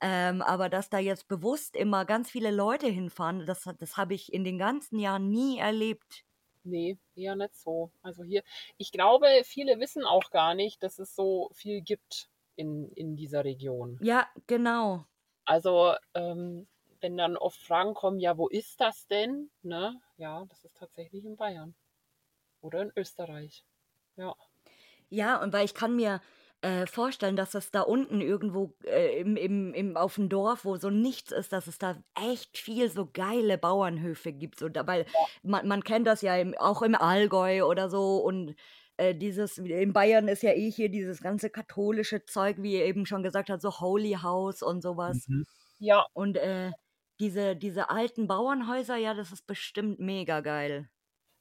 Ähm, 0.00 0.42
aber 0.42 0.68
dass 0.68 0.90
da 0.90 0.98
jetzt 0.98 1.28
bewusst 1.28 1.76
immer 1.76 2.04
ganz 2.04 2.30
viele 2.30 2.50
Leute 2.50 2.86
hinfahren, 2.86 3.46
das, 3.46 3.64
das 3.78 3.96
habe 3.96 4.14
ich 4.14 4.32
in 4.32 4.44
den 4.44 4.58
ganzen 4.58 4.98
Jahren 4.98 5.30
nie 5.30 5.58
erlebt. 5.58 6.24
Nee, 6.64 6.98
eher 7.14 7.36
nicht 7.36 7.54
so. 7.54 7.92
Also 8.02 8.24
hier, 8.24 8.42
ich 8.76 8.90
glaube, 8.90 9.26
viele 9.44 9.78
wissen 9.78 10.04
auch 10.04 10.30
gar 10.30 10.54
nicht, 10.54 10.82
dass 10.82 10.98
es 10.98 11.14
so 11.14 11.50
viel 11.54 11.80
gibt 11.80 12.28
in, 12.56 12.90
in 12.92 13.16
dieser 13.16 13.44
Region. 13.44 13.98
Ja, 14.02 14.26
genau. 14.46 15.04
Also, 15.44 15.94
ähm, 16.14 16.66
wenn 17.00 17.16
dann 17.16 17.36
oft 17.36 17.60
Fragen 17.60 17.94
kommen, 17.94 18.18
ja, 18.18 18.36
wo 18.36 18.48
ist 18.48 18.80
das 18.80 19.06
denn? 19.06 19.50
Ne? 19.62 20.00
Ja, 20.16 20.44
das 20.48 20.64
ist 20.64 20.76
tatsächlich 20.76 21.24
in 21.24 21.36
Bayern. 21.36 21.74
Oder 22.60 22.82
in 22.82 22.92
Österreich. 22.96 23.64
Ja. 24.16 24.34
Ja, 25.08 25.40
und 25.40 25.52
weil 25.52 25.64
ich 25.64 25.74
kann 25.74 25.94
mir 25.94 26.20
äh, 26.62 26.86
vorstellen, 26.86 27.36
dass 27.36 27.54
es 27.54 27.70
da 27.70 27.82
unten 27.82 28.20
irgendwo 28.20 28.74
äh, 28.84 29.20
im, 29.20 29.36
im, 29.36 29.74
im, 29.74 29.96
auf 29.96 30.16
dem 30.16 30.28
Dorf, 30.28 30.64
wo 30.64 30.76
so 30.76 30.90
nichts 30.90 31.30
ist, 31.30 31.52
dass 31.52 31.66
es 31.66 31.78
da 31.78 31.96
echt 32.14 32.58
viel 32.58 32.90
so 32.90 33.08
geile 33.12 33.58
Bauernhöfe 33.58 34.32
gibt. 34.32 34.58
So, 34.58 34.68
da, 34.68 34.86
weil 34.86 35.06
man, 35.42 35.68
man 35.68 35.84
kennt 35.84 36.06
das 36.06 36.22
ja 36.22 36.36
im, 36.36 36.56
auch 36.58 36.82
im 36.82 36.94
Allgäu 36.94 37.62
oder 37.64 37.88
so 37.88 38.16
und 38.16 38.56
äh, 38.96 39.14
dieses, 39.14 39.58
in 39.58 39.92
Bayern 39.92 40.28
ist 40.28 40.42
ja 40.42 40.52
eh 40.52 40.70
hier 40.70 40.88
dieses 40.88 41.20
ganze 41.20 41.50
katholische 41.50 42.24
Zeug, 42.24 42.56
wie 42.60 42.74
ihr 42.74 42.84
eben 42.84 43.06
schon 43.06 43.22
gesagt 43.22 43.50
habt, 43.50 43.62
so 43.62 43.80
Holy 43.80 44.18
House 44.22 44.62
und 44.62 44.82
sowas. 44.82 45.26
Mhm. 45.28 45.46
Ja. 45.78 46.06
Und 46.12 46.36
äh, 46.36 46.70
diese, 47.20 47.56
diese 47.56 47.90
alten 47.90 48.26
Bauernhäuser, 48.26 48.96
ja, 48.96 49.14
das 49.14 49.32
ist 49.32 49.46
bestimmt 49.46 49.98
mega 49.98 50.40
geil. 50.40 50.88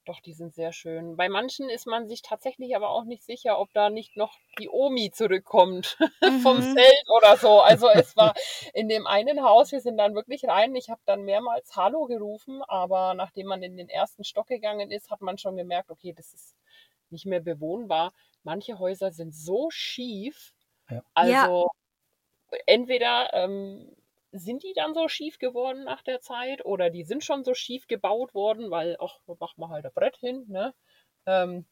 Doch, 0.05 0.19
die 0.19 0.33
sind 0.33 0.53
sehr 0.53 0.71
schön. 0.71 1.17
Bei 1.17 1.29
manchen 1.29 1.67
ist 1.67 1.87
man 1.87 2.07
sich 2.07 2.21
tatsächlich 2.21 2.75
aber 2.75 2.91
auch 2.91 3.05
nicht 3.05 3.23
sicher, 3.23 3.57
ob 3.57 3.73
da 3.73 3.89
nicht 3.89 4.15
noch 4.15 4.37
die 4.59 4.69
Omi 4.69 5.09
zurückkommt 5.11 5.97
mhm. 6.21 6.39
vom 6.41 6.61
Feld 6.61 7.09
oder 7.17 7.37
so. 7.37 7.59
Also 7.61 7.89
es 7.89 8.15
war 8.15 8.35
in 8.73 8.87
dem 8.87 9.07
einen 9.07 9.41
Haus, 9.41 9.71
wir 9.71 9.81
sind 9.81 9.97
dann 9.97 10.13
wirklich 10.13 10.45
rein. 10.45 10.75
Ich 10.75 10.89
habe 10.89 11.01
dann 11.05 11.23
mehrmals 11.23 11.75
Hallo 11.75 12.05
gerufen, 12.05 12.61
aber 12.67 13.15
nachdem 13.15 13.47
man 13.47 13.63
in 13.63 13.77
den 13.77 13.89
ersten 13.89 14.23
Stock 14.23 14.47
gegangen 14.47 14.91
ist, 14.91 15.09
hat 15.09 15.21
man 15.21 15.39
schon 15.39 15.57
gemerkt, 15.57 15.89
okay, 15.89 16.13
das 16.15 16.33
ist 16.33 16.55
nicht 17.11 17.25
mehr 17.25 17.41
bewohnbar. 17.41 18.13
Manche 18.43 18.79
Häuser 18.79 19.11
sind 19.11 19.33
so 19.33 19.69
schief. 19.69 20.53
Ja. 20.89 21.03
Also 21.13 21.69
ja. 22.51 22.57
entweder 22.67 23.33
ähm, 23.33 23.95
sind 24.31 24.63
die 24.63 24.73
dann 24.73 24.93
so 24.93 25.07
schief 25.07 25.39
geworden 25.39 25.83
nach 25.83 26.01
der 26.01 26.21
Zeit 26.21 26.65
oder 26.65 26.89
die 26.89 27.03
sind 27.03 27.23
schon 27.23 27.43
so 27.43 27.53
schief 27.53 27.87
gebaut 27.87 28.33
worden, 28.33 28.69
weil, 28.69 28.97
ach, 28.99 29.19
machen 29.39 29.59
wir 29.59 29.69
halt 29.69 29.85
ein 29.85 29.93
Brett 29.93 30.17
hin, 30.17 30.45
ne? 30.47 30.73
Ähm, 31.25 31.65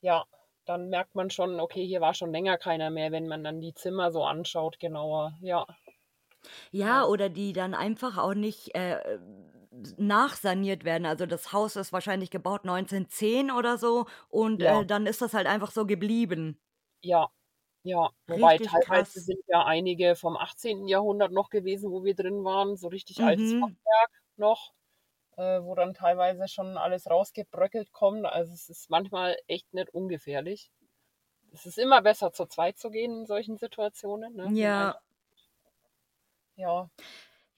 ja, 0.00 0.24
dann 0.64 0.90
merkt 0.90 1.14
man 1.14 1.30
schon, 1.30 1.60
okay, 1.60 1.84
hier 1.86 2.00
war 2.00 2.14
schon 2.14 2.30
länger 2.30 2.58
keiner 2.58 2.90
mehr, 2.90 3.10
wenn 3.10 3.26
man 3.26 3.42
dann 3.42 3.60
die 3.60 3.74
Zimmer 3.74 4.12
so 4.12 4.22
anschaut, 4.22 4.78
genauer, 4.78 5.36
ja. 5.40 5.66
Ja, 6.70 7.04
oder 7.04 7.28
die 7.28 7.52
dann 7.52 7.74
einfach 7.74 8.18
auch 8.18 8.34
nicht 8.34 8.74
äh, 8.74 9.18
nachsaniert 9.96 10.84
werden. 10.84 11.06
Also 11.06 11.26
das 11.26 11.52
Haus 11.52 11.76
ist 11.76 11.92
wahrscheinlich 11.92 12.30
gebaut 12.30 12.62
1910 12.62 13.50
oder 13.50 13.78
so 13.78 14.06
und 14.28 14.62
ja. 14.62 14.80
äh, 14.80 14.86
dann 14.86 15.06
ist 15.06 15.22
das 15.22 15.34
halt 15.34 15.46
einfach 15.46 15.70
so 15.70 15.86
geblieben. 15.86 16.60
Ja, 17.02 17.28
ja, 17.82 18.10
wobei 18.26 18.56
richtig 18.56 18.68
teilweise 18.68 18.84
krass. 18.86 19.12
sind 19.12 19.40
ja 19.46 19.64
einige 19.64 20.16
vom 20.16 20.36
18. 20.36 20.88
Jahrhundert 20.88 21.32
noch 21.32 21.48
gewesen, 21.48 21.90
wo 21.90 22.04
wir 22.04 22.14
drin 22.14 22.44
waren, 22.44 22.76
so 22.76 22.88
richtig 22.88 23.18
mhm. 23.18 23.24
altes 23.24 23.52
Fachwerk 23.52 24.10
noch, 24.36 24.72
äh, 25.36 25.62
wo 25.62 25.74
dann 25.74 25.94
teilweise 25.94 26.48
schon 26.48 26.76
alles 26.76 27.08
rausgebröckelt 27.08 27.92
kommt. 27.92 28.26
Also 28.26 28.52
es 28.52 28.68
ist 28.68 28.90
manchmal 28.90 29.36
echt 29.46 29.72
nicht 29.72 29.94
ungefährlich. 29.94 30.70
Es 31.52 31.66
ist 31.66 31.78
immer 31.78 32.02
besser, 32.02 32.32
zu 32.32 32.46
zweit 32.46 32.78
zu 32.78 32.90
gehen 32.90 33.20
in 33.20 33.26
solchen 33.26 33.56
Situationen. 33.56 34.34
Ne? 34.34 34.48
Ja. 34.52 35.00
Ja. 36.56 36.90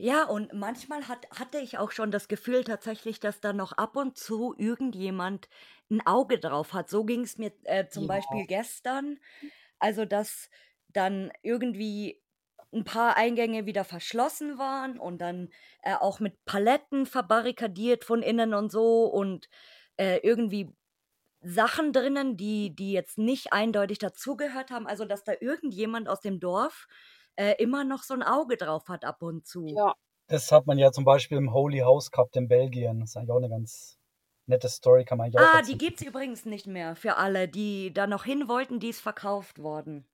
Ja, 0.03 0.25
und 0.25 0.55
manchmal 0.55 1.09
hat, 1.09 1.29
hatte 1.31 1.59
ich 1.59 1.77
auch 1.77 1.91
schon 1.91 2.11
das 2.11 2.27
Gefühl 2.27 2.65
tatsächlich, 2.65 3.21
dass 3.21 3.43
da 3.43 3.53
noch 3.53 3.73
ab 3.73 3.97
und 3.97 4.17
zu 4.17 4.55
irgendjemand 4.57 5.51
ein 5.91 6.01
Auge 6.07 6.39
drauf 6.39 6.73
hat. 6.73 6.89
So 6.89 7.05
ging 7.05 7.21
es 7.21 7.37
mir 7.37 7.53
äh, 7.65 7.87
zum 7.87 8.05
ja. 8.05 8.09
Beispiel 8.09 8.47
gestern. 8.47 9.19
Also, 9.79 10.07
dass 10.07 10.49
dann 10.89 11.31
irgendwie 11.43 12.23
ein 12.73 12.85
paar 12.85 13.19
Eingänge 13.19 13.67
wieder 13.67 13.85
verschlossen 13.85 14.57
waren 14.57 14.99
und 14.99 15.19
dann 15.19 15.51
äh, 15.83 15.93
auch 15.93 16.19
mit 16.19 16.47
Paletten 16.47 17.05
verbarrikadiert 17.05 18.05
von 18.07 18.23
innen 18.23 18.55
und 18.55 18.73
so 18.73 19.05
und 19.05 19.51
äh, 19.99 20.21
irgendwie 20.23 20.71
Sachen 21.43 21.93
drinnen, 21.93 22.39
die, 22.39 22.75
die 22.75 22.93
jetzt 22.93 23.19
nicht 23.19 23.53
eindeutig 23.53 23.99
dazugehört 23.99 24.71
haben. 24.71 24.87
Also, 24.87 25.05
dass 25.05 25.25
da 25.25 25.35
irgendjemand 25.39 26.09
aus 26.09 26.23
dem 26.23 26.41
Dorf 26.41 26.87
äh, 27.41 27.55
immer 27.59 27.85
noch 27.85 28.03
so 28.03 28.13
ein 28.13 28.23
Auge 28.23 28.59
drauf 28.59 28.89
hat 28.89 29.05
ab 29.05 29.23
und 29.23 29.47
zu. 29.47 29.67
Ja. 29.67 29.95
Das 30.27 30.53
hat 30.53 30.67
man 30.67 30.79
ja 30.79 30.93
zum 30.93 31.05
Beispiel 31.05 31.39
im 31.39 31.53
Holy 31.53 31.79
House 31.79 32.11
Cup 32.11 32.37
in 32.37 32.49
Belgien. 32.49 33.01
Das 33.01 33.11
ist 33.11 33.17
eigentlich 33.17 33.31
auch 33.31 33.39
eine 33.39 33.49
ganz 33.49 33.99
nette 34.47 34.69
Story, 34.69 35.05
kann 35.05 35.19
man 35.19 35.27
eigentlich 35.27 35.41
auch 35.41 35.55
Ah, 35.55 35.63
die 35.63 35.79
gibt 35.79 36.01
es 36.01 36.07
übrigens 36.07 36.45
nicht 36.45 36.67
mehr 36.67 36.97
für 36.97 37.17
alle, 37.17 37.49
die 37.49 37.95
da 37.95 38.07
noch 38.07 38.25
hin 38.25 38.47
wollten, 38.47 38.79
die 38.79 38.91
ist 38.91 39.01
verkauft 39.01 39.63
worden. 39.63 40.07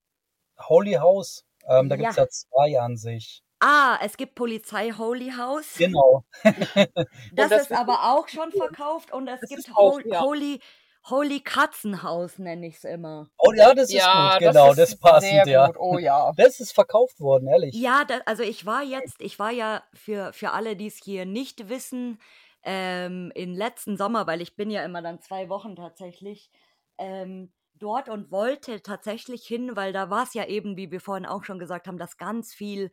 Holy 0.69 0.95
House, 0.95 1.45
ähm, 1.69 1.89
da 1.89 1.97
gibt 1.97 2.11
es 2.11 2.17
ja 2.17 2.29
zwei 2.29 2.81
an 2.81 2.97
sich. 2.97 3.43
Ah, 3.59 3.99
es 4.03 4.17
gibt 4.17 4.35
Polizei 4.35 4.93
Holy 4.93 5.33
House. 5.33 5.75
Genau. 5.77 6.25
das, 6.45 7.51
das, 7.51 7.63
ist 7.63 7.73
aber 7.73 8.15
auch 8.15 8.29
schon 8.29 8.53
verkauft 8.53 9.13
und 9.13 9.27
es 9.29 9.41
gibt 9.41 9.75
Ho 9.77 9.99
ja. 10.05 10.21
Holy 10.21 10.61
Holy 11.09 11.41
Katzenhaus 11.41 12.39
nenne 12.39 12.67
ich 12.67 12.77
es 12.77 12.85
immer. 12.85 13.29
Oh 13.39 13.53
ja, 13.53 13.73
das 13.75 13.91
ist 13.91 13.95
ja, 13.95 14.33
gut, 14.33 14.41
genau, 14.41 14.69
das, 14.69 14.91
das 14.91 14.99
passend, 14.99 15.47
ja. 15.47 15.67
Gut. 15.69 15.77
Oh 15.79 15.99
ja. 15.99 16.33
Das 16.37 16.59
ist 16.59 16.73
verkauft 16.73 17.21
worden, 17.21 17.47
ehrlich. 17.49 17.75
Ja, 17.75 18.05
da, 18.05 18.19
also 18.27 18.43
ich 18.43 18.67
war 18.67 18.83
jetzt, 18.83 19.21
ich 19.21 19.39
war 19.39 19.53
ja 19.53 19.85
für, 19.95 20.33
für 20.33 20.51
alle, 20.51 20.75
die 20.75 20.89
es 20.89 21.01
hier 21.03 21.25
nicht 21.25 21.69
wissen, 21.69 22.19
ähm, 22.65 23.31
in 23.37 23.55
letzten 23.55 23.97
Sommer, 23.97 24.27
weil 24.27 24.41
ich 24.41 24.57
bin 24.57 24.71
ja 24.71 24.85
immer 24.85 25.01
dann 25.01 25.21
zwei 25.21 25.49
Wochen 25.49 25.77
tatsächlich 25.77 26.51
ähm, 26.99 27.53
dort 27.75 28.09
und 28.09 28.33
wollte 28.33 28.83
tatsächlich 28.83 29.47
hin, 29.47 29.77
weil 29.77 29.93
da 29.93 30.11
war 30.11 30.25
es 30.25 30.35
ja 30.35 30.47
eben, 30.47 30.77
wie 30.77 30.91
wir 30.91 31.01
vorhin 31.01 31.27
auch 31.27 31.45
schon 31.45 31.61
gesagt 31.61 31.87
haben, 31.87 31.99
dass 31.99 32.17
ganz 32.17 32.53
viel 32.53 32.91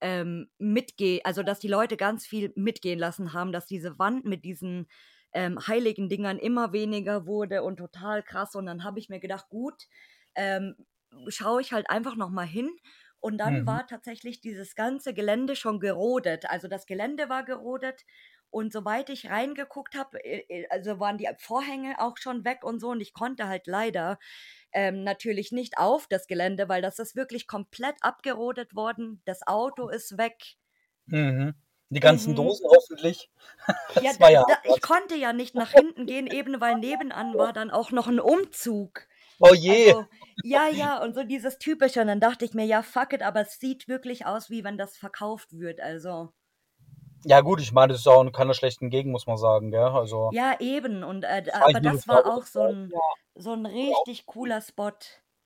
ähm, 0.00 0.50
mitgehen, 0.58 1.20
also 1.22 1.44
dass 1.44 1.60
die 1.60 1.68
Leute 1.68 1.96
ganz 1.96 2.26
viel 2.26 2.52
mitgehen 2.56 2.98
lassen 2.98 3.32
haben, 3.32 3.52
dass 3.52 3.66
diese 3.66 3.98
Wand 4.00 4.24
mit 4.24 4.44
diesen 4.44 4.88
ähm, 5.32 5.58
heiligen 5.66 6.08
Dingern 6.08 6.38
immer 6.38 6.72
weniger 6.72 7.26
wurde 7.26 7.62
und 7.62 7.76
total 7.76 8.22
krass. 8.22 8.54
Und 8.54 8.66
dann 8.66 8.84
habe 8.84 8.98
ich 8.98 9.08
mir 9.08 9.20
gedacht, 9.20 9.48
gut, 9.48 9.88
ähm, 10.34 10.76
schaue 11.28 11.60
ich 11.60 11.72
halt 11.72 11.90
einfach 11.90 12.16
noch 12.16 12.30
mal 12.30 12.46
hin. 12.46 12.70
Und 13.20 13.38
dann 13.38 13.60
mhm. 13.60 13.66
war 13.66 13.86
tatsächlich 13.86 14.40
dieses 14.40 14.74
ganze 14.74 15.14
Gelände 15.14 15.54
schon 15.54 15.78
gerodet. 15.78 16.50
Also 16.50 16.66
das 16.68 16.86
Gelände 16.86 17.28
war 17.28 17.44
gerodet. 17.44 18.04
Und 18.50 18.72
soweit 18.72 19.08
ich 19.08 19.30
reingeguckt 19.30 19.94
habe, 19.94 20.22
äh, 20.24 20.44
äh, 20.48 20.66
also 20.68 20.98
waren 21.00 21.18
die 21.18 21.28
Vorhänge 21.38 22.00
auch 22.00 22.18
schon 22.18 22.44
weg 22.44 22.64
und 22.64 22.80
so. 22.80 22.90
Und 22.90 23.00
ich 23.00 23.14
konnte 23.14 23.48
halt 23.48 23.66
leider 23.66 24.18
ähm, 24.72 25.04
natürlich 25.04 25.52
nicht 25.52 25.78
auf 25.78 26.06
das 26.08 26.26
Gelände, 26.26 26.68
weil 26.68 26.82
das 26.82 26.98
ist 26.98 27.16
wirklich 27.16 27.46
komplett 27.46 27.96
abgerodet 28.02 28.74
worden. 28.74 29.22
Das 29.24 29.46
Auto 29.46 29.88
ist 29.88 30.18
weg. 30.18 30.56
Mhm. 31.06 31.54
Die 31.92 32.00
ganzen 32.00 32.30
mhm. 32.32 32.36
Dosen 32.36 32.66
hoffentlich. 32.68 33.30
Ja, 34.02 34.12
da, 34.18 34.28
ja 34.28 34.44
da, 34.48 34.74
ich 34.74 34.80
konnte 34.80 35.14
ja 35.14 35.32
nicht 35.32 35.54
nach 35.54 35.70
hinten 35.70 36.06
gehen, 36.06 36.26
eben 36.26 36.60
weil 36.60 36.76
nebenan 36.76 37.38
war 37.38 37.52
dann 37.52 37.70
auch 37.70 37.92
noch 37.92 38.08
ein 38.08 38.18
Umzug. 38.18 39.06
Oh 39.38 39.54
je. 39.54 39.92
Also, 39.92 40.06
ja, 40.42 40.68
ja, 40.68 41.02
und 41.02 41.14
so 41.14 41.22
dieses 41.22 41.58
Typische. 41.58 42.00
Und 42.00 42.08
dann 42.08 42.18
dachte 42.18 42.44
ich 42.44 42.54
mir, 42.54 42.64
ja, 42.64 42.82
fuck 42.82 43.12
it, 43.12 43.22
aber 43.22 43.42
es 43.42 43.60
sieht 43.60 43.86
wirklich 43.86 44.26
aus, 44.26 44.50
wie 44.50 44.64
wenn 44.64 44.78
das 44.78 44.96
verkauft 44.96 45.52
wird. 45.52 45.80
Also. 45.80 46.30
Ja, 47.24 47.40
gut, 47.40 47.60
ich 47.60 47.72
meine, 47.72 47.92
das 47.92 48.00
ist 48.00 48.08
auch 48.08 48.28
keine 48.32 48.54
schlechten 48.54 48.90
Gegend, 48.90 49.12
muss 49.12 49.28
man 49.28 49.36
sagen, 49.36 49.70
gell? 49.70 49.80
Also, 49.80 50.30
ja, 50.32 50.58
eben. 50.58 51.04
Und, 51.04 51.22
äh, 51.22 51.44
aber 51.52 51.80
das 51.80 52.08
war 52.08 52.26
auch 52.26 52.46
so 52.46 52.62
ein, 52.62 52.90
so 53.36 53.52
ein 53.52 53.66
richtig 53.66 54.26
cooler 54.26 54.60
Spot. 54.60 54.90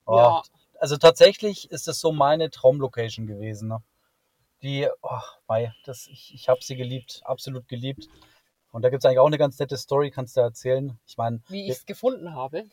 Oh, 0.07 0.17
ja. 0.17 0.43
Also 0.79 0.97
tatsächlich 0.97 1.71
ist 1.71 1.89
es 1.89 2.01
so 2.01 2.13
meine 2.13 2.51
Traumlocation 2.51 3.27
gewesen. 3.27 3.69
Ne? 3.69 3.83
Die, 4.63 4.89
oh, 5.03 5.21
mei, 5.49 5.73
das, 5.85 6.07
ich, 6.07 6.35
ich 6.35 6.49
habe 6.49 6.61
sie 6.63 6.77
geliebt, 6.77 7.21
absolut 7.25 7.69
geliebt. 7.69 8.09
Und 8.73 8.83
da 8.83 8.91
gibt 8.91 9.03
es 9.03 9.07
eigentlich 9.07 9.21
auch 9.21 9.27
eine 9.27 9.39
ganz 9.39 9.59
nette 9.59 9.77
Story, 9.79 10.11
kannst 10.11 10.37
du 10.37 10.43
erzählen. 10.43 10.99
Ich 11.07 11.17
meine, 11.17 11.41
wie 11.49 11.65
ich 11.65 11.71
es 11.71 11.87
gefunden 11.87 12.35
habe. 12.35 12.65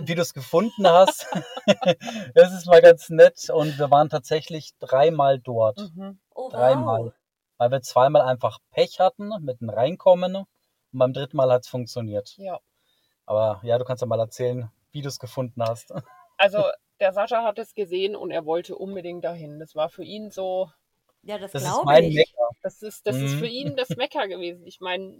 Wie 0.00 0.16
du 0.16 0.22
es 0.22 0.34
gefunden 0.34 0.88
hast. 0.88 1.26
das 2.34 2.52
ist 2.52 2.66
mal 2.66 2.82
ganz 2.82 3.10
nett. 3.10 3.48
Und 3.50 3.78
wir 3.78 3.90
waren 3.90 4.08
tatsächlich 4.08 4.72
dreimal 4.80 5.38
dort. 5.38 5.78
Mhm. 5.94 6.18
Oh, 6.34 6.48
dreimal. 6.50 7.04
Wow. 7.04 7.12
Weil 7.58 7.70
wir 7.70 7.82
zweimal 7.82 8.22
einfach 8.22 8.58
Pech 8.72 8.98
hatten 8.98 9.30
mit 9.40 9.60
dem 9.60 9.70
Reinkommen. 9.70 10.34
Und 10.34 10.46
beim 10.92 11.12
dritten 11.12 11.36
Mal 11.36 11.52
hat 11.52 11.62
es 11.62 11.68
funktioniert. 11.68 12.34
Ja. 12.38 12.58
Aber 13.24 13.60
ja, 13.62 13.78
du 13.78 13.84
kannst 13.84 14.00
ja 14.00 14.08
mal 14.08 14.18
erzählen, 14.18 14.70
wie 14.90 15.02
du 15.02 15.08
es 15.08 15.18
gefunden 15.20 15.62
hast. 15.62 15.92
Also, 16.38 16.64
der 17.00 17.12
Sascha 17.12 17.44
hat 17.44 17.58
es 17.58 17.72
gesehen 17.72 18.16
und 18.16 18.30
er 18.30 18.44
wollte 18.46 18.76
unbedingt 18.76 19.24
dahin. 19.24 19.58
Das 19.58 19.74
war 19.74 19.88
für 19.88 20.04
ihn 20.04 20.30
so, 20.30 20.70
ja, 21.26 21.38
das, 21.38 21.52
das 21.52 21.62
glaube 21.64 22.00
ich. 22.04 22.14
Mecker. 22.14 22.48
Das 22.62 22.82
ist, 22.82 23.06
das 23.06 23.16
mhm. 23.16 23.26
ist 23.26 23.34
für 23.34 23.46
ihn 23.46 23.76
das 23.76 23.90
Mecker 23.90 24.28
gewesen. 24.28 24.66
Ich 24.66 24.80
meine, 24.80 25.18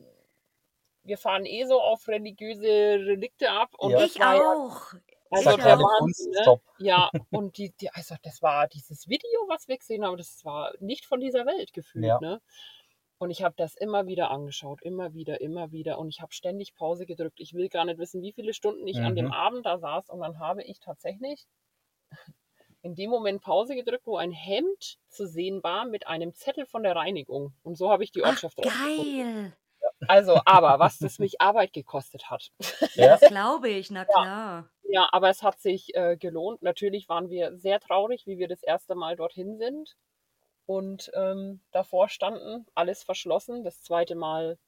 wir 1.03 1.19
fahren 1.19 1.47
eh 1.47 1.65
so 1.65 1.81
auf 1.81 2.07
religiöse 2.09 2.67
Relikte 2.67 3.51
ab. 3.51 3.71
Und 3.79 3.91
ja. 3.93 4.05
ich 4.05 4.23
auch. 4.23 4.93
Also 5.31 5.51
Ich 5.51 5.57
der 5.57 5.77
auch. 5.77 5.81
Wahnsinn, 5.81 6.31
ne? 6.31 6.61
Ja, 6.79 7.11
und 7.31 7.59
die, 7.59 7.73
die, 7.81 7.91
also 7.91 8.15
das 8.23 8.43
war 8.43 8.69
dieses 8.69 9.09
Video, 9.09 9.41
was 9.49 9.67
wir 9.67 9.77
gesehen 9.77 10.05
haben, 10.05 10.17
das 10.17 10.45
war 10.45 10.73
nicht 10.79 11.05
von 11.05 11.21
dieser 11.21 11.45
Welt 11.47 11.73
gefühlt, 11.73 12.05
Ja. 12.05 12.21
ne? 12.21 12.41
Und 13.19 13.31
ich 13.31 13.43
habe 13.43 13.55
das 13.57 13.75
immer 13.75 14.07
wieder 14.07 14.31
angeschaut, 14.31 14.83
immer 14.83 15.15
wieder, 15.15 15.41
immer 15.41 15.73
wieder. 15.73 15.99
Und 15.99 16.11
ich 16.11 16.21
habe 16.21 16.35
ständig 16.35 16.75
Pause 16.75 17.07
gedrückt. 17.07 17.41
Ich 17.41 17.55
will 17.55 17.69
gar 17.71 17.85
nicht 17.87 17.99
wissen, 17.99 18.21
wie 18.21 18.33
viele 18.33 18.53
Stunden 18.53 18.87
ich 18.87 18.99
an 18.99 19.17
dem 19.17 19.27
Mhm. 19.27 19.33
Abend 19.33 19.67
da 19.67 19.79
saß. 19.79 20.11
Und 20.11 20.21
dann 20.21 20.39
habe 20.39 20.63
ich 20.63 20.81
tatsächlich 20.81 21.47
in 22.87 22.95
dem 22.95 23.11
Moment 23.11 23.43
Pause 23.43 23.75
gedrückt, 23.75 24.07
wo 24.07 24.17
ein 24.17 24.31
Hemd 24.33 24.99
zu 25.09 25.27
sehen 25.27 25.63
war 25.63 25.85
mit 25.85 26.07
einem 26.07 26.35
Zettel 26.35 26.67
von 26.67 26.83
der 26.85 26.97
Reinigung. 26.97 27.53
Und 27.63 27.77
so 27.77 27.91
habe 27.91 28.05
ich 28.05 28.13
die 28.13 28.23
Ach, 28.23 28.29
Ortschaft 28.31 28.59
rausgefunden. 28.59 29.05
geil. 29.05 29.57
Also, 30.07 30.41
aber 30.45 30.79
was 30.79 30.99
das 30.99 31.19
mich 31.19 31.41
Arbeit 31.41 31.73
gekostet 31.73 32.31
hat. 32.31 32.53
Ja, 32.95 33.09
das 33.09 33.27
glaube 33.27 33.69
ich, 33.69 33.91
na 33.91 34.05
klar. 34.05 34.71
Ja, 34.85 35.09
aber 35.13 35.31
es 35.31 35.43
hat 35.43 35.61
sich 35.61 35.95
äh, 35.95 36.17
gelohnt. 36.17 36.63
Natürlich 36.63 37.09
waren 37.09 37.29
wir 37.29 37.57
sehr 37.57 37.81
traurig, 37.81 38.27
wie 38.27 38.39
wir 38.39 38.49
das 38.49 38.63
erste 38.63 38.95
Mal 38.95 39.17
dorthin 39.17 39.59
sind 39.59 39.97
und 40.67 41.11
ähm, 41.15 41.61
davor 41.73 42.09
standen, 42.09 42.67
alles 42.75 43.03
verschlossen. 43.03 43.65
Das 43.65 43.83
zweite 43.83 44.15
Mal 44.15 44.59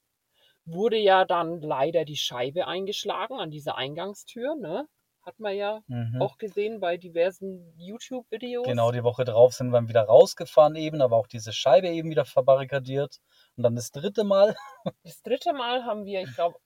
wurde 0.64 0.98
ja 0.98 1.24
dann 1.24 1.60
leider 1.60 2.04
die 2.04 2.16
Scheibe 2.16 2.66
eingeschlagen 2.66 3.38
an 3.38 3.50
dieser 3.50 3.76
Eingangstür, 3.76 4.56
ne? 4.56 4.88
Hat 5.28 5.38
man 5.38 5.54
ja 5.54 5.82
Mhm. 5.88 6.18
auch 6.20 6.38
gesehen 6.38 6.80
bei 6.80 6.96
diversen 6.96 7.72
YouTube-Videos. 7.78 8.66
Genau, 8.66 8.92
die 8.92 9.02
Woche 9.04 9.24
drauf 9.24 9.52
sind 9.54 9.70
wir 9.70 9.88
wieder 9.88 10.02
rausgefahren 10.04 10.74
eben, 10.76 11.02
aber 11.02 11.16
auch 11.16 11.26
diese 11.26 11.52
Scheibe 11.52 11.88
eben 11.88 12.10
wieder 12.10 12.24
verbarrikadiert. 12.24 13.20
Und 13.56 13.62
dann 13.64 13.76
das 13.76 13.90
dritte 13.90 14.24
Mal. 14.24 14.56
Das 15.02 15.22
dritte 15.22 15.52
Mal 15.54 15.84
haben 15.84 16.04
wir, 16.04 16.22
ich 16.22 16.32
glaube, 16.36 16.60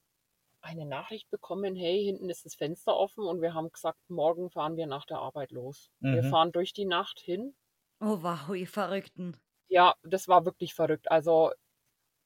eine 0.63 0.87
Nachricht 0.87 1.31
bekommen, 1.31 1.77
hey, 1.77 2.05
hinten 2.05 2.31
ist 2.31 2.45
das 2.47 2.55
Fenster 2.57 2.97
offen 2.97 3.25
und 3.25 3.43
wir 3.43 3.55
haben 3.55 3.73
gesagt, 3.73 3.99
morgen 4.11 4.51
fahren 4.51 4.77
wir 4.77 4.87
nach 4.87 5.07
der 5.07 5.19
Arbeit 5.19 5.53
los. 5.53 5.91
Wir 6.11 6.23
Mhm. 6.23 6.31
fahren 6.31 6.53
durch 6.53 6.73
die 6.73 6.87
Nacht 6.87 7.21
hin 7.21 7.57
Oh, 8.03 8.23
wow, 8.23 8.55
ihr 8.55 8.67
Verrückten. 8.69 9.41
Ja, 9.69 9.97
das 10.05 10.29
war 10.29 10.45
wirklich 10.45 10.73
verrückt. 10.75 11.11
Also, 11.11 11.51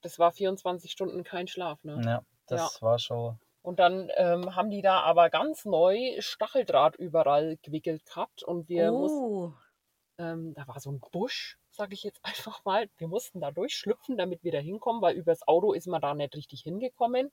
das 0.03 0.19
war 0.19 0.33
24 0.33 0.93
Stunden 0.93 1.25
kein 1.25 1.49
Schlaf, 1.49 1.85
ne? 1.85 2.05
Ja, 2.05 2.23
das 2.47 2.81
war 2.81 2.99
schon. 3.01 3.41
Und 3.67 3.81
dann 3.81 4.13
ähm, 4.15 4.55
haben 4.55 4.71
die 4.71 4.81
da 4.81 5.01
aber 5.01 5.29
ganz 5.29 5.65
neu 5.65 6.15
Stacheldraht 6.21 6.95
überall 6.95 7.59
gewickelt 7.63 8.07
gehabt 8.07 8.45
und 8.45 8.69
wir 8.69 8.93
mussten, 8.93 9.19
Oh, 9.19 9.53
ähm, 10.19 10.55
da 10.55 10.69
war 10.69 10.79
so 10.79 10.93
ein 10.93 11.01
Busch, 11.01 11.59
sage 11.73 11.93
ich 11.95 12.05
jetzt 12.05 12.21
einfach 12.23 12.65
mal, 12.65 12.89
wir 12.97 13.09
mussten 13.09 13.41
da 13.41 13.51
durchschlüpfen, 13.51 14.17
damit 14.17 14.45
wir 14.45 14.53
da 14.53 14.59
hinkommen, 14.59 15.03
weil 15.03 15.17
übers 15.17 15.49
Auto 15.49 15.73
ist 15.73 15.89
man 15.89 16.01
da 16.01 16.15
nicht 16.15 16.37
richtig 16.37 16.61
hingekommen. 16.61 17.33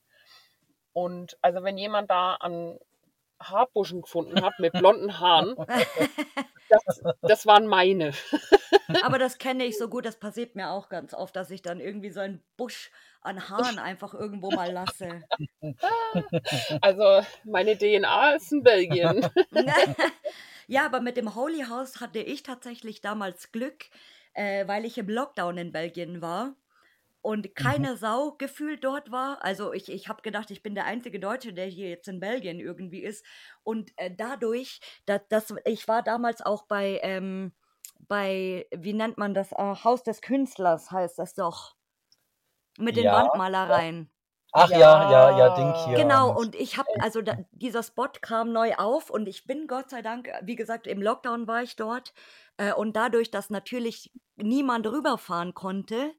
Und 0.91 1.37
also 1.43 1.61
wenn 1.63 1.77
jemand 1.77 2.09
da 2.09 2.33
an 2.33 2.79
Haarbuschen 3.49 4.01
gefunden 4.01 4.41
hat 4.41 4.59
mit 4.59 4.73
blonden 4.73 5.19
Haaren, 5.19 5.55
das, 6.69 7.01
das 7.21 7.45
waren 7.45 7.67
meine. 7.67 8.11
aber 9.03 9.19
das 9.19 9.37
kenne 9.37 9.65
ich 9.65 9.77
so 9.77 9.87
gut, 9.87 10.05
das 10.05 10.17
passiert 10.17 10.55
mir 10.55 10.69
auch 10.69 10.89
ganz 10.89 11.13
oft, 11.13 11.35
dass 11.35 11.51
ich 11.51 11.61
dann 11.61 11.79
irgendwie 11.79 12.09
so 12.09 12.19
einen 12.19 12.43
Busch 12.57 12.91
an 13.21 13.49
Haaren 13.49 13.79
einfach 13.79 14.13
irgendwo 14.13 14.51
mal 14.51 14.71
lasse. 14.71 15.23
Also 16.81 17.25
meine 17.43 17.77
DNA 17.77 18.33
ist 18.33 18.51
in 18.51 18.63
Belgien. 18.63 19.25
ja, 20.67 20.85
aber 20.85 20.99
mit 20.99 21.17
dem 21.17 21.35
Holy 21.35 21.63
House 21.69 22.01
hatte 22.01 22.19
ich 22.19 22.43
tatsächlich 22.43 23.01
damals 23.01 23.51
Glück, 23.51 23.85
äh, 24.33 24.67
weil 24.67 24.85
ich 24.85 24.97
im 24.97 25.07
Lockdown 25.07 25.57
in 25.57 25.71
Belgien 25.71 26.21
war 26.21 26.55
und 27.23 27.55
keine 27.55 27.95
Sau 27.95 28.33
gefühlt 28.33 28.83
dort 28.83 29.09
war. 29.09 29.43
Also 29.43 29.71
ich, 29.71 29.89
ich 29.89 30.09
habe 30.09 30.21
gedacht, 30.21 30.51
ich 30.51 30.61
bin 30.61 30.75
der 30.75 30.85
einzige 30.85 31.21
Deutsche, 31.21 31.53
der 31.53 31.65
hier 31.65 31.89
jetzt 31.89 32.09
in 32.09 32.19
Belgien 32.19 32.59
irgendwie 32.59 33.01
ist. 33.01 33.25
Und 33.63 33.91
äh, 33.95 34.11
dadurch, 34.13 34.81
dass, 35.05 35.21
dass 35.29 35.53
ich 35.63 35.87
war 35.87 36.03
damals 36.03 36.41
auch 36.41 36.67
bei, 36.67 36.99
ähm, 37.01 37.53
bei, 38.09 38.67
wie 38.75 38.91
nennt 38.91 39.17
man 39.17 39.33
das, 39.33 39.53
äh, 39.53 39.55
Haus 39.55 40.03
des 40.03 40.21
Künstlers 40.21 40.91
heißt 40.91 41.17
das 41.17 41.33
doch. 41.33 41.75
Mit 42.77 42.97
den 42.97 43.05
Ja, 43.05 43.13
Wandmalereien. 43.13 44.11
Ach 44.51 44.69
ja, 44.69 45.09
ja, 45.09 45.37
ja, 45.37 45.55
Ding 45.55 45.73
hier. 45.85 45.97
Genau, 45.97 46.37
und 46.37 46.55
ich 46.55 46.77
habe, 46.77 46.89
also 46.99 47.21
da, 47.21 47.37
dieser 47.51 47.83
Spot 47.83 48.09
kam 48.21 48.51
neu 48.51 48.75
auf 48.75 49.09
und 49.09 49.27
ich 49.27 49.47
bin 49.47 49.67
Gott 49.67 49.89
sei 49.89 50.01
Dank, 50.01 50.27
äh, 50.27 50.41
wie 50.43 50.57
gesagt, 50.57 50.87
im 50.87 51.01
Lockdown 51.01 51.47
war 51.47 51.63
ich 51.63 51.77
dort 51.77 52.13
äh, 52.57 52.73
und 52.73 52.97
dadurch, 52.97 53.31
dass 53.31 53.49
natürlich 53.49 54.11
niemand 54.35 54.85
rüberfahren 54.85 55.53
konnte 55.53 56.13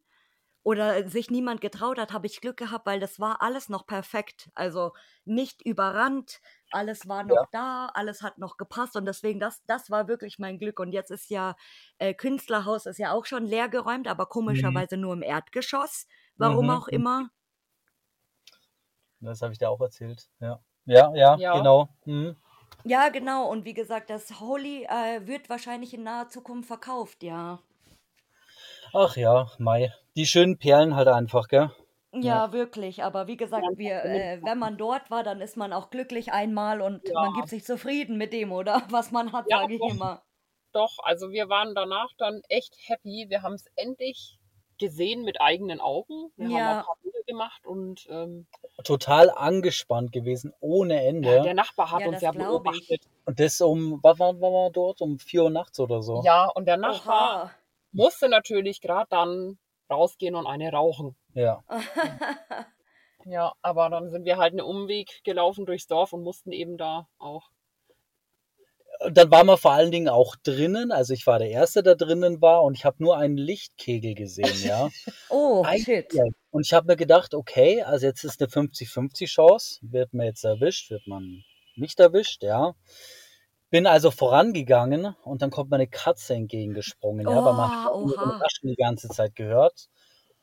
oder 0.65 1.09
sich 1.09 1.31
niemand 1.31 1.61
getraut 1.61 1.99
hat, 1.99 2.13
habe 2.13 2.27
ich 2.27 2.41
Glück 2.41 2.57
gehabt, 2.57 2.87
weil 2.87 3.01
das 3.01 3.21
war 3.21 3.43
alles 3.43 3.69
noch 3.69 3.87
perfekt. 3.87 4.51
Also 4.55 4.93
nicht 5.25 5.63
überrannt, 5.63 6.41
alles 6.73 7.07
war 7.09 7.23
noch 7.25 7.45
da, 7.53 7.87
alles 7.95 8.23
hat 8.23 8.39
noch 8.39 8.57
gepasst 8.57 8.97
und 8.97 9.05
deswegen, 9.07 9.41
das, 9.41 9.63
das 9.67 9.91
war 9.91 10.09
wirklich 10.09 10.39
mein 10.41 10.59
Glück. 10.59 10.81
Und 10.81 10.93
jetzt 10.93 11.11
ist 11.13 11.31
ja, 11.31 11.55
äh, 11.99 12.15
Künstlerhaus 12.15 12.87
ist 12.87 12.99
ja 12.99 13.13
auch 13.13 13.27
schon 13.27 13.47
leer 13.47 13.69
geräumt, 13.69 14.09
aber 14.09 14.27
komischerweise 14.27 14.97
nur 14.97 15.13
im 15.15 15.23
Erdgeschoss, 15.23 16.07
warum 16.39 16.69
Mhm, 16.69 16.71
auch 16.71 16.89
mhm. 16.89 16.89
immer. 16.89 17.31
Das 19.21 19.43
habe 19.43 19.53
ich 19.53 19.59
dir 19.59 19.71
auch 19.71 19.81
erzählt. 19.81 20.31
Ja, 20.41 20.61
ja, 20.85 21.13
ja, 21.17 21.43
Ja. 21.43 21.51
genau. 21.51 21.89
Mhm. 22.05 22.37
Ja, 22.85 23.09
genau. 23.09 23.51
Und 23.51 23.65
wie 23.65 23.75
gesagt, 23.75 24.11
das 24.11 24.41
Holy 24.41 24.85
äh, 24.85 25.27
wird 25.27 25.49
wahrscheinlich 25.49 25.95
in 25.95 26.03
naher 26.03 26.29
Zukunft 26.29 26.67
verkauft, 26.69 27.23
ja. 27.23 27.61
Ach 28.95 29.17
ja, 29.19 29.51
Mai. 29.59 29.93
Die 30.17 30.25
schönen 30.25 30.57
Perlen 30.57 30.97
halt 30.97 31.09
einfach, 31.09 31.49
gell? 31.49 31.71
Ja, 32.17 32.53
wirklich. 32.53 33.03
Aber 33.03 33.27
wie 33.27 33.37
gesagt, 33.37 33.65
Ja, 33.65 33.77
wir, 33.77 34.05
äh, 34.05 34.41
wenn 34.45 34.59
man 34.59 34.77
dort 34.79 35.11
war, 35.11 35.23
dann 35.25 35.41
ist 35.41 35.57
man 35.57 35.73
auch 35.73 35.91
glücklich 35.91 36.33
einmal 36.33 36.81
und 36.81 37.03
Ja. 37.09 37.21
man 37.21 37.33
gibt 37.33 37.49
sich 37.49 37.65
zufrieden 37.65 38.17
mit 38.17 38.33
dem, 38.33 38.53
oder? 38.53 38.83
Was 38.91 39.11
man 39.11 39.33
hat, 39.33 39.47
Ja, 39.51 39.59
sage 39.61 39.75
ich 39.75 39.81
doch. 39.81 39.91
immer. 39.91 40.23
Doch, 40.73 40.99
also 41.03 41.31
wir 41.31 41.49
waren 41.49 41.75
danach 41.75 42.11
dann 42.19 42.43
echt 42.49 42.77
happy. 42.87 43.27
Wir 43.29 43.43
haben 43.43 43.55
es 43.55 43.67
endlich 43.77 44.39
gesehen 44.79 45.23
mit 45.25 45.41
eigenen 45.41 45.81
Augen. 45.81 46.31
Wir 46.37 46.47
haben 46.47 46.57
Ja. 46.57 46.73
auch 46.73 46.79
ein 46.81 46.85
paar 46.87 46.97
Bilder 47.03 47.23
gemacht 47.27 47.67
und 47.67 48.07
ähm, 48.11 48.47
Total 48.83 49.31
angespannt 49.31 50.11
gewesen, 50.13 50.53
ohne 50.61 51.01
Ende. 51.05 51.29
ja, 51.37 51.43
der 51.43 51.55
Nachbar 51.55 51.91
hat 51.93 52.01
Ja, 52.03 52.09
uns 52.09 52.21
ja 52.23 52.33
glaub 52.33 52.67
ich. 52.67 52.89
beobachtet. 52.89 53.03
Und 53.25 53.39
das 53.41 53.61
um, 53.61 54.01
was 54.03 54.19
war, 54.19 54.41
war 54.41 54.51
wir 54.51 54.71
dort? 54.71 55.01
Um 55.01 55.19
4 55.19 55.45
Uhr 55.45 55.51
nachts 55.51 55.79
oder 55.79 56.03
so? 56.03 56.23
Ja, 56.25 56.47
und 56.47 56.67
der 56.67 56.77
Nachbar 56.77 57.31
Oha. 57.31 57.51
Musste 57.95 58.29
natürlich 58.29 58.81
gerade 58.81 59.07
dann 59.11 59.59
rausgehen 59.91 60.35
und 60.35 60.47
eine 60.47 60.71
rauchen. 60.71 61.17
Ja. 61.35 61.63
Ja, 63.27 63.55
aber 63.63 63.89
dann 63.89 64.11
sind 64.11 64.25
wir 64.25 64.37
halt 64.37 64.53
einen 64.53 64.61
Umweg 64.61 65.23
gelaufen 65.25 65.65
durchs 65.65 65.87
Dorf 65.87 66.13
und 66.13 66.23
mussten 66.23 66.53
eben 66.53 66.77
da 66.77 67.09
auch. 67.19 67.49
Und 69.01 69.17
dann 69.17 69.31
waren 69.31 69.47
wir 69.47 69.59
vor 69.59 69.73
allen 69.73 69.91
Dingen 69.91 70.09
auch 70.09 70.37
drinnen. 70.37 70.93
Also 70.93 71.15
ich 71.15 71.27
war 71.27 71.39
der 71.39 71.51
Erste, 71.51 71.83
der 71.83 71.97
drinnen 71.97 72.41
war 72.41 72.63
und 72.63 72.77
ich 72.77 72.85
habe 72.85 73.03
nur 73.03 73.17
einen 73.17 73.37
Lichtkegel 73.37 74.15
gesehen, 74.15 74.63
ja. 74.63 74.89
oh, 75.31 75.63
Ein 75.65 75.81
shit. 75.81 76.09
Kegel. 76.11 76.33
Und 76.51 76.67
ich 76.67 76.73
habe 76.73 76.87
mir 76.87 76.97
gedacht, 76.97 77.35
okay, 77.35 77.83
also 77.83 78.07
jetzt 78.07 78.25
ist 78.25 78.41
eine 78.41 78.51
50-50 78.51 79.27
Chance. 79.27 79.79
Wird 79.83 80.15
man 80.15 80.27
jetzt 80.27 80.45
erwischt, 80.45 80.91
wird 80.91 81.07
man 81.07 81.45
nicht 81.77 81.99
erwischt, 81.99 82.43
ja. 82.43 82.75
Bin 83.75 83.89
also 83.89 84.13
vorangegangen 84.13 85.17
und 85.25 85.43
dann 85.43 85.51
kommt 85.51 85.71
mir 85.71 85.75
eine 85.75 85.89
Katze 85.89 86.35
entgegengesprungen, 86.35 87.29
ja, 87.29 87.45
weil 87.45 87.55
man 87.55 87.73
hat 87.73 87.73
Oh, 87.89 88.07
so 88.07 88.15
ein 88.21 88.31
oha. 88.31 88.47
Die 88.63 88.77
ganze 88.77 89.09
Zeit 89.09 89.35
gehört. 89.35 89.89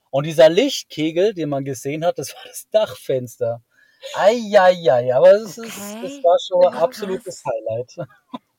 Und 0.10 0.26
dieser 0.26 0.50
Lichtkegel, 0.50 1.34
den 1.34 1.48
man 1.48 1.64
gesehen 1.64 2.04
hat, 2.04 2.18
das 2.20 2.34
war 2.36 2.44
das 2.46 2.68
Dachfenster. 2.72 3.62
Eieiei, 4.18 5.16
aber 5.16 5.32
es, 5.32 5.58
ist, 5.58 5.78
Okay. 5.78 6.18
es 6.18 6.24
war 6.26 6.38
schon 6.46 6.74
ein 6.76 6.84
absolutes 6.84 7.42
Highlight. 7.46 7.96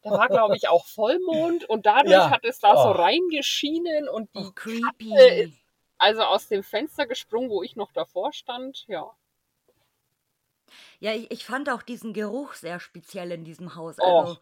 Da 0.04 0.10
war, 0.10 0.30
glaube 0.30 0.56
ich, 0.56 0.68
auch 0.68 0.86
Vollmond 0.86 1.64
und 1.68 1.84
dadurch 1.84 2.10
Ja. 2.10 2.30
hat 2.30 2.46
es 2.46 2.58
da 2.58 2.74
so 2.74 2.88
Oh. 2.88 2.92
reingeschienen 2.92 4.08
und 4.08 4.34
die 4.34 4.40
Oh, 4.40 4.46
ist 4.46 4.54
creepy. 4.54 5.52
also 5.98 6.22
aus 6.22 6.48
dem 6.48 6.62
Fenster 6.62 7.06
gesprungen, 7.06 7.50
wo 7.50 7.62
ich 7.62 7.76
noch 7.76 7.92
davor 7.92 8.32
stand. 8.32 8.86
Ja. 8.88 9.10
Ja, 10.98 11.12
ich, 11.12 11.30
ich 11.30 11.44
fand 11.44 11.68
auch 11.68 11.82
diesen 11.82 12.14
Geruch 12.14 12.54
sehr 12.54 12.80
speziell 12.80 13.32
in 13.32 13.44
diesem 13.44 13.74
Haus. 13.74 13.96
Oh. 14.00 14.36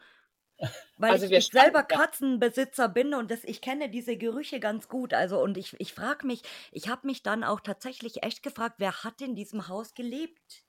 Weil 0.98 1.12
Also 1.12 1.24
ich, 1.24 1.30
wir 1.30 1.38
ich 1.38 1.48
selber 1.48 1.80
standen 1.80 1.88
da- 1.88 1.96
Katzenbesitzer 1.96 2.88
bin 2.88 3.14
und 3.14 3.30
das, 3.30 3.44
ich 3.44 3.60
kenne 3.62 3.88
diese 3.88 4.16
Gerüche 4.16 4.60
ganz 4.60 4.88
gut. 4.88 5.14
Also, 5.14 5.40
und 5.42 5.56
ich, 5.56 5.74
ich 5.80 5.94
frage 5.94 6.26
mich, 6.26 6.42
ich 6.72 6.88
habe 6.88 7.06
mich 7.06 7.22
dann 7.22 7.44
auch 7.44 7.60
tatsächlich 7.60 8.22
echt 8.22 8.42
gefragt, 8.42 8.74
wer 8.78 9.02
hat 9.04 9.20
in 9.22 9.34
diesem 9.34 9.68
Haus 9.68 9.94
gelebt? 9.94 10.64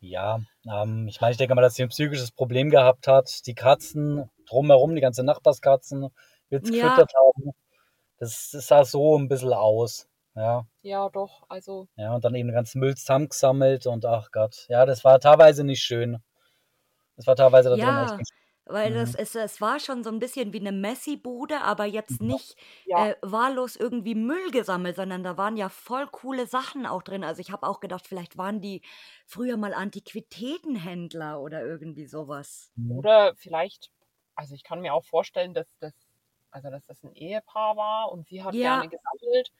Ja, 0.00 0.40
ähm, 0.68 1.06
ich 1.08 1.20
meine, 1.20 1.32
ich 1.32 1.36
denke 1.38 1.54
mal, 1.54 1.62
dass 1.62 1.74
sie 1.74 1.82
ein 1.82 1.88
psychisches 1.90 2.32
Problem 2.32 2.70
gehabt 2.70 3.06
hat. 3.06 3.46
Die 3.46 3.54
Katzen 3.54 4.28
drumherum, 4.48 4.94
die 4.94 5.00
ganzen 5.00 5.26
Nachbarskatzen, 5.26 6.08
wird 6.48 6.68
Ja. 6.68 6.88
gefüttert 6.88 7.12
haben. 7.14 7.52
Das, 8.18 8.50
das 8.52 8.66
sah 8.66 8.84
so 8.84 9.18
ein 9.18 9.28
bisschen 9.28 9.52
aus. 9.52 10.08
Ja, 10.34 10.66
Ja, 10.82 11.08
doch. 11.10 11.44
Also, 11.50 11.88
ja, 11.96 12.14
und 12.14 12.24
dann 12.24 12.34
eben 12.34 12.48
den 12.48 12.54
ganzen 12.54 12.80
Müll 12.80 12.96
zusammengesammelt 12.96 13.86
und 13.86 14.06
ach 14.06 14.30
Gott. 14.32 14.64
Ja, 14.68 14.86
das 14.86 15.04
war 15.04 15.20
teilweise 15.20 15.62
nicht 15.62 15.82
schön. 15.82 16.22
Das 17.16 17.26
war 17.26 17.36
teilweise 17.36 17.68
da 17.68 17.76
drin 17.76 17.84
Ja. 17.84 18.04
echt 18.04 18.18
nicht 18.18 18.32
Weil 18.66 18.92
Mhm. 18.92 18.94
das 18.94 19.14
es, 19.14 19.34
es 19.34 19.60
war 19.60 19.80
schon 19.80 20.04
so 20.04 20.10
ein 20.10 20.20
bisschen 20.20 20.52
wie 20.52 20.60
eine 20.60 20.70
Messi-Bude, 20.72 21.60
aber 21.62 21.84
jetzt 21.84 22.20
nicht 22.22 22.56
Ja. 22.84 23.06
äh, 23.06 23.14
wahllos 23.20 23.74
irgendwie 23.76 24.14
Müll 24.14 24.50
gesammelt, 24.52 24.94
sondern 24.96 25.24
da 25.24 25.36
waren 25.36 25.56
ja 25.56 25.68
voll 25.68 26.06
coole 26.06 26.46
Sachen 26.46 26.86
auch 26.86 27.02
drin. 27.02 27.24
Also 27.24 27.40
ich 27.40 27.50
habe 27.50 27.66
auch 27.66 27.80
gedacht, 27.80 28.06
vielleicht 28.06 28.38
waren 28.38 28.60
die 28.60 28.82
früher 29.26 29.56
mal 29.56 29.74
Antiquitätenhändler 29.74 31.40
oder 31.40 31.64
irgendwie 31.64 32.06
sowas. 32.06 32.72
Mhm. 32.76 32.98
Oder 32.98 33.34
vielleicht, 33.36 33.90
also 34.34 34.54
ich 34.54 34.64
kann 34.64 34.80
mir 34.80 34.94
auch 34.94 35.04
vorstellen, 35.04 35.54
dass 35.54 35.76
das, 35.78 35.94
also 36.50 36.70
dass 36.70 36.86
das 36.86 37.02
ein 37.02 37.14
Ehepaar 37.14 37.76
war 37.76 38.12
und 38.12 38.26
sie 38.26 38.42
hat 38.42 38.60
Ja. 38.60 38.60
gerne 38.60 38.88
gesammelt. 38.88 39.52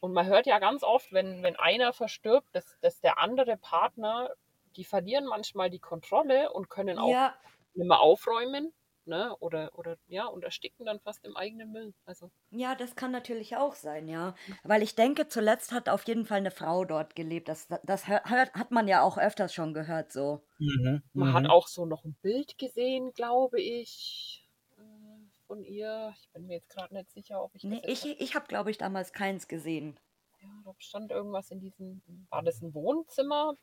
Und 0.00 0.12
man 0.12 0.26
hört 0.26 0.46
ja 0.46 0.58
ganz 0.58 0.82
oft, 0.82 1.12
wenn, 1.12 1.42
wenn 1.42 1.56
einer 1.56 1.92
verstirbt, 1.92 2.48
dass, 2.54 2.78
dass 2.80 3.00
der 3.00 3.18
andere 3.18 3.56
Partner, 3.56 4.30
die 4.76 4.84
verlieren 4.84 5.26
manchmal 5.26 5.70
die 5.70 5.78
Kontrolle 5.80 6.52
und 6.52 6.68
können 6.70 6.98
auch 6.98 7.18
Ja, 7.18 7.34
nicht 7.76 7.88
mehr 7.88 8.00
aufräumen. 8.00 8.72
Ne? 9.06 9.36
Oder, 9.40 9.70
oder 9.78 9.98
ja, 10.06 10.26
und 10.26 10.44
ersticken 10.44 10.86
dann 10.86 10.98
fast 10.98 11.24
im 11.26 11.36
eigenen 11.36 11.70
Müll. 11.72 11.92
Also 12.06 12.30
ja, 12.50 12.74
das 12.74 12.94
kann 12.96 13.10
natürlich 13.10 13.56
auch 13.56 13.74
sein, 13.74 14.08
ja. 14.08 14.34
Weil 14.62 14.82
ich 14.82 14.94
denke, 14.94 15.28
zuletzt 15.28 15.72
hat 15.72 15.88
auf 15.90 16.04
jeden 16.04 16.24
Fall 16.24 16.38
eine 16.38 16.50
Frau 16.50 16.84
dort 16.86 17.14
gelebt. 17.14 17.48
Das, 17.48 17.68
das 17.82 18.08
hört, 18.08 18.54
hat 18.54 18.70
man 18.70 18.88
ja 18.88 19.02
auch 19.02 19.18
öfters 19.18 19.52
schon 19.52 19.74
gehört 19.74 20.10
so. 20.12 20.42
Mhm. 20.58 21.02
man 21.12 21.28
Mhm. 21.28 21.34
hat 21.34 21.50
auch 21.50 21.66
so 21.68 21.84
noch 21.84 22.04
ein 22.04 22.14
Bild 22.22 22.56
gesehen, 22.56 23.12
glaube 23.12 23.60
ich, 23.60 24.48
äh, 24.78 24.82
von 25.46 25.64
ihr. 25.64 26.14
Ich 26.16 26.30
bin 26.30 26.46
mir 26.46 26.54
jetzt 26.54 26.70
gerade 26.70 26.94
nicht 26.94 27.10
sicher, 27.10 27.42
ob 27.42 27.54
ich 27.54 27.62
das 27.62 27.70
Nee, 27.70 27.82
ich 27.84 28.06
ich 28.06 28.34
habe, 28.34 28.46
glaube 28.46 28.70
ich, 28.70 28.78
damals 28.78 29.12
keins 29.12 29.48
gesehen. 29.48 29.98
Ja, 30.40 30.48
da 30.64 30.72
stand 30.78 31.10
irgendwas 31.10 31.50
in 31.50 31.60
diesem. 31.60 32.02
War 32.30 32.42
das 32.42 32.62
ein 32.62 32.72
Wohnzimmer? 32.72 33.56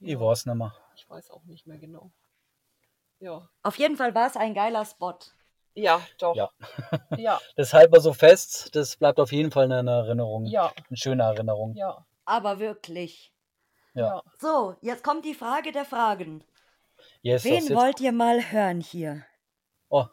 Ich 0.00 0.18
weiß 0.18 0.46
nicht 0.46 0.56
mehr. 0.56 0.74
Ich 0.96 1.08
weiß 1.08 1.30
auch 1.30 1.44
nicht 1.44 1.66
mehr 1.66 1.78
genau. 1.78 2.10
Ja. 3.22 3.48
Auf 3.62 3.78
jeden 3.78 3.96
Fall 3.96 4.14
war 4.16 4.26
es 4.26 4.36
ein 4.36 4.52
geiler 4.52 4.84
Spot. 4.84 5.14
Ja, 5.74 6.02
doch. 6.18 6.34
Ja. 6.34 6.50
Ja, 7.16 7.40
Das 7.56 7.72
halten 7.72 7.92
wir 7.92 8.00
so 8.00 8.12
fest. 8.12 8.74
Das 8.74 8.96
bleibt 8.96 9.20
auf 9.20 9.30
jeden 9.32 9.50
Fall 9.52 9.70
eine 9.72 9.90
Erinnerung. 9.90 10.44
ja, 10.46 10.72
Eine 10.88 10.96
schöne 10.96 11.22
Erinnerung. 11.22 11.74
ja. 11.76 12.04
Aber 12.24 12.58
wirklich. 12.58 13.32
Ja. 13.94 14.22
So, 14.38 14.74
jetzt 14.80 15.02
kommt 15.04 15.24
die 15.24 15.34
Frage 15.34 15.70
der 15.72 15.84
Fragen. 15.84 16.44
Yes, 17.20 17.44
Wen 17.44 17.68
wollt 17.74 18.00
ihr 18.00 18.12
mal 18.12 18.50
hören 18.52 18.80
hier? 18.80 19.24
oh, 19.88 20.06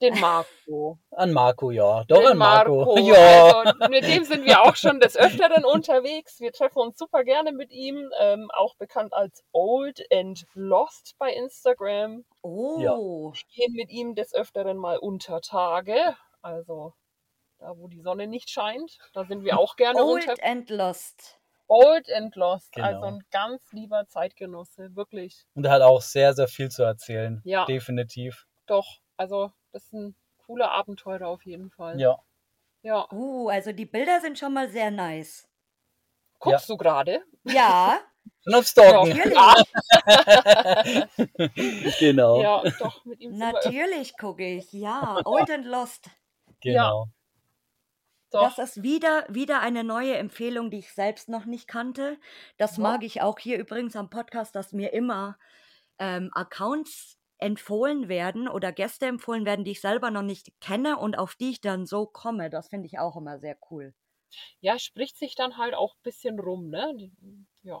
Den 0.00 0.18
Marco. 0.20 0.98
an 1.10 1.32
Marco, 1.32 1.70
ja. 1.70 2.04
Doch, 2.04 2.18
Den 2.20 2.28
an 2.32 2.38
Marco. 2.38 2.84
Marco. 2.84 2.98
Ja. 3.06 3.60
Also, 3.60 3.88
mit 3.90 4.04
dem 4.04 4.24
sind 4.24 4.44
wir 4.46 4.62
auch 4.62 4.76
schon 4.76 4.98
des 5.00 5.16
Öfteren 5.16 5.64
unterwegs. 5.64 6.40
Wir 6.40 6.52
treffen 6.52 6.78
uns 6.78 6.98
super 6.98 7.22
gerne 7.24 7.52
mit 7.52 7.70
ihm, 7.70 8.10
ähm, 8.20 8.50
auch 8.52 8.74
bekannt 8.76 9.12
als 9.12 9.42
Old 9.52 10.00
and 10.12 10.46
Lost 10.54 11.14
bei 11.18 11.32
Instagram. 11.32 12.24
Oh, 12.42 12.78
Wir 12.80 13.32
gehen 13.54 13.74
mit 13.74 13.90
ihm 13.90 14.14
des 14.14 14.34
Öfteren 14.34 14.76
mal 14.78 14.96
unter 14.98 15.40
Tage. 15.40 16.16
Also 16.42 16.94
da, 17.58 17.76
wo 17.76 17.88
die 17.88 18.00
Sonne 18.00 18.26
nicht 18.26 18.48
scheint, 18.48 18.96
da 19.12 19.24
sind 19.24 19.44
wir 19.44 19.58
auch 19.58 19.76
gerne 19.76 20.02
Old 20.02 20.26
unter. 20.26 20.42
and 20.42 20.70
Lost. 20.70 21.36
Old 21.68 22.10
and 22.12 22.34
Lost, 22.34 22.72
Genau. 22.72 22.86
also 22.88 23.02
ein 23.04 23.22
ganz 23.30 23.70
lieber 23.72 24.06
Zeitgenosse, 24.08 24.96
wirklich. 24.96 25.44
Und 25.54 25.66
er 25.66 25.72
hat 25.72 25.82
auch 25.82 26.00
sehr, 26.00 26.32
sehr 26.34 26.48
viel 26.48 26.68
zu 26.70 26.82
erzählen. 26.82 27.42
Ja. 27.44 27.64
Definitiv. 27.66 28.46
Doch, 28.66 28.86
also 29.16 29.52
das 29.72 29.84
ist 29.84 29.92
ein 29.92 30.14
cooler 30.46 30.70
Abenteurer 30.72 31.28
auf 31.28 31.44
jeden 31.44 31.70
Fall. 31.70 32.00
Ja. 32.00 32.18
Ja. 32.82 33.06
Uh, 33.12 33.48
also 33.48 33.72
die 33.72 33.86
Bilder 33.86 34.20
sind 34.20 34.38
schon 34.38 34.52
mal 34.54 34.68
sehr 34.70 34.90
nice. 34.90 35.46
Guckst 36.38 36.68
du 36.70 36.76
gerade? 36.78 37.22
Ja, 37.44 37.98
Und 38.46 38.54
auf 38.54 38.66
Stalken. 38.66 39.18
natürlich. 39.18 39.36
genau. 41.98 42.40
Ja, 42.42 42.62
doch, 42.78 43.04
mit 43.04 43.20
ihm. 43.20 43.36
Natürlich 43.36 44.16
gucke 44.16 44.46
ich. 44.46 44.72
Ja, 44.72 45.20
Old 45.24 45.50
and 45.50 45.66
Lost. 45.66 46.08
Genau. 46.62 47.08
Doch, 48.30 48.54
Das 48.54 48.76
ist 48.76 48.82
wieder, 48.82 49.26
wieder 49.28 49.60
eine 49.60 49.82
neue 49.84 50.16
Empfehlung, 50.16 50.70
die 50.70 50.78
ich 50.78 50.94
selbst 50.94 51.28
noch 51.28 51.44
nicht 51.46 51.66
kannte. 51.68 52.16
Das 52.58 52.76
Ja. 52.76 52.82
mag 52.84 53.02
ich 53.02 53.20
auch 53.22 53.38
hier 53.38 53.58
übrigens 53.58 53.96
am 53.96 54.08
Podcast, 54.08 54.54
dass 54.54 54.72
mir 54.72 54.92
immer 54.92 55.36
ähm, 55.98 56.30
Accounts 56.34 57.18
empfohlen 57.40 58.08
werden 58.08 58.48
oder 58.48 58.72
Gäste 58.72 59.06
empfohlen 59.06 59.44
werden, 59.46 59.64
die 59.64 59.72
ich 59.72 59.80
selber 59.80 60.10
noch 60.10 60.22
nicht 60.22 60.60
kenne 60.60 60.98
und 60.98 61.18
auf 61.18 61.34
die 61.36 61.50
ich 61.50 61.60
dann 61.60 61.86
so 61.86 62.06
komme. 62.06 62.50
Das 62.50 62.68
finde 62.68 62.86
ich 62.86 62.98
auch 62.98 63.16
immer 63.16 63.38
sehr 63.38 63.56
cool. 63.70 63.94
ja, 64.60 64.78
spricht 64.78 65.18
sich 65.18 65.34
dann 65.34 65.56
halt 65.58 65.74
auch 65.74 65.94
ein 65.96 66.02
bisschen 66.02 66.38
rum, 66.40 66.68
ne? 66.70 67.10
Ja. 67.62 67.80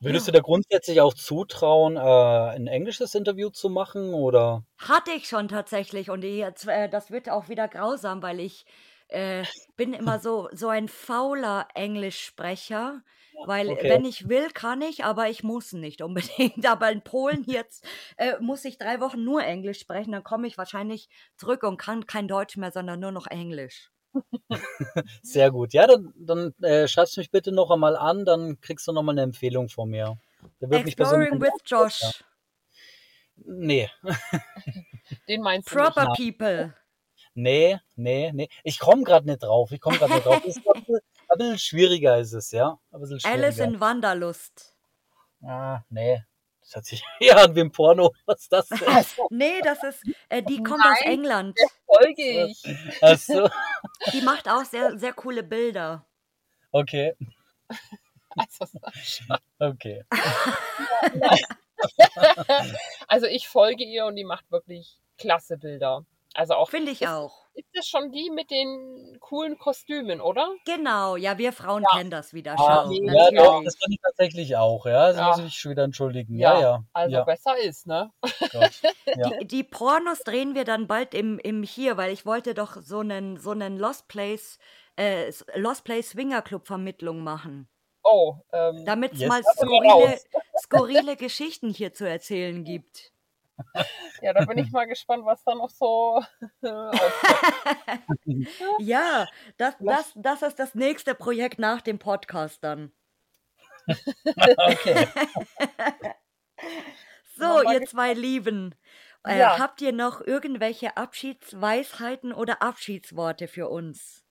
Würdest 0.00 0.26
Ja. 0.26 0.28
du 0.28 0.32
dir 0.32 0.42
grundsätzlich 0.42 1.00
auch 1.00 1.14
zutrauen, 1.14 1.96
äh, 1.96 2.00
ein 2.00 2.66
englisches 2.66 3.14
Interview 3.14 3.50
zu 3.50 3.68
machen? 3.68 4.12
Oder? 4.14 4.64
Hatte 4.78 5.10
ich 5.10 5.28
schon 5.28 5.48
tatsächlich 5.48 6.08
und 6.10 6.22
jetzt, 6.22 6.66
äh, 6.68 6.88
das 6.88 7.10
wird 7.10 7.28
auch 7.30 7.48
wieder 7.48 7.66
grausam, 7.68 8.22
weil 8.22 8.38
ich 8.40 8.64
äh, 9.08 9.46
bin 9.76 9.92
immer 9.92 10.18
so, 10.20 10.48
so 10.52 10.68
ein 10.68 10.88
fauler 10.88 11.66
Englischsprecher. 11.74 13.02
Weil 13.46 13.68
okay. 13.68 13.88
wenn 13.88 14.04
ich 14.04 14.28
will, 14.28 14.50
kann 14.50 14.82
ich, 14.82 15.04
aber 15.04 15.28
ich 15.28 15.42
muss 15.42 15.72
nicht 15.72 16.02
unbedingt. 16.02 16.66
Aber 16.66 16.90
in 16.90 17.02
Polen 17.02 17.44
jetzt 17.46 17.86
äh, 18.16 18.38
muss 18.40 18.64
ich 18.64 18.78
drei 18.78 19.00
Wochen 19.00 19.22
nur 19.24 19.42
Englisch 19.42 19.78
sprechen, 19.78 20.12
dann 20.12 20.24
komme 20.24 20.46
ich 20.46 20.58
wahrscheinlich 20.58 21.08
zurück 21.36 21.62
und 21.62 21.76
kann 21.76 22.06
kein 22.06 22.28
Deutsch 22.28 22.56
mehr, 22.56 22.72
sondern 22.72 23.00
nur 23.00 23.12
noch 23.12 23.26
Englisch. 23.26 23.90
Sehr 25.22 25.50
gut. 25.50 25.72
Ja, 25.72 25.86
dann, 25.86 26.12
dann 26.16 26.54
äh, 26.62 26.88
schreibst 26.88 27.16
du 27.16 27.20
mich 27.20 27.30
bitte 27.30 27.52
noch 27.52 27.70
einmal 27.70 27.96
an, 27.96 28.24
dann 28.24 28.60
kriegst 28.60 28.86
du 28.88 28.92
noch 28.92 29.02
mal 29.02 29.12
eine 29.12 29.22
Empfehlung 29.22 29.68
von 29.68 29.88
mir. 29.88 30.18
Exploring 30.60 31.40
with 31.40 31.52
Josh. 31.64 32.24
Nee, 33.36 33.88
Den 35.28 35.42
meinst 35.42 35.70
du 35.70 35.76
Proper 35.76 36.08
nicht? 36.08 36.38
People. 36.38 36.74
nee, 37.34 37.78
nee, 37.94 38.32
nee. 38.32 38.48
Ich 38.64 38.78
komme 38.78 39.04
gerade 39.04 39.26
nicht 39.26 39.42
drauf. 39.42 39.70
Ich 39.70 39.80
komme 39.80 39.98
gerade 39.98 40.14
nicht 40.14 40.26
drauf. 40.26 40.42
Das 40.44 40.56
ist 40.56 40.64
ein 41.44 41.50
bisschen, 41.50 41.58
schwieriger 41.58 42.18
ist 42.18 42.32
es, 42.32 42.50
ja. 42.50 42.78
Ein 42.92 43.00
bisschen 43.00 43.20
schwieriger. 43.20 43.44
Alice 43.44 43.58
in 43.58 43.80
Wanderlust. 43.80 44.74
Ah, 45.42 45.80
nee. 45.88 46.22
Das 46.60 46.76
hat 46.76 46.84
sich 46.84 47.02
eher 47.20 47.38
an 47.38 47.54
wie 47.54 47.60
ein 47.60 47.72
Porno. 47.72 48.12
Was 48.26 48.42
ist 48.42 48.52
das 48.52 48.68
denn? 48.68 48.78
Nee, 49.30 49.60
das 49.62 49.82
ist, 49.82 50.02
äh, 50.28 50.42
die 50.42 50.62
kommt 50.62 50.84
aus 50.84 50.98
Nein. 51.04 51.12
England. 51.14 51.58
Folge 51.86 52.46
ich. 52.46 52.62
Achso, 53.02 53.48
Die 54.12 54.20
macht 54.20 54.48
auch 54.48 54.64
sehr, 54.64 54.98
sehr 54.98 55.12
coole 55.14 55.42
Bilder. 55.42 56.04
okay, 56.72 57.14
Also, 58.36 58.66
okay. 59.58 60.04
also 63.08 63.26
ich 63.26 63.48
folge 63.48 63.84
ihr 63.84 64.04
und 64.06 64.16
die 64.16 64.24
macht 64.24 64.50
wirklich 64.50 65.00
klasse 65.16 65.56
Bilder. 65.56 66.04
Also 66.38 66.54
auch 66.54 66.70
Finde 66.70 66.92
ich 66.92 67.02
ist, 67.02 67.08
auch. 67.08 67.46
Ist 67.54 67.66
das 67.74 67.88
schon 67.88 68.12
die 68.12 68.30
mit 68.30 68.48
den 68.52 69.18
coolen 69.18 69.58
Kostümen, 69.58 70.20
oder? 70.20 70.54
Genau, 70.64 71.16
ja, 71.16 71.36
wir 71.36 71.52
Frauen 71.52 71.82
Ja. 71.82 71.96
kennen 71.96 72.10
das 72.12 72.32
wieder 72.32 72.54
Ah, 72.56 72.84
schon. 72.84 72.90
nee, 72.90 73.00
ja, 73.12 73.12
doch, 73.32 73.32
Natürlich. 73.32 73.64
das 73.64 73.78
kann 73.80 73.90
ich 73.90 73.98
tatsächlich 74.00 74.56
auch, 74.56 74.86
ja. 74.86 75.08
Das 75.08 75.16
Ja. 75.16 75.26
muss 75.30 75.40
ich 75.40 75.54
schon 75.58 75.72
wieder 75.72 75.82
entschuldigen. 75.82 76.36
Ja, 76.38 76.60
ja. 76.60 76.84
Also 76.92 77.16
ja. 77.16 77.24
besser 77.24 77.58
ist, 77.58 77.88
ne? 77.88 78.12
Ja. 78.52 79.30
Die, 79.40 79.46
die 79.48 79.64
Pornos 79.64 80.20
drehen 80.20 80.54
wir 80.54 80.62
dann 80.64 80.86
bald 80.86 81.12
im, 81.12 81.40
im 81.40 81.64
hier, 81.64 81.96
weil 81.96 82.12
ich 82.12 82.24
wollte 82.24 82.54
doch 82.54 82.76
so 82.82 83.00
einen, 83.00 83.36
so 83.38 83.50
einen 83.50 83.76
Lost 83.76 84.06
Place, 84.06 84.60
äh, 84.96 85.32
Lost 85.56 85.82
Place 85.82 86.10
Swinger 86.10 86.42
Club 86.42 86.68
Vermittlung 86.68 87.24
machen. 87.24 87.68
Oh, 88.04 88.36
ähm, 88.52 88.84
Damit 88.86 89.14
es 89.14 89.26
mal 89.26 89.42
skurrile, 89.42 90.20
skurrile 90.62 91.16
Geschichten 91.16 91.70
hier 91.70 91.92
zu 91.92 92.08
erzählen 92.08 92.62
gibt. 92.62 93.10
ja, 94.22 94.32
da 94.32 94.44
bin 94.44 94.58
ich 94.58 94.70
mal 94.70 94.86
gespannt, 94.86 95.24
was 95.24 95.42
da 95.44 95.54
noch 95.54 95.70
so. 95.70 96.22
Ja, 98.78 99.26
das, 99.56 99.74
das, 99.80 100.12
das 100.16 100.42
ist 100.42 100.58
das 100.58 100.74
nächste 100.74 101.14
Projekt 101.14 101.58
nach 101.58 101.82
dem 101.82 101.98
Podcast 101.98 102.62
dann. 102.62 102.92
Okay. 103.86 105.08
So, 107.36 107.62
ihr 107.62 107.84
zwei 107.84 108.14
Lieben. 108.14 108.74
Äh, 109.24 109.38
Ja. 109.38 109.58
Habt 109.58 109.80
ihr 109.80 109.92
noch 109.92 110.20
irgendwelche 110.20 110.96
Abschiedsweisheiten 110.96 112.32
oder 112.32 112.62
Abschiedsworte 112.62 113.48
für 113.48 113.68
uns? 113.68 114.24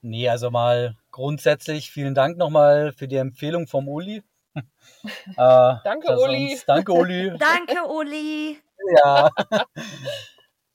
Nee, 0.00 0.28
also 0.28 0.50
mal 0.50 0.96
grundsätzlich 1.10 1.90
vielen 1.90 2.14
Dank 2.14 2.36
nochmal 2.36 2.92
für 2.92 3.08
die 3.08 3.16
Empfehlung 3.16 3.66
vom 3.66 3.88
Uli. 3.88 4.22
Äh, 5.36 5.74
Danke, 5.84 6.18
Uli. 6.18 6.52
Uns, 6.52 6.66
danke, 6.66 6.92
Uli. 6.92 7.36
Danke, 7.38 7.86
Uli. 7.86 8.58
ja. 8.96 9.30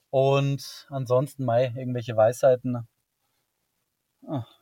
Und 0.09 0.87
ansonsten 0.89 1.45
mal 1.45 1.73
irgendwelche 1.75 2.15
Weisheiten. 2.15 2.87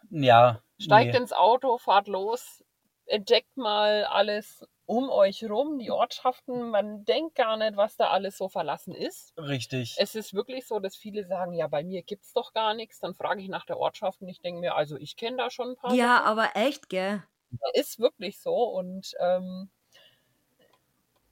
Ja. 0.09 0.61
Steigt 0.79 1.13
nee. 1.13 1.19
ins 1.19 1.33
Auto, 1.33 1.77
fahrt 1.77 2.07
los, 2.07 2.63
entdeckt 3.05 3.57
mal 3.57 4.05
alles 4.05 4.65
um 4.91 5.09
euch 5.09 5.43
rum, 5.49 5.79
die 5.79 5.89
Ortschaften. 5.89 6.69
Man 6.69 7.05
denkt 7.05 7.35
gar 7.35 7.55
nicht, 7.55 7.77
was 7.77 7.95
da 7.95 8.09
alles 8.09 8.37
so 8.37 8.49
verlassen 8.49 8.93
ist. 8.93 9.33
Richtig. 9.37 9.95
Es 9.97 10.15
ist 10.15 10.33
wirklich 10.33 10.67
so, 10.67 10.79
dass 10.79 10.97
viele 10.97 11.25
sagen, 11.25 11.53
ja, 11.53 11.67
bei 11.67 11.83
mir 11.83 12.01
gibt 12.03 12.25
es 12.25 12.33
doch 12.33 12.51
gar 12.51 12.73
nichts. 12.73 12.99
Dann 12.99 13.15
frage 13.15 13.41
ich 13.41 13.47
nach 13.47 13.65
der 13.65 13.77
Ortschaft 13.77 14.21
und 14.21 14.27
ich 14.27 14.41
denke 14.41 14.59
mir, 14.59 14.75
also 14.75 14.97
ich 14.97 15.15
kenne 15.15 15.37
da 15.37 15.49
schon 15.49 15.69
ein 15.69 15.75
paar. 15.77 15.93
Ja, 15.93 16.23
aber 16.23 16.49
echt, 16.55 16.89
gell? 16.89 17.23
Ist 17.73 17.99
wirklich 17.99 18.39
so. 18.39 18.55
Und 18.55 19.13
ähm, 19.19 19.69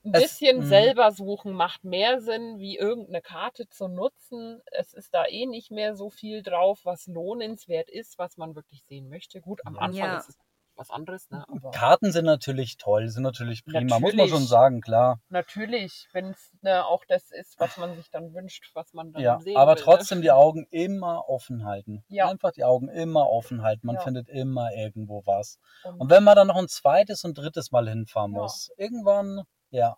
ein 0.04 0.14
Es- 0.14 0.22
bisschen 0.22 0.58
mhm. 0.58 0.62
selber 0.66 1.10
suchen 1.12 1.52
macht 1.52 1.84
mehr 1.84 2.20
Sinn, 2.20 2.58
wie 2.58 2.76
irgendeine 2.78 3.20
Karte 3.22 3.68
zu 3.68 3.88
nutzen. 3.88 4.62
Es 4.72 4.94
ist 4.94 5.12
da 5.14 5.26
eh 5.26 5.46
nicht 5.46 5.70
mehr 5.70 5.94
so 5.94 6.10
viel 6.10 6.42
drauf, 6.42 6.80
was 6.84 7.06
lohnenswert 7.06 7.90
ist, 7.90 8.18
was 8.18 8.36
man 8.36 8.54
wirklich 8.54 8.82
sehen 8.84 9.08
möchte. 9.10 9.40
Gut, 9.40 9.60
am. 9.66 9.78
Anfang 9.78 9.94
Ja. 9.96 10.16
ist 10.16 10.28
es 10.30 10.38
was 10.76 10.90
anderes, 10.90 11.28
ne? 11.30 11.44
aber 11.48 11.70
Karten 11.72 12.10
sind 12.12 12.24
natürlich 12.24 12.76
toll, 12.78 13.08
sind 13.08 13.22
natürlich 13.22 13.64
prima, 13.64 13.80
muss 13.80 13.90
man 14.00 14.00
Natürlich. 14.02 14.30
schon 14.30 14.46
sagen, 14.46 14.80
klar. 14.80 15.20
natürlich, 15.28 16.08
wenn 16.12 16.30
es 16.30 16.50
ne, 16.62 16.86
auch 16.86 17.04
das 17.06 17.30
ist, 17.30 17.58
was 17.60 17.76
man 17.76 17.94
sich 17.96 18.10
dann 18.10 18.32
wünscht, 18.34 18.70
was 18.74 18.92
man 18.94 19.12
dann 19.12 19.22
Ja, 19.22 19.38
sehen 19.40 19.56
aber 19.56 19.74
will. 19.76 19.82
trotzdem 19.82 20.18
ne? 20.18 20.22
die 20.22 20.30
Augen 20.30 20.66
immer 20.70 21.28
offen 21.28 21.64
halten. 21.64 22.04
Ja. 22.08 22.28
Einfach 22.28 22.52
die 22.52 22.64
Augen 22.64 22.88
immer 22.88 23.28
offen 23.28 23.62
halten. 23.62 23.86
Man 23.86 23.96
Ja. 23.96 24.02
findet 24.02 24.28
immer 24.28 24.72
irgendwo 24.72 25.22
was. 25.26 25.58
Und 25.84 26.00
Und 26.00 26.10
wenn 26.10 26.24
man 26.24 26.36
dann 26.36 26.46
noch 26.46 26.56
ein 26.56 26.68
zweites 26.68 27.24
und 27.24 27.36
drittes 27.36 27.70
Mal 27.72 27.88
hinfahren 27.88 28.32
Ja. 28.32 28.40
muss, 28.40 28.70
irgendwann, 28.76 29.42
ja. 29.70 29.96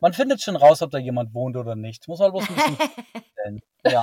Man 0.00 0.12
findet 0.12 0.42
schon 0.42 0.56
raus, 0.56 0.82
ob 0.82 0.90
da 0.90 0.98
jemand 0.98 1.32
wohnt 1.34 1.56
oder 1.56 1.76
nicht. 1.76 2.08
Muss 2.08 2.20
halt 2.20 2.32
bloß 2.32 2.48
ein 2.50 2.54
bisschen. 2.56 2.78
Ja, 3.86 4.02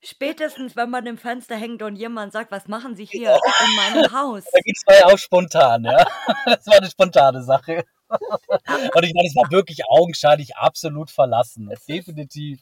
Spätestens, 0.00 0.76
wenn 0.76 0.90
man 0.90 1.06
im 1.06 1.18
Fenster 1.18 1.56
hängt 1.56 1.82
und 1.82 1.96
jemand 1.96 2.32
sagt, 2.32 2.52
was 2.52 2.68
machen 2.68 2.94
Sie 2.94 3.04
hier 3.04 3.32
in 3.34 3.76
meinem 3.76 4.12
Haus? 4.12 4.44
da 4.44 4.60
ging 4.60 4.74
es 4.74 5.00
ja 5.00 5.06
auch 5.06 5.18
spontan, 5.18 5.84
ja. 5.84 6.06
Das 6.46 6.66
war 6.66 6.76
eine 6.76 6.90
spontane 6.90 7.42
Sache. 7.42 7.84
Und 8.08 9.04
ich 9.04 9.14
meine, 9.14 9.28
es 9.28 9.36
war 9.36 9.50
wirklich 9.50 9.86
augenscheinlich 9.88 10.56
absolut 10.56 11.10
verlassen. 11.10 11.70
Definitiv. 11.88 12.60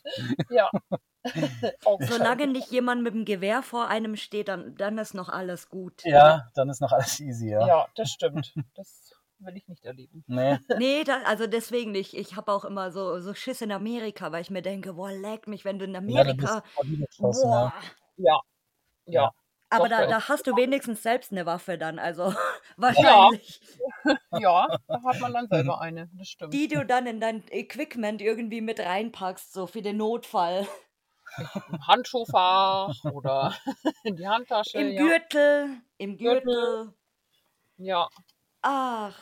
ja. 0.51 0.71
Solange 2.01 2.47
nicht 2.47 2.71
jemand 2.71 3.03
mit 3.03 3.15
dem 3.15 3.25
Gewehr 3.25 3.63
vor 3.63 3.89
einem 3.89 4.17
steht, 4.17 4.49
dann, 4.49 4.75
dann 4.77 4.97
ist 4.99 5.15
noch 5.15 5.29
alles 5.29 5.69
gut. 5.69 6.03
Ja, 6.05 6.49
dann 6.55 6.69
ist 6.69 6.81
noch 6.81 6.93
alles 6.93 7.21
easy, 7.21 7.51
ja. 7.51 7.67
ja, 7.67 7.87
das 7.97 8.11
stimmt. 8.11 8.55
Das 8.75 9.13
will 9.39 9.57
ich 9.57 9.69
nicht 9.69 9.85
erleben. 9.85 10.25
Nee. 10.27 10.59
Nee, 10.79 11.05
da, 11.05 11.23
also 11.25 11.47
deswegen 11.47 11.93
nicht. 11.93 12.15
Ich 12.15 12.37
habe 12.37 12.53
auch 12.53 12.65
immer 12.65 12.91
so, 12.91 13.21
so 13.21 13.35
Schiss 13.35 13.61
in 13.63 13.73
Amerika, 13.73 14.33
weil 14.33 14.43
ich 14.43 14.51
mir 14.51 14.63
denke, 14.63 14.95
boah, 14.95 15.11
leck 15.11 15.47
mich, 15.47 15.65
wenn 15.65 15.79
du 15.79 15.85
in 15.85 15.93
Ja, 15.93 15.99
Amerika. 15.99 16.63
voll 16.75 16.87
niedergeschossen, 16.87 17.49
boah. 17.51 17.73
ja. 18.17 18.25
Ja. 18.35 18.41
Ja. 19.07 19.31
Aber 19.69 19.89
da, 19.89 20.07
da 20.07 20.29
hast 20.29 20.47
du 20.47 20.57
wenigstens 20.57 21.03
selbst 21.03 21.33
eine 21.33 21.45
Waffe 21.45 21.77
dann, 21.77 21.99
also 21.99 22.33
wahrscheinlich. 22.77 23.61
Ja, 24.39 24.69
da 24.87 25.03
hat 25.03 25.19
man 25.21 25.33
dann 25.33 25.49
selber 25.49 25.81
eine. 25.81 26.09
Das 26.17 26.29
stimmt. 26.29 26.55
Die 26.55 26.69
du 26.69 26.87
dann 26.87 27.07
in 27.07 27.19
dein 27.21 27.43
Equipment 27.51 28.23
irgendwie 28.23 28.61
mit 28.61 28.79
reinpackst, 28.79 29.53
so 29.53 29.67
für 29.67 29.83
den 29.83 29.97
Notfall. 29.97 30.69
Im 31.71 31.87
Handschuhfach 31.87 32.95
oder 33.13 33.55
in 34.05 34.15
die 34.15 34.29
Handtasche. 34.29 34.79
Im 34.79 34.93
ja. 34.93 35.03
Gürtel, 35.03 35.69
im 35.99 36.17
Gürtel. 36.19 36.43
Gürtel. 36.45 36.95
Ja, 37.79 38.09
Ach, 38.69 39.15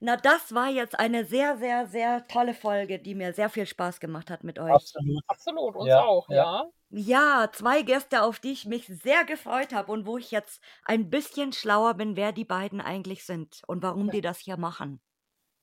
na 0.00 0.16
das 0.16 0.54
war 0.54 0.68
jetzt 0.68 0.98
eine 0.98 1.24
sehr, 1.24 1.56
sehr, 1.56 1.86
sehr 1.86 2.26
tolle 2.28 2.52
Folge, 2.54 2.98
die 2.98 3.14
mir 3.14 3.32
sehr 3.32 3.48
viel 3.48 3.64
Spaß 3.66 4.00
gemacht 4.00 4.30
hat 4.30 4.44
mit 4.44 4.58
euch. 4.58 4.70
Absolut. 4.72 5.22
absolut. 5.28 5.76
Uns 5.76 5.88
Ja, 5.88 6.02
auch, 6.02 6.28
ja. 6.28 6.34
ja. 6.36 6.64
Ja, 6.94 7.48
zwei 7.52 7.80
Gäste, 7.80 8.22
auf 8.22 8.38
die 8.38 8.52
ich 8.52 8.66
mich 8.66 8.86
sehr 8.86 9.24
gefreut 9.24 9.72
habe 9.72 9.90
und 9.92 10.04
wo 10.04 10.18
ich 10.18 10.30
jetzt 10.30 10.60
ein 10.84 11.08
bisschen 11.08 11.54
schlauer 11.54 11.94
bin, 11.94 12.16
wer 12.16 12.32
die 12.32 12.44
beiden 12.44 12.82
eigentlich 12.82 13.24
sind 13.24 13.62
und 13.66 13.82
warum 13.82 14.10
die 14.10 14.20
das 14.20 14.38
hier 14.38 14.58
machen. 14.58 15.00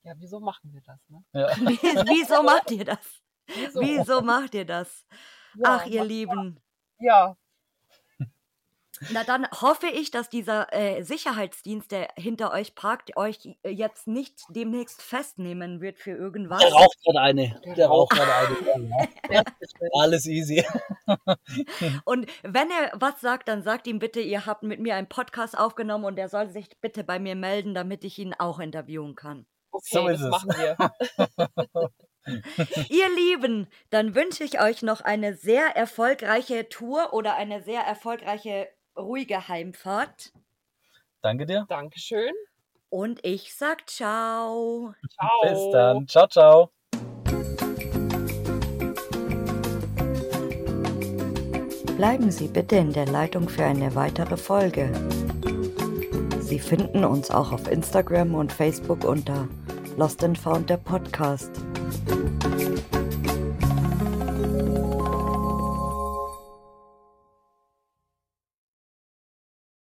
Ja, 0.01 0.13
wieso 0.17 0.39
machen 0.39 0.73
wir 0.73 0.81
das? 0.81 0.99
Ne? 1.07 1.23
Ja. 1.33 1.47
Wie- 1.57 1.77
Wieso 2.09 2.41
macht 2.41 2.71
ihr 2.71 2.83
das? 2.85 3.21
Wieso? 3.45 3.79
Wieso 3.81 4.21
macht 4.21 4.55
ihr 4.55 4.65
das? 4.65 5.05
Ja, 5.55 5.81
Ach, 5.81 5.85
ihr 5.85 6.03
Lieben. 6.03 6.59
Ja, 6.97 7.35
Na 9.11 9.23
dann 9.23 9.47
hoffe 9.51 9.87
ich, 9.87 10.11
dass 10.11 10.29
dieser 10.29 10.73
äh, 10.73 11.03
Sicherheitsdienst, 11.03 11.91
der 11.91 12.09
hinter 12.17 12.51
euch 12.51 12.75
parkt, 12.75 13.15
euch 13.17 13.57
äh, 13.63 13.69
jetzt 13.69 14.07
nicht 14.07 14.41
demnächst 14.49 15.01
festnehmen 15.01 15.79
wird 15.81 15.99
für 15.99 16.11
irgendwas. 16.11 16.59
Der 16.59 16.71
raucht 16.73 16.97
gerade 17.05 17.21
eine. 17.21 17.61
Der 17.65 17.75
Der 17.75 17.87
raucht 17.87 18.11
raucht. 18.11 18.27
gerade 18.27 18.57
eine. 18.75 18.89
Ja, 19.29 19.35
ja. 19.35 19.43
Alles 19.93 20.25
easy. 20.25 20.65
Und 22.05 22.27
wenn 22.43 22.69
er 22.71 22.91
was 22.93 23.21
sagt, 23.21 23.47
dann 23.47 23.63
sagt 23.63 23.87
ihm 23.87 23.99
bitte, 23.99 24.19
ihr 24.19 24.45
habt 24.45 24.63
mit 24.63 24.79
mir 24.79 24.95
einen 24.95 25.07
Podcast 25.07 25.57
aufgenommen 25.57 26.05
und 26.05 26.17
er 26.19 26.29
soll 26.29 26.49
sich 26.49 26.69
bitte 26.81 27.03
bei 27.03 27.19
mir 27.19 27.35
melden, 27.35 27.73
damit 27.73 28.03
ich 28.03 28.17
ihn 28.19 28.33
auch 28.37 28.59
interviewen 28.59 29.15
kann. 29.15 29.45
okay, 29.71 29.87
So 29.91 30.07
ist 30.07 30.21
das 30.21 30.25
es. 30.25 30.45
machen 30.45 30.49
wir. 30.59 31.89
Ihr 32.89 33.09
Lieben, 33.15 33.67
dann 33.89 34.13
wünsche 34.13 34.43
ich 34.43 34.61
euch 34.61 34.81
noch 34.83 35.01
eine 35.01 35.35
sehr 35.35 35.75
erfolgreiche 35.75 36.69
Tour 36.69 37.13
oder 37.13 37.35
eine 37.35 37.63
sehr 37.63 37.81
erfolgreiche, 37.81 38.67
ruhige 38.97 39.47
Heimfahrt. 39.47 40.33
Danke 41.21 41.45
dir. 41.45 41.65
Dankeschön. 41.67 42.33
Und 42.89 43.19
ich 43.23 43.53
sag 43.53 43.89
ciao. 43.89 44.93
Ciao. 45.09 45.41
Bis 45.43 45.71
dann. 45.71 46.07
Ciao, 46.07 46.27
ciao. 46.27 46.71
Bleiben 51.97 52.31
Sie 52.31 52.47
bitte 52.47 52.77
in 52.77 52.93
der 52.93 53.05
Leitung 53.07 53.49
für 53.49 53.65
eine 53.65 53.93
weitere 53.93 54.37
Folge. 54.37 54.89
Sie 56.39 56.57
finden 56.57 57.03
uns 57.03 57.29
auch 57.29 57.51
auf 57.51 57.69
Instagram 57.69 58.35
und 58.35 58.53
Facebook 58.53 59.03
unter 59.03 59.49
Lost 59.97 60.23
and 60.23 60.37
Found 60.37 60.69
der 60.69 60.77
Podcast. 60.77 61.51